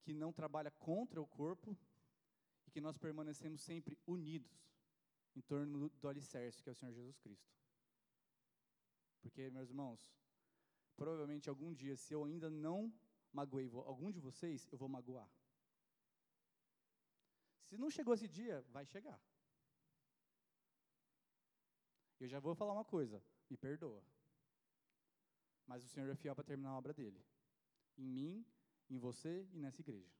que 0.02 0.14
não 0.14 0.32
trabalha 0.32 0.70
contra 0.70 1.20
o 1.20 1.26
corpo 1.26 1.76
e 2.66 2.70
que 2.70 2.80
nós 2.80 2.96
permanecemos 2.96 3.60
sempre 3.60 3.98
unidos 4.06 4.72
em 5.36 5.42
torno 5.42 5.90
do 5.90 6.08
alicerce, 6.08 6.62
que 6.62 6.68
é 6.68 6.72
o 6.72 6.74
Senhor 6.74 6.92
Jesus 6.92 7.18
Cristo. 7.18 7.52
Porque, 9.20 9.50
meus 9.50 9.68
irmãos, 9.68 10.00
provavelmente 10.96 11.48
algum 11.48 11.72
dia, 11.72 11.96
se 11.96 12.14
eu 12.14 12.24
ainda 12.24 12.48
não 12.48 12.92
magoei 13.32 13.70
algum 13.84 14.10
de 14.10 14.20
vocês, 14.20 14.66
eu 14.72 14.78
vou 14.78 14.88
magoar. 14.88 15.30
Se 17.66 17.76
não 17.76 17.90
chegou 17.90 18.14
esse 18.14 18.26
dia, 18.26 18.64
vai 18.70 18.86
chegar. 18.86 19.20
Eu 22.20 22.28
já 22.28 22.40
vou 22.40 22.54
falar 22.54 22.72
uma 22.72 22.84
coisa, 22.84 23.22
me 23.48 23.56
perdoa. 23.56 24.02
Mas 25.66 25.84
o 25.84 25.88
Senhor 25.88 26.08
é 26.08 26.16
fiel 26.16 26.34
para 26.34 26.44
terminar 26.44 26.70
a 26.70 26.78
obra 26.78 26.92
dele. 26.92 27.24
Em 27.96 28.06
mim, 28.06 28.46
em 28.90 28.98
você 28.98 29.46
e 29.52 29.58
nessa 29.58 29.80
igreja. 29.80 30.10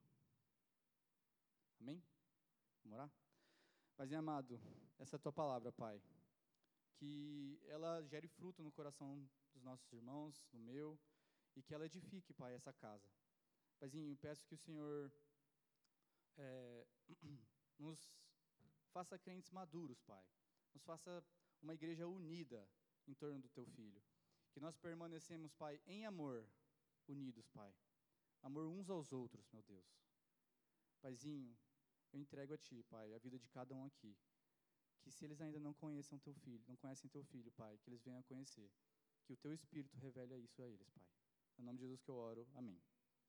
Amém? 1.79 2.03
Vamos 2.83 2.97
orar? 2.97 3.11
Pai 3.95 4.13
amado, 4.13 4.59
essa 4.97 5.15
é 5.15 5.17
a 5.17 5.19
tua 5.19 5.31
palavra, 5.33 5.71
Pai. 5.71 6.01
Que 6.95 7.59
ela 7.67 8.01
gere 8.03 8.27
fruto 8.27 8.63
no 8.63 8.71
coração 8.71 9.29
dos 9.53 9.63
nossos 9.63 9.91
irmãos, 9.91 10.41
no 10.53 10.59
meu, 10.59 10.97
e 11.55 11.61
que 11.61 11.73
ela 11.73 11.85
edifique, 11.85 12.33
Pai, 12.33 12.53
essa 12.53 12.71
casa. 12.71 13.09
Paizinho, 13.79 14.15
peço 14.17 14.45
que 14.45 14.53
o 14.53 14.57
Senhor 14.57 15.11
é, 16.37 16.87
nos 17.79 18.13
faça 18.91 19.17
crentes 19.17 19.51
maduros, 19.51 20.01
Pai. 20.01 20.23
Nos 20.73 20.83
faça 20.83 21.23
uma 21.61 21.73
igreja 21.73 22.07
unida 22.07 22.67
em 23.07 23.13
torno 23.13 23.39
do 23.39 23.49
Teu 23.49 23.65
Filho. 23.65 24.01
Que 24.51 24.59
nós 24.59 24.77
permanecemos, 24.77 25.53
Pai, 25.53 25.79
em 25.85 26.05
amor, 26.05 26.45
unidos, 27.07 27.47
Pai. 27.49 27.73
Amor 28.41 28.65
uns 28.67 28.89
aos 28.89 29.11
outros, 29.11 29.49
meu 29.51 29.61
Deus. 29.63 29.85
Paizinho, 31.01 31.57
eu 32.11 32.19
entrego 32.19 32.53
a 32.53 32.57
Ti, 32.57 32.83
Pai, 32.83 33.13
a 33.13 33.19
vida 33.19 33.37
de 33.37 33.47
cada 33.49 33.75
um 33.75 33.85
aqui. 33.85 34.17
Que 35.01 35.11
se 35.11 35.25
eles 35.25 35.39
ainda 35.41 35.59
não 35.59 35.73
conheçam 35.73 36.19
Teu 36.19 36.33
Filho, 36.33 36.63
não 36.67 36.75
conhecem 36.75 37.09
Teu 37.09 37.23
Filho, 37.23 37.51
Pai, 37.51 37.77
que 37.77 37.89
eles 37.89 38.03
venham 38.03 38.19
a 38.19 38.23
conhecer. 38.23 38.71
Que 39.25 39.33
o 39.33 39.37
Teu 39.37 39.53
Espírito 39.53 39.97
revele 39.97 40.35
isso 40.37 40.61
a 40.61 40.67
eles, 40.67 40.89
Pai. 40.89 41.05
No 41.57 41.65
nome 41.65 41.77
de 41.77 41.85
Jesus 41.85 42.01
que 42.01 42.09
eu 42.09 42.15
oro. 42.15 42.47
Amém. 42.55 42.81